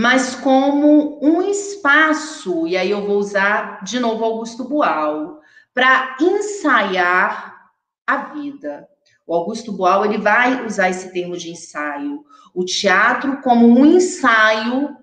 [0.00, 5.40] mas como um espaço, e aí eu vou usar de novo Augusto Boal,
[5.74, 7.72] para ensaiar
[8.06, 8.86] a vida.
[9.26, 14.96] O Augusto Boal ele vai usar esse termo de ensaio, o teatro como um ensaio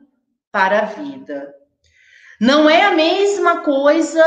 [0.50, 1.54] para a vida.
[2.40, 4.24] Não é a mesma coisa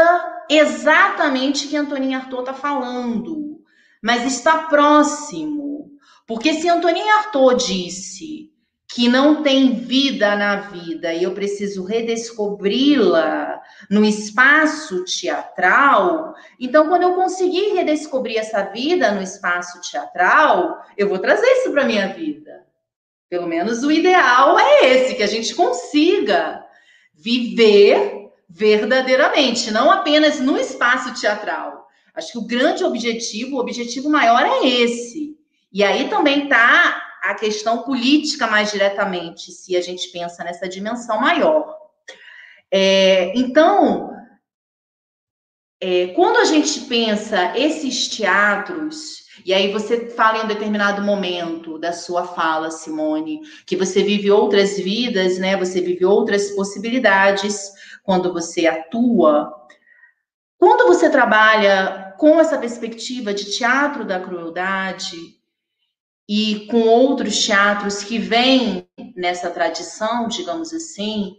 [0.50, 3.58] exatamente que Antoninha Artaud está falando,
[4.02, 5.92] mas está próximo.
[6.26, 8.47] Porque se Antoninha Artaud disse
[8.90, 13.60] que não tem vida na vida e eu preciso redescobri-la
[13.90, 21.18] no espaço teatral, então quando eu conseguir redescobrir essa vida no espaço teatral, eu vou
[21.18, 22.66] trazer isso para minha vida.
[23.28, 26.64] Pelo menos o ideal é esse, que a gente consiga
[27.14, 31.86] viver verdadeiramente, não apenas no espaço teatral.
[32.14, 35.36] Acho que o grande objetivo, o objetivo maior é esse.
[35.70, 41.20] E aí também está a questão política mais diretamente, se a gente pensa nessa dimensão
[41.20, 41.76] maior.
[42.70, 44.10] É, então,
[45.80, 51.78] é, quando a gente pensa esses teatros, e aí você fala em um determinado momento
[51.78, 55.56] da sua fala, Simone, que você vive outras vidas, né?
[55.56, 57.72] Você vive outras possibilidades
[58.02, 59.54] quando você atua.
[60.58, 65.37] Quando você trabalha com essa perspectiva de teatro da crueldade,
[66.28, 68.86] e com outros teatros que vêm
[69.16, 71.36] nessa tradição, digamos assim,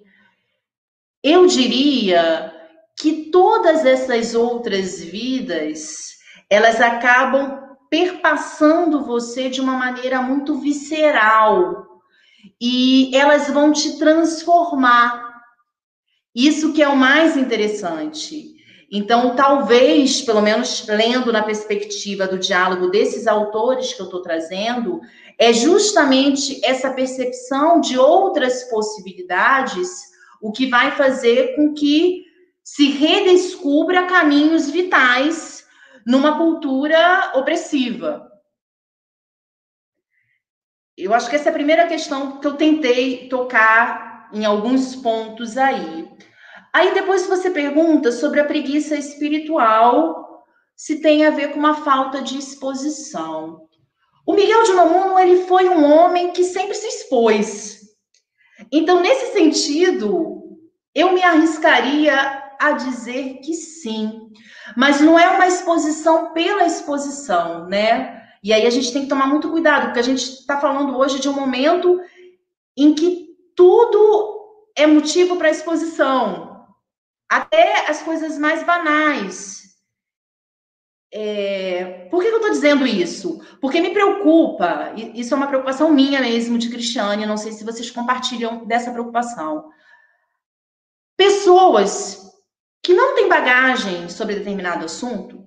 [1.24, 2.54] eu diria
[3.00, 6.18] que todas essas outras vidas,
[6.50, 11.88] elas acabam perpassando você de uma maneira muito visceral
[12.60, 15.30] e elas vão te transformar.
[16.34, 18.59] Isso que é o mais interessante.
[18.92, 25.00] Então, talvez, pelo menos lendo na perspectiva do diálogo desses autores que eu estou trazendo,
[25.38, 30.10] é justamente essa percepção de outras possibilidades
[30.42, 32.26] o que vai fazer com que
[32.64, 35.68] se redescubra caminhos vitais
[36.06, 38.30] numa cultura opressiva.
[40.98, 45.58] Eu acho que essa é a primeira questão que eu tentei tocar em alguns pontos
[45.58, 46.10] aí.
[46.72, 52.22] Aí depois você pergunta sobre a preguiça espiritual, se tem a ver com uma falta
[52.22, 53.68] de exposição.
[54.26, 57.80] O Miguel de Unamuno, ele foi um homem que sempre se expôs.
[58.72, 60.60] Então, nesse sentido,
[60.94, 62.14] eu me arriscaria
[62.60, 64.30] a dizer que sim.
[64.78, 68.22] Mas não é uma exposição pela exposição, né?
[68.44, 71.20] E aí a gente tem que tomar muito cuidado, porque a gente está falando hoje
[71.20, 72.00] de um momento
[72.78, 74.38] em que tudo
[74.78, 76.49] é motivo para exposição
[77.30, 79.76] até as coisas mais banais.
[81.12, 82.08] É...
[82.10, 83.40] Por que eu estou dizendo isso?
[83.62, 87.92] Porque me preocupa, isso é uma preocupação minha mesmo, de Cristiane, não sei se vocês
[87.92, 89.70] compartilham dessa preocupação.
[91.16, 92.32] Pessoas
[92.84, 95.46] que não têm bagagem sobre determinado assunto,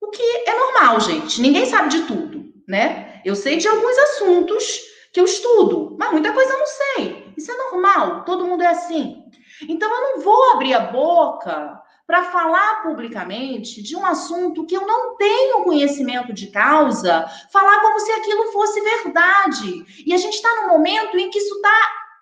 [0.00, 3.20] o que é normal, gente, ninguém sabe de tudo, né?
[3.24, 4.80] Eu sei de alguns assuntos
[5.12, 7.32] que eu estudo, mas muita coisa eu não sei.
[7.36, 9.22] Isso é normal, todo mundo é assim.
[9.68, 14.86] Então, eu não vou abrir a boca para falar publicamente de um assunto que eu
[14.86, 20.04] não tenho conhecimento de causa, falar como se aquilo fosse verdade.
[20.04, 21.74] E a gente está num momento em que isso está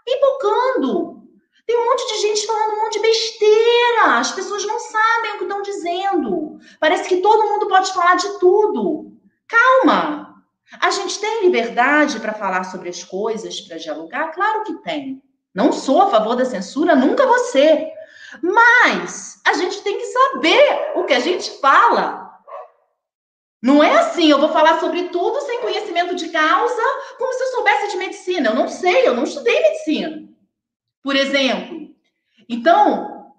[0.05, 1.20] pipocando.
[1.66, 4.19] Tem um monte de gente falando um monte de besteira.
[4.19, 6.59] As pessoas não sabem o que estão dizendo.
[6.78, 9.12] Parece que todo mundo pode falar de tudo.
[9.47, 10.44] Calma.
[10.81, 14.32] A gente tem liberdade para falar sobre as coisas, para dialogar?
[14.32, 15.23] Claro que tem.
[15.55, 17.93] Não sou a favor da censura, nunca ser.
[18.43, 22.31] Mas a gente tem que saber o que a gente fala.
[23.62, 26.82] Não é assim assim, eu vou falar sobre tudo sem conhecimento de causa,
[27.18, 28.51] como se eu soubesse de medicina.
[28.51, 30.28] Eu não sei, eu não estudei medicina.
[31.02, 31.90] Por exemplo.
[32.48, 33.32] Então,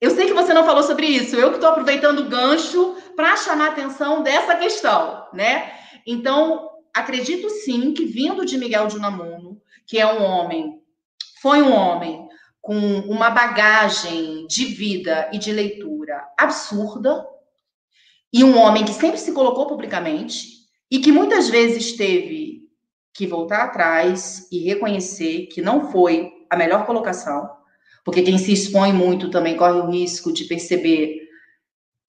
[0.00, 1.36] eu sei que você não falou sobre isso.
[1.36, 5.72] Eu que estou aproveitando o gancho para chamar a atenção dessa questão, né?
[6.06, 10.80] Então, acredito sim que vindo de Miguel de Unamuno, que é um homem,
[11.46, 12.26] foi um homem
[12.60, 17.24] com uma bagagem de vida e de leitura absurda,
[18.32, 20.48] e um homem que sempre se colocou publicamente
[20.90, 22.62] e que muitas vezes teve
[23.14, 27.48] que voltar atrás e reconhecer que não foi a melhor colocação,
[28.04, 31.28] porque quem se expõe muito também corre o risco de perceber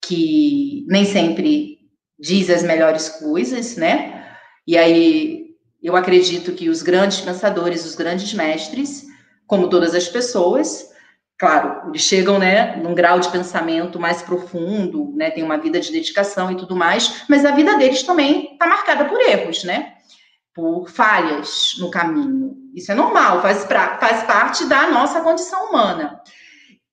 [0.04, 1.78] que nem sempre
[2.20, 4.36] diz as melhores coisas, né?
[4.66, 5.52] E aí
[5.84, 9.07] eu acredito que os grandes pensadores, os grandes mestres,
[9.48, 10.92] como todas as pessoas,
[11.38, 15.92] claro, eles chegam, né, num grau de pensamento mais profundo, né, tem uma vida de
[15.92, 19.94] dedicação e tudo mais, mas a vida deles também está marcada por erros, né?
[20.54, 22.58] Por falhas no caminho.
[22.76, 26.22] Isso é normal, faz, pra, faz parte da nossa condição humana.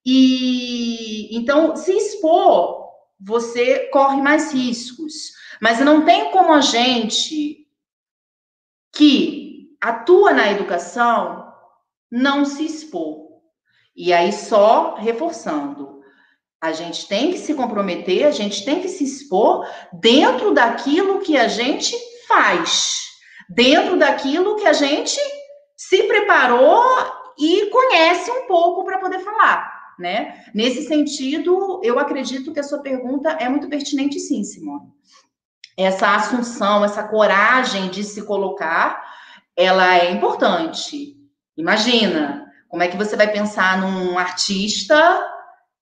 [0.05, 2.85] E então, se expor,
[3.19, 5.33] você corre mais riscos.
[5.61, 7.67] Mas não tem como a gente
[8.93, 11.44] que atua na educação
[12.15, 13.25] não se expor.
[13.97, 16.01] E aí, só reforçando,
[16.61, 21.37] a gente tem que se comprometer, a gente tem que se expor dentro daquilo que
[21.37, 21.97] a gente
[22.29, 23.01] faz,
[23.49, 25.19] dentro daquilo que a gente
[25.77, 26.85] se preparou
[27.37, 29.75] e conhece um pouco para poder falar.
[29.99, 30.45] Né?
[30.55, 34.87] Nesse sentido, eu acredito que a sua pergunta é muito pertinente, sim, Simone.
[35.77, 39.03] Essa assunção, essa coragem de se colocar,
[39.57, 41.14] ela é importante.
[41.57, 44.97] Imagina, como é que você vai pensar num artista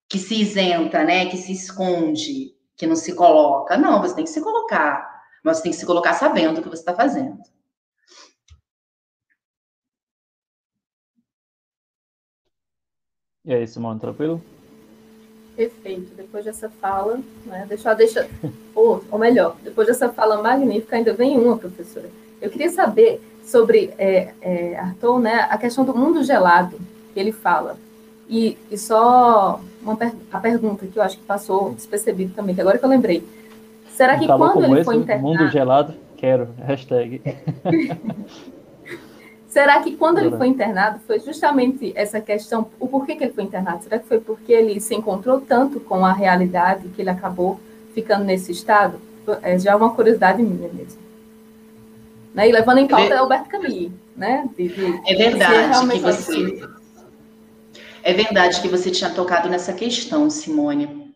[0.08, 1.26] que se isenta, né?
[1.26, 3.78] Que se esconde, que não se coloca?
[3.78, 5.10] Não, você tem que se colocar.
[5.42, 7.40] Mas você tem que se colocar sabendo o que você está fazendo.
[13.44, 14.40] E aí, Simone, tranquilo?
[15.56, 16.14] Perfeito.
[16.14, 18.28] Depois dessa fala, né, deixa, deixa,
[18.74, 22.08] ou, ou melhor, depois dessa fala magnífica, ainda vem uma, professora.
[22.40, 26.78] Eu queria saber sobre é, é, Arthur, né, a questão do mundo gelado
[27.12, 27.76] que ele fala.
[28.28, 32.60] E, e só uma per a pergunta que eu acho que passou despercebido também, que
[32.60, 33.22] agora que eu lembrei.
[33.90, 35.26] Será que quando ele esse, foi internado...
[35.26, 37.20] Mundo gelado, quero, hashtag.
[39.48, 43.44] Será que quando ele foi internado foi justamente essa questão, o porquê que ele foi
[43.44, 43.82] internado?
[43.82, 47.60] Será que foi porque ele se encontrou tanto com a realidade que ele acabou
[47.92, 48.98] ficando nesse estado?
[49.42, 50.98] É já uma curiosidade minha mesmo.
[52.34, 52.48] Né?
[52.48, 54.48] E levando em pauta é Alberto Camus, né?
[54.56, 56.72] De, de, é verdade que você...
[58.04, 61.14] É verdade que você tinha tocado nessa questão, Simone.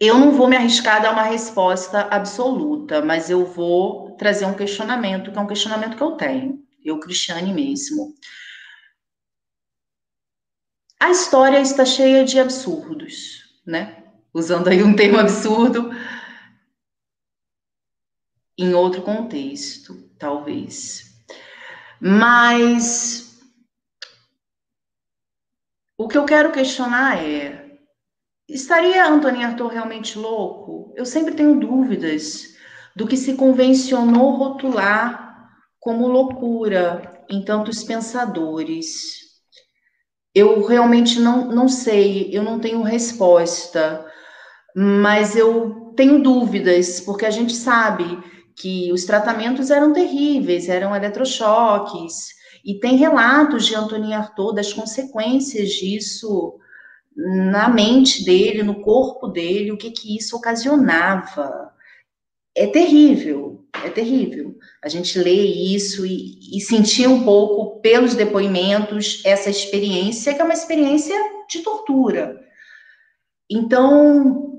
[0.00, 4.54] Eu não vou me arriscar a dar uma resposta absoluta, mas eu vou trazer um
[4.54, 8.14] questionamento, que é um questionamento que eu tenho, eu, Cristiane mesmo.
[10.98, 14.04] A história está cheia de absurdos, né?
[14.32, 15.90] Usando aí um termo absurdo,
[18.58, 21.02] em outro contexto, talvez.
[22.00, 23.40] Mas
[25.98, 27.76] o que eu quero questionar é:
[28.48, 30.94] estaria Antônio Arthur realmente louco?
[30.96, 32.54] Eu sempre tenho dúvidas
[32.94, 35.50] do que se convencionou rotular
[35.80, 39.20] como loucura em tantos pensadores.
[40.34, 44.06] Eu realmente não, não sei, eu não tenho resposta,
[44.74, 48.18] mas eu tenho dúvidas, porque a gente sabe
[48.62, 52.28] que os tratamentos eram terríveis, eram eletrochoques,
[52.64, 56.60] e tem relatos de Antônio Artaud das consequências disso
[57.50, 61.72] na mente dele, no corpo dele, o que que isso ocasionava.
[62.54, 64.56] É terrível, é terrível.
[64.80, 70.44] A gente lê isso e, e sentir um pouco pelos depoimentos essa experiência, que é
[70.44, 71.16] uma experiência
[71.50, 72.40] de tortura.
[73.50, 74.52] Então,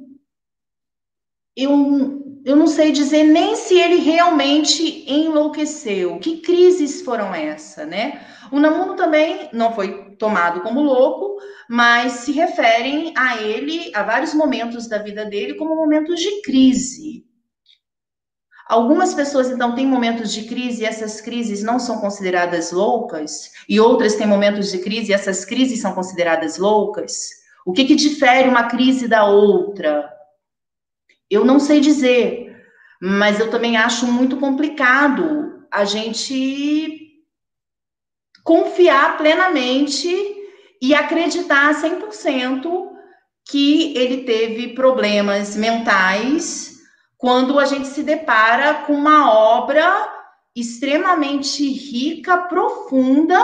[1.55, 6.19] eu eu não sei dizer nem se ele realmente enlouqueceu.
[6.19, 8.21] Que crises foram essa, né?
[8.51, 11.37] O Namuno também não foi tomado como louco,
[11.69, 17.25] mas se referem a ele, a vários momentos da vida dele, como momentos de crise.
[18.67, 23.79] Algumas pessoas, então, têm momentos de crise e essas crises não são consideradas loucas, e
[23.79, 27.29] outras têm momentos de crise e essas crises são consideradas loucas.
[27.65, 30.12] O que, que difere uma crise da outra?
[31.33, 32.55] Eu não sei dizer,
[33.01, 37.23] mas eu também acho muito complicado a gente
[38.43, 40.07] confiar plenamente
[40.79, 42.91] e acreditar 100%
[43.49, 46.77] que ele teve problemas mentais
[47.17, 50.09] quando a gente se depara com uma obra
[50.55, 53.41] extremamente rica, profunda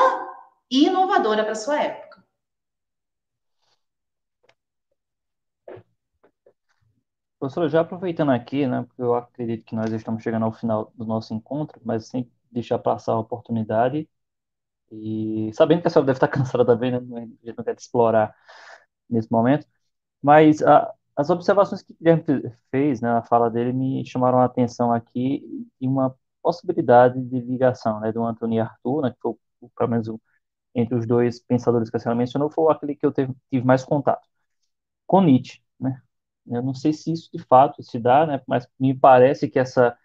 [0.70, 2.09] e inovadora para sua época.
[7.40, 11.06] Professora, já aproveitando aqui, né, porque eu acredito que nós estamos chegando ao final do
[11.06, 14.10] nosso encontro, mas sem deixar passar a oportunidade,
[14.91, 17.82] e sabendo que a senhora deve estar cansada também, né, a gente não quer te
[17.82, 18.36] explorar
[19.10, 19.68] nesse momento,
[20.22, 22.24] mas a, as observações que o Guilherme
[22.72, 25.44] fez, né, na fala dele, me chamaram a atenção aqui
[25.82, 29.36] em uma possibilidade de ligação, né, do Antônio e Arthur, né, que foi,
[29.78, 30.07] pelo menos,
[30.76, 33.84] entre os dois pensadores que a senhora mencionou, foi aquele que eu teve, tive mais
[33.86, 34.28] contato,
[35.07, 36.02] com Nietzsche, né.
[36.49, 39.97] Eu não sei se isso de fato se dá, né, mas me parece que essa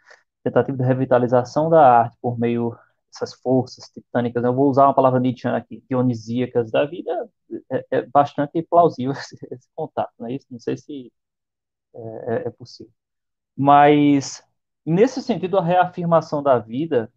[0.44, 2.76] tentativa de revitalização da arte por meio
[3.12, 7.28] dessas forças titânicas, né, eu vou usar uma palavra Nietzscheana aqui, dionisíacas da vida,
[7.72, 10.46] é, é bastante plausível esse, esse contato, né, isso?
[10.50, 11.12] Não sei se
[11.94, 11.98] é,
[12.44, 12.92] é, é possível.
[13.56, 14.42] Mas,
[14.86, 17.12] nesse sentido, a reafirmação da vida,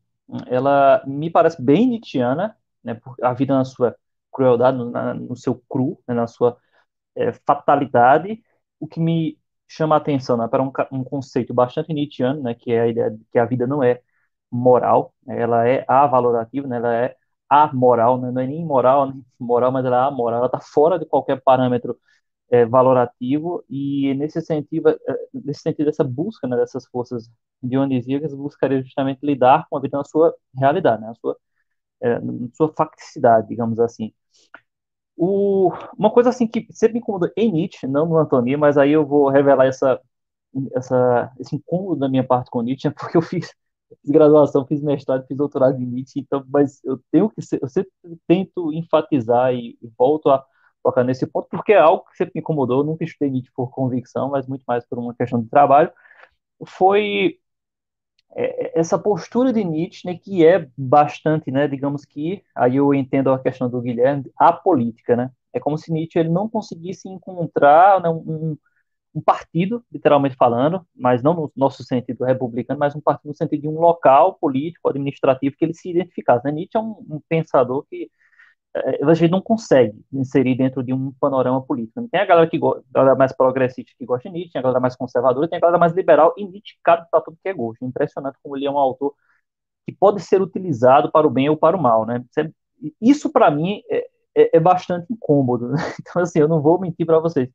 [0.48, 3.96] ela me parece bem Nietzscheana, né, a vida na sua
[4.32, 6.58] crueldade, na, no seu cru, né, na sua
[7.16, 8.44] é, fatalidade,
[8.80, 9.38] o que me
[9.68, 13.12] chama a atenção né, para um, um, conceito bastante Nietzscheano, né, que é a ideia
[13.12, 14.02] de que a vida não é
[14.52, 17.16] moral, né, ela é avalorativa, né, ela é
[17.50, 21.00] amoral, né, não é nem moral, nem moral, mas ela é amoral, ela está fora
[21.00, 21.98] de qualquer parâmetro
[22.50, 23.64] é, valorativo.
[23.70, 24.98] E nesse sentido, é,
[25.34, 27.30] nesse sentido essa busca né, dessas forças
[27.62, 31.38] dionisíacas buscaria justamente lidar com a vida na sua realidade, né, na sua,
[32.02, 34.14] é, na sua facticidade, digamos assim.
[35.18, 38.92] O, uma coisa assim que sempre me incomodou em Nietzsche, não no Antoni, mas aí
[38.92, 40.00] eu vou revelar essa,
[40.76, 43.48] essa, esse incômodo da minha parte com Nietzsche, porque eu fiz,
[44.02, 47.70] fiz graduação, fiz mestrado, fiz doutorado em Nietzsche, então, mas eu tenho que ser, eu
[47.70, 47.92] sempre
[48.28, 50.46] tento enfatizar e, e volto a
[50.84, 53.70] focar nesse ponto, porque é algo que sempre me incomodou, eu nunca estudei Nietzsche por
[53.72, 55.92] convicção, mas muito mais por uma questão de trabalho,
[56.66, 57.40] foi
[58.36, 63.40] essa postura de Nietzsche, né, que é bastante, né, digamos que, aí eu entendo a
[63.40, 68.10] questão do Guilherme, a política, né, é como se Nietzsche ele não conseguisse encontrar né,
[68.10, 68.58] um,
[69.16, 73.62] um, partido, literalmente falando, mas não no nosso sentido republicano, mas um partido no sentido
[73.62, 76.46] de um local político, administrativo, que ele se identificasse.
[76.46, 76.52] Né?
[76.52, 78.10] Nietzsche é um, um pensador que é,
[79.04, 82.08] a gente não consegue inserir dentro de um panorama político.
[82.10, 82.84] Tem a galera que gosta,
[83.16, 85.94] mais progressista que gosta de Nietzsche, tem a galera mais conservadora, tem a galera mais
[85.94, 87.86] liberal, e Nietzsche cabe para tudo que é gosto.
[87.86, 89.14] Impressionante como ele é um autor
[89.86, 92.24] que pode ser utilizado para o bem ou para o mal, né?
[93.02, 95.70] Isso, para mim, é, é, é, bastante incômodo.
[95.70, 95.78] Né?
[96.02, 97.50] Então, assim, eu não vou mentir para vocês.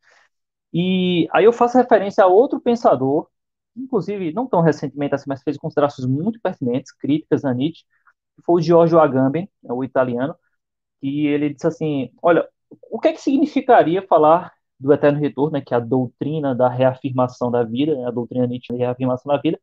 [0.73, 3.29] E aí eu faço referência a outro pensador,
[3.77, 7.85] inclusive, não tão recentemente assim, mas fez considerações muito pertinentes, críticas a Nietzsche,
[8.37, 10.35] que foi o Giorgio Agamben, né, o italiano,
[11.03, 12.49] que ele disse assim, olha,
[12.91, 16.69] o que é que significaria falar do eterno retorno, né, que é a doutrina da
[16.69, 19.59] reafirmação da vida, né, a doutrina Nietzsche da reafirmação da vida,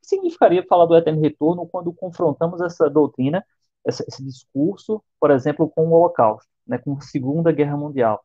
[0.00, 3.44] que significaria falar do eterno retorno quando confrontamos essa doutrina,
[3.86, 8.24] esse, esse discurso, por exemplo, com o Holocausto, né, com a Segunda Guerra Mundial?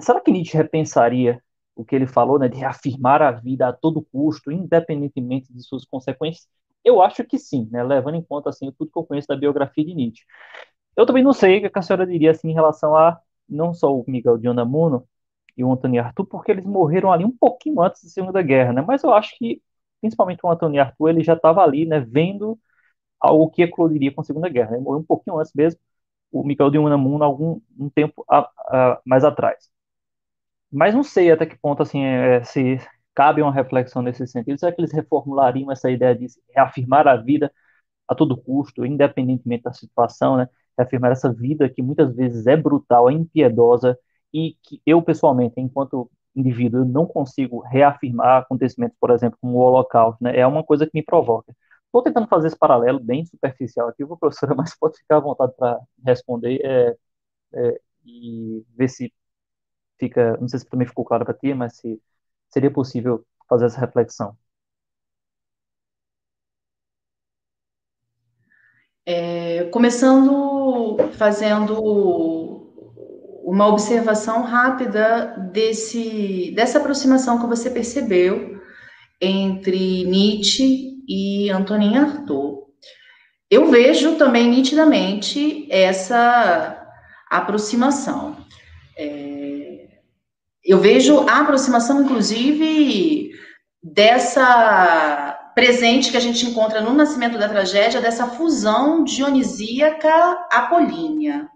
[0.00, 1.42] Será que Nietzsche repensaria
[1.76, 5.84] o que ele falou, né, de reafirmar a vida a todo custo, independentemente de suas
[5.84, 6.48] consequências?
[6.84, 9.84] Eu acho que sim, né, levando em conta assim tudo que eu conheço da biografia
[9.84, 10.24] de Nietzsche.
[10.98, 13.94] Eu também não sei o que a senhora diria assim em relação a não só
[13.94, 15.08] o Miguel de Unamuno
[15.56, 18.82] e o Antônio Arthur, porque eles morreram ali um pouquinho antes da Segunda Guerra, né?
[18.82, 19.62] Mas eu acho que,
[20.00, 22.58] principalmente o Antônio Arthur, ele já estava ali, né, vendo
[23.20, 24.78] algo que eclodiria com a Segunda Guerra, né?
[24.80, 25.80] Morreu um pouquinho antes mesmo,
[26.32, 29.70] o Miguel de Unamuno algum um tempo a, a, mais atrás.
[30.70, 32.78] Mas não sei até que ponto assim é, se
[33.14, 34.58] cabe uma reflexão nesse sentido.
[34.58, 37.52] Será que eles reformulariam essa ideia de reafirmar a vida
[38.08, 40.48] a todo custo, independentemente da situação, né?
[40.78, 43.98] Reafirmar essa vida que muitas vezes é brutal, é impiedosa
[44.32, 50.22] e que eu pessoalmente, enquanto indivíduo, não consigo reafirmar acontecimentos, por exemplo, como o Holocausto,
[50.22, 50.36] né?
[50.38, 51.54] É uma coisa que me provoca.
[51.86, 55.80] Estou tentando fazer esse paralelo bem superficial aqui, professora, mas pode ficar à vontade para
[56.04, 56.96] responder é,
[57.54, 59.12] é, e ver se
[59.98, 62.00] fica, não sei se também ficou claro para ti, mas se
[62.50, 64.36] seria possível fazer essa reflexão.
[69.10, 71.80] É, começando fazendo
[73.42, 78.60] uma observação rápida desse, dessa aproximação que você percebeu
[79.18, 82.64] entre Nietzsche e Antonin Artaud.
[83.50, 86.86] Eu vejo também nitidamente essa
[87.30, 88.36] aproximação.
[88.94, 89.88] É,
[90.62, 93.30] eu vejo a aproximação, inclusive,
[93.82, 101.48] dessa presente que a gente encontra no Nascimento da Tragédia dessa fusão dionisíaca apolínea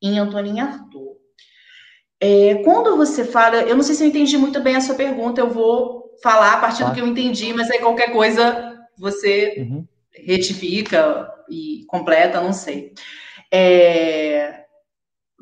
[0.00, 1.18] em Antonin Arthur.
[2.18, 5.42] É, quando você fala, eu não sei se eu entendi muito bem a sua pergunta,
[5.42, 6.88] eu vou falar a partir tá.
[6.88, 9.86] do que eu entendi, mas aí qualquer coisa você uhum.
[10.10, 12.94] retifica e completa, não sei.
[13.52, 14.64] É,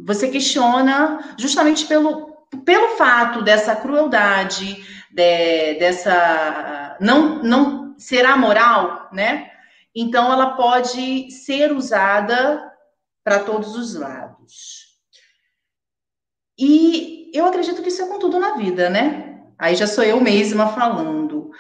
[0.04, 9.50] você questiona justamente pelo, pelo fato dessa crueldade, de, dessa não, não ser amoral, né?
[9.94, 12.72] Então ela pode ser usada
[13.24, 14.92] para todos os lados.
[16.58, 19.40] E eu acredito que isso é com tudo na vida, né?
[19.58, 21.50] Aí já sou eu mesma falando.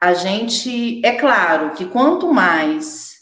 [0.00, 3.16] A gente, é claro que quanto mais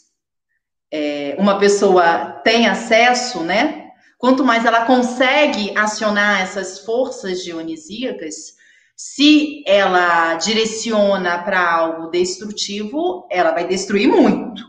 [0.91, 3.91] é, uma pessoa tem acesso, né?
[4.17, 8.55] Quanto mais ela consegue acionar essas forças dionisíacas,
[8.95, 14.63] se ela direciona para algo destrutivo, ela vai destruir muito.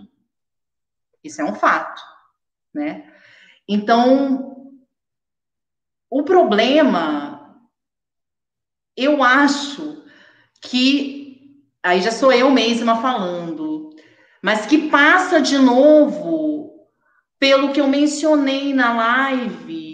[1.22, 2.02] Isso é um fato,
[2.74, 3.12] né?
[3.68, 4.74] Então,
[6.10, 7.58] o problema,
[8.96, 10.04] eu acho
[10.60, 13.90] que, aí já sou eu mesma falando,
[14.42, 16.88] mas que passa de novo
[17.38, 19.85] pelo que eu mencionei na live,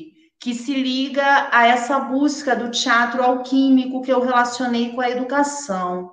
[0.42, 6.10] que se liga a essa busca do teatro alquímico que eu relacionei com a educação.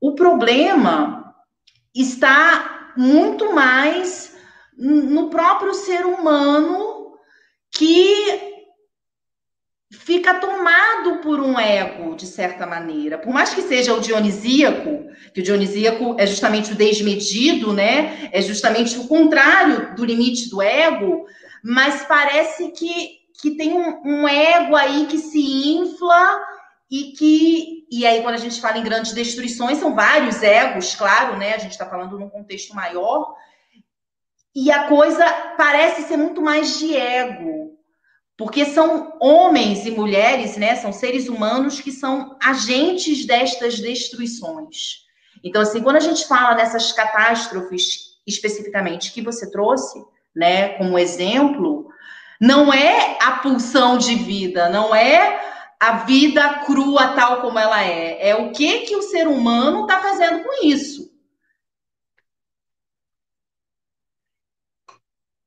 [0.00, 1.32] O problema
[1.94, 4.36] está muito mais
[4.76, 7.14] no próprio ser humano
[7.70, 8.50] que
[9.92, 13.18] fica tomado por um ego, de certa maneira.
[13.18, 18.28] Por mais que seja o dionisíaco, que o dionisíaco é justamente o desmedido, né?
[18.32, 21.26] É justamente o contrário do limite do ego,
[21.62, 26.40] mas parece que, que tem um, um ego aí que se infla
[26.90, 31.36] e que e aí quando a gente fala em grandes destruições são vários egos, claro,
[31.36, 31.54] né?
[31.54, 33.34] A gente está falando num contexto maior,
[34.54, 35.24] e a coisa
[35.56, 37.78] parece ser muito mais de ego,
[38.36, 40.74] porque são homens e mulheres, né?
[40.76, 45.04] São seres humanos que são agentes destas destruições.
[45.42, 50.02] Então, assim, quando a gente fala dessas catástrofes especificamente que você trouxe,
[50.34, 51.88] né, como exemplo,
[52.40, 55.40] não é a pulsão de vida, não é
[55.78, 60.00] a vida crua tal como ela é, é o que que o ser humano está
[60.00, 61.10] fazendo com isso.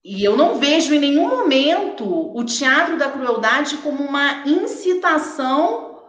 [0.03, 2.05] E eu não vejo em nenhum momento
[2.35, 6.03] o teatro da crueldade como uma incitação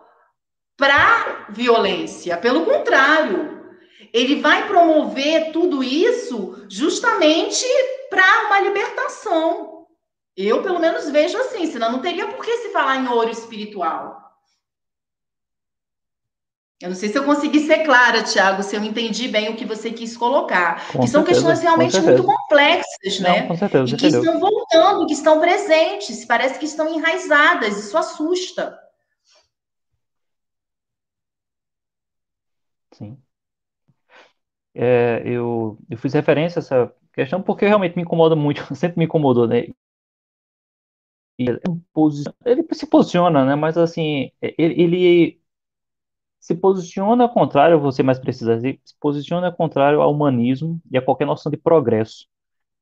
[0.77, 2.37] para violência.
[2.37, 3.73] Pelo contrário,
[4.13, 7.65] ele vai promover tudo isso justamente
[8.15, 9.87] para uma libertação.
[10.37, 14.23] Eu, pelo menos, vejo assim, senão não teria por que se falar em ouro espiritual.
[16.81, 19.65] Eu não sei se eu consegui ser clara, Tiago, se eu entendi bem o que
[19.65, 20.93] você quis colocar.
[20.93, 23.41] Com que são questões realmente muito complexas, né?
[23.43, 24.21] Não, com certeza, e que entendeu.
[24.23, 28.79] estão voltando, que estão presentes, parece que estão enraizadas, isso assusta.
[32.93, 33.17] Sim.
[34.75, 39.05] É, eu, eu fiz referência a essa questão porque realmente me incomoda muito, sempre me
[39.07, 39.67] incomodou, né?
[41.39, 41.61] Ele,
[42.73, 43.55] se posiciona, né?
[43.57, 45.41] Mas assim, ele, ele
[46.41, 51.27] se posiciona contrário, você mais precisa dizer, se posiciona contrário ao humanismo e a qualquer
[51.27, 52.27] noção de progresso.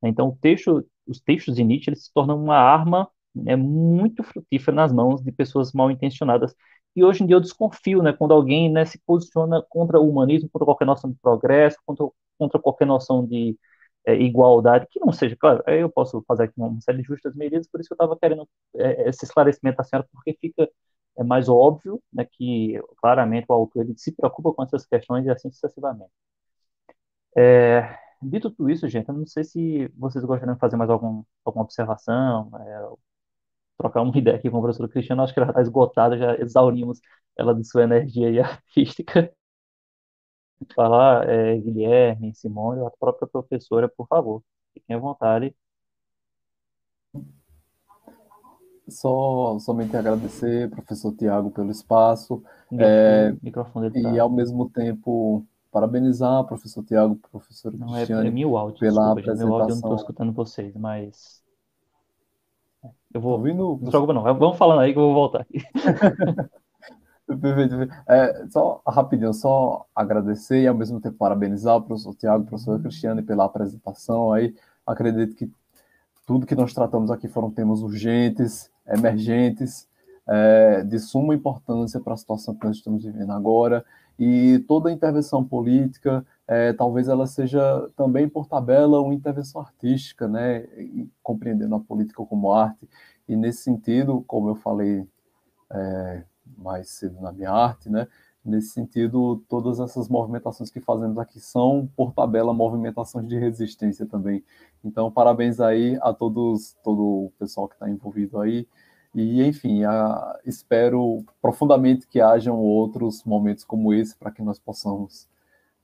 [0.03, 4.75] Então, o texto, os textos de Nietzsche eles se tornam uma arma né, muito frutífera
[4.77, 6.55] nas mãos de pessoas mal intencionadas.
[6.97, 10.49] E hoje em dia eu desconfio, né, quando alguém né, se posiciona contra o humanismo,
[10.51, 12.07] contra qualquer noção de progresso, contra,
[12.39, 13.59] contra qualquer noção de
[14.07, 17.69] é, igualdade, que não seja, claro, eu posso fazer aqui uma série de justas medidas,
[17.69, 20.69] por isso que eu estava querendo é, esse esclarecimento à senhora, porque fica
[21.19, 25.31] é mais óbvio né, que claramente o autor ele se preocupa com essas questões e
[25.31, 26.11] assim sucessivamente.
[27.37, 31.25] É, dito tudo isso, gente, eu não sei se vocês gostariam de fazer mais algum,
[31.45, 32.97] alguma observação, é,
[33.79, 37.01] trocar uma ideia aqui com o professor Cristiano, acho que ela está esgotada, já exaurimos
[37.37, 39.33] ela de sua energia artística.
[40.75, 44.43] Falar, é, Guilherme, Simone, a própria professora, por favor,
[44.75, 45.55] fiquem à vontade
[48.89, 52.43] Só, somente agradecer, professor Tiago, pelo espaço.
[52.73, 54.23] É, microfone e, tá...
[54.23, 59.13] ao mesmo tempo, parabenizar, professor Tiago, professor não, Cristiane, é, é meu áudio, pela desculpa,
[59.13, 59.47] apresentação.
[59.47, 61.43] Meu áudio eu não estou escutando vocês, mas...
[63.15, 63.33] Eu vou...
[63.33, 63.79] Ouvindo...
[63.81, 65.47] Não se preocupa não, vamos falando aí que eu vou voltar.
[67.41, 67.75] Perfeito.
[68.07, 72.81] É, só rapidinho, só agradecer e ao mesmo tempo parabenizar o professor Tiago, o professor
[72.81, 74.55] Cristiane pela apresentação aí.
[74.87, 75.51] Acredito que
[76.27, 79.89] tudo que nós tratamos aqui foram temas urgentes, emergentes,
[80.27, 83.85] é, de suma importância para a situação que nós estamos vivendo agora,
[84.19, 90.65] e toda intervenção política, é, talvez ela seja também, por tabela, uma intervenção artística, né,
[91.23, 92.89] compreendendo a política como arte,
[93.29, 95.07] e nesse sentido, como eu falei
[95.71, 96.23] é,
[96.59, 98.09] mais cedo na minha arte, né,
[98.45, 104.43] Nesse sentido, todas essas movimentações que fazemos aqui são, por tabela, movimentações de resistência também.
[104.85, 108.67] Então, parabéns aí a todos, todo o pessoal que está envolvido aí.
[109.15, 115.29] E, enfim, a, espero profundamente que hajam outros momentos como esse para que nós possamos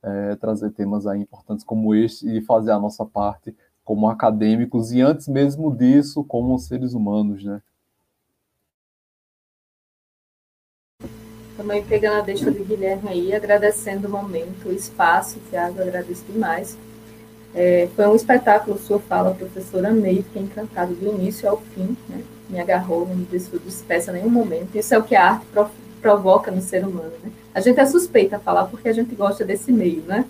[0.03, 3.55] é, trazer temas aí importantes como este e fazer a nossa parte
[3.85, 7.63] como acadêmicos e, antes mesmo disso, como seres humanos, né?
[11.59, 16.79] Também pegando a deixa do Guilherme aí, agradecendo o momento, o espaço, Tiago, agradeço demais.
[17.53, 22.23] É, foi um espetáculo, sua fala, professora May, fiquei encantado do início ao fim, né?
[22.49, 24.77] me agarrou, não me despeça em nenhum momento.
[24.77, 25.47] Isso é o que a arte
[26.01, 27.13] provoca no ser humano.
[27.25, 27.33] Né?
[27.53, 30.25] A gente é suspeita a falar porque a gente gosta desse meio, né?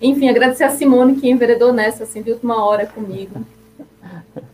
[0.00, 3.44] Enfim, agradecer a Simone que enveredou nessa, assim, de última hora comigo.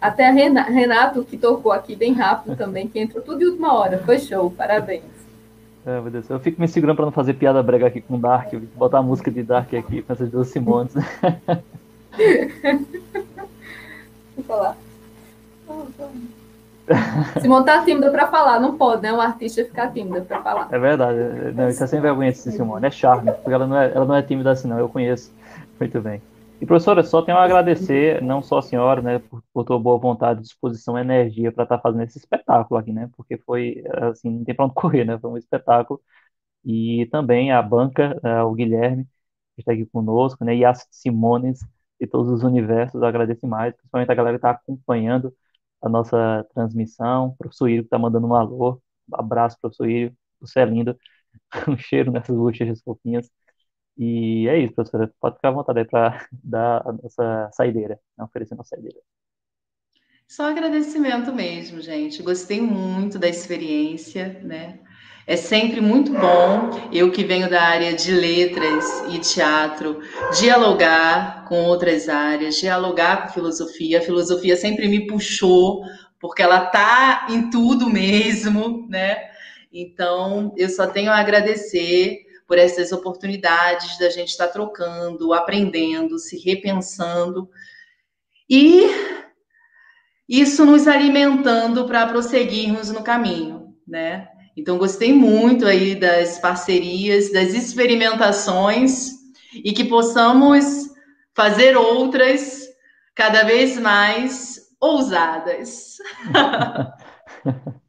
[0.01, 3.99] Até a Renato, que tocou aqui bem rápido também, que entrou tudo de última hora.
[4.07, 5.18] Foi show, parabéns.
[5.89, 8.53] É, meu Deus, eu fico me segurando para não fazer piada brega aqui com Dark,
[8.77, 10.93] botar a música de Dark aqui com essas duas Simones.
[14.37, 14.77] Vou falar.
[17.41, 19.15] Simone tá tímida para falar, não pode, né?
[19.15, 20.69] Um artista ficar tímida para falar.
[20.71, 21.19] É verdade,
[21.55, 24.15] não, isso é sem vergonha de Simone, é charme, porque ela não é, ela não
[24.15, 25.33] é tímida assim, não, eu conheço
[25.81, 26.21] muito bem.
[26.61, 29.97] E professora, só tenho a agradecer, não só a senhora, né, por, por tua boa
[29.99, 34.45] vontade, disposição energia para estar tá fazendo esse espetáculo aqui, né, porque foi, assim, não
[34.45, 36.01] tem para onde correr, né, foi um espetáculo.
[36.65, 39.05] E também a banca, uh, o Guilherme,
[39.57, 41.61] que está aqui conosco, né, e as Simones
[42.01, 45.35] de todos os universos, agradeço mais, principalmente a galera que está acompanhando
[45.83, 48.81] a nossa transmissão, o professor Írio que está mandando um alô,
[49.11, 50.97] um abraço, professor Írio, você é lindo,
[51.69, 53.31] um cheiro nessas bochechas fofinhas.
[53.99, 55.13] E é isso, professora.
[55.21, 58.99] Pode ficar à vontade aí para dar a nossa saideira, né, oferecer a nossa saideira.
[60.27, 62.23] Só agradecimento mesmo, gente.
[62.23, 64.79] Gostei muito da experiência, né?
[65.27, 70.01] É sempre muito bom, eu que venho da área de letras e teatro,
[70.39, 73.99] dialogar com outras áreas, dialogar com filosofia.
[73.99, 75.83] A filosofia sempre me puxou,
[76.19, 79.19] porque ela tá em tudo mesmo, né?
[79.71, 86.39] Então, eu só tenho a agradecer por essas oportunidades da gente estar trocando, aprendendo, se
[86.39, 87.49] repensando
[88.49, 88.89] e
[90.27, 94.29] isso nos alimentando para prosseguirmos no caminho, né?
[94.57, 99.11] Então gostei muito aí das parcerias, das experimentações
[99.55, 100.89] e que possamos
[101.37, 102.67] fazer outras
[103.15, 105.99] cada vez mais ousadas.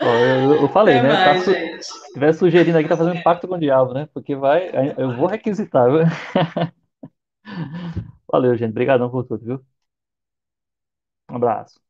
[0.00, 1.12] eu, eu, falei, né?
[1.12, 4.08] Mais, tá se tiver sugerindo aqui, tá fazendo pacto com o diabo, né?
[4.12, 6.00] Porque vai, eu vou requisitar, viu?
[8.30, 8.70] Valeu, gente.
[8.70, 9.64] Obrigadão por tudo, viu?
[11.30, 11.85] Um abraço.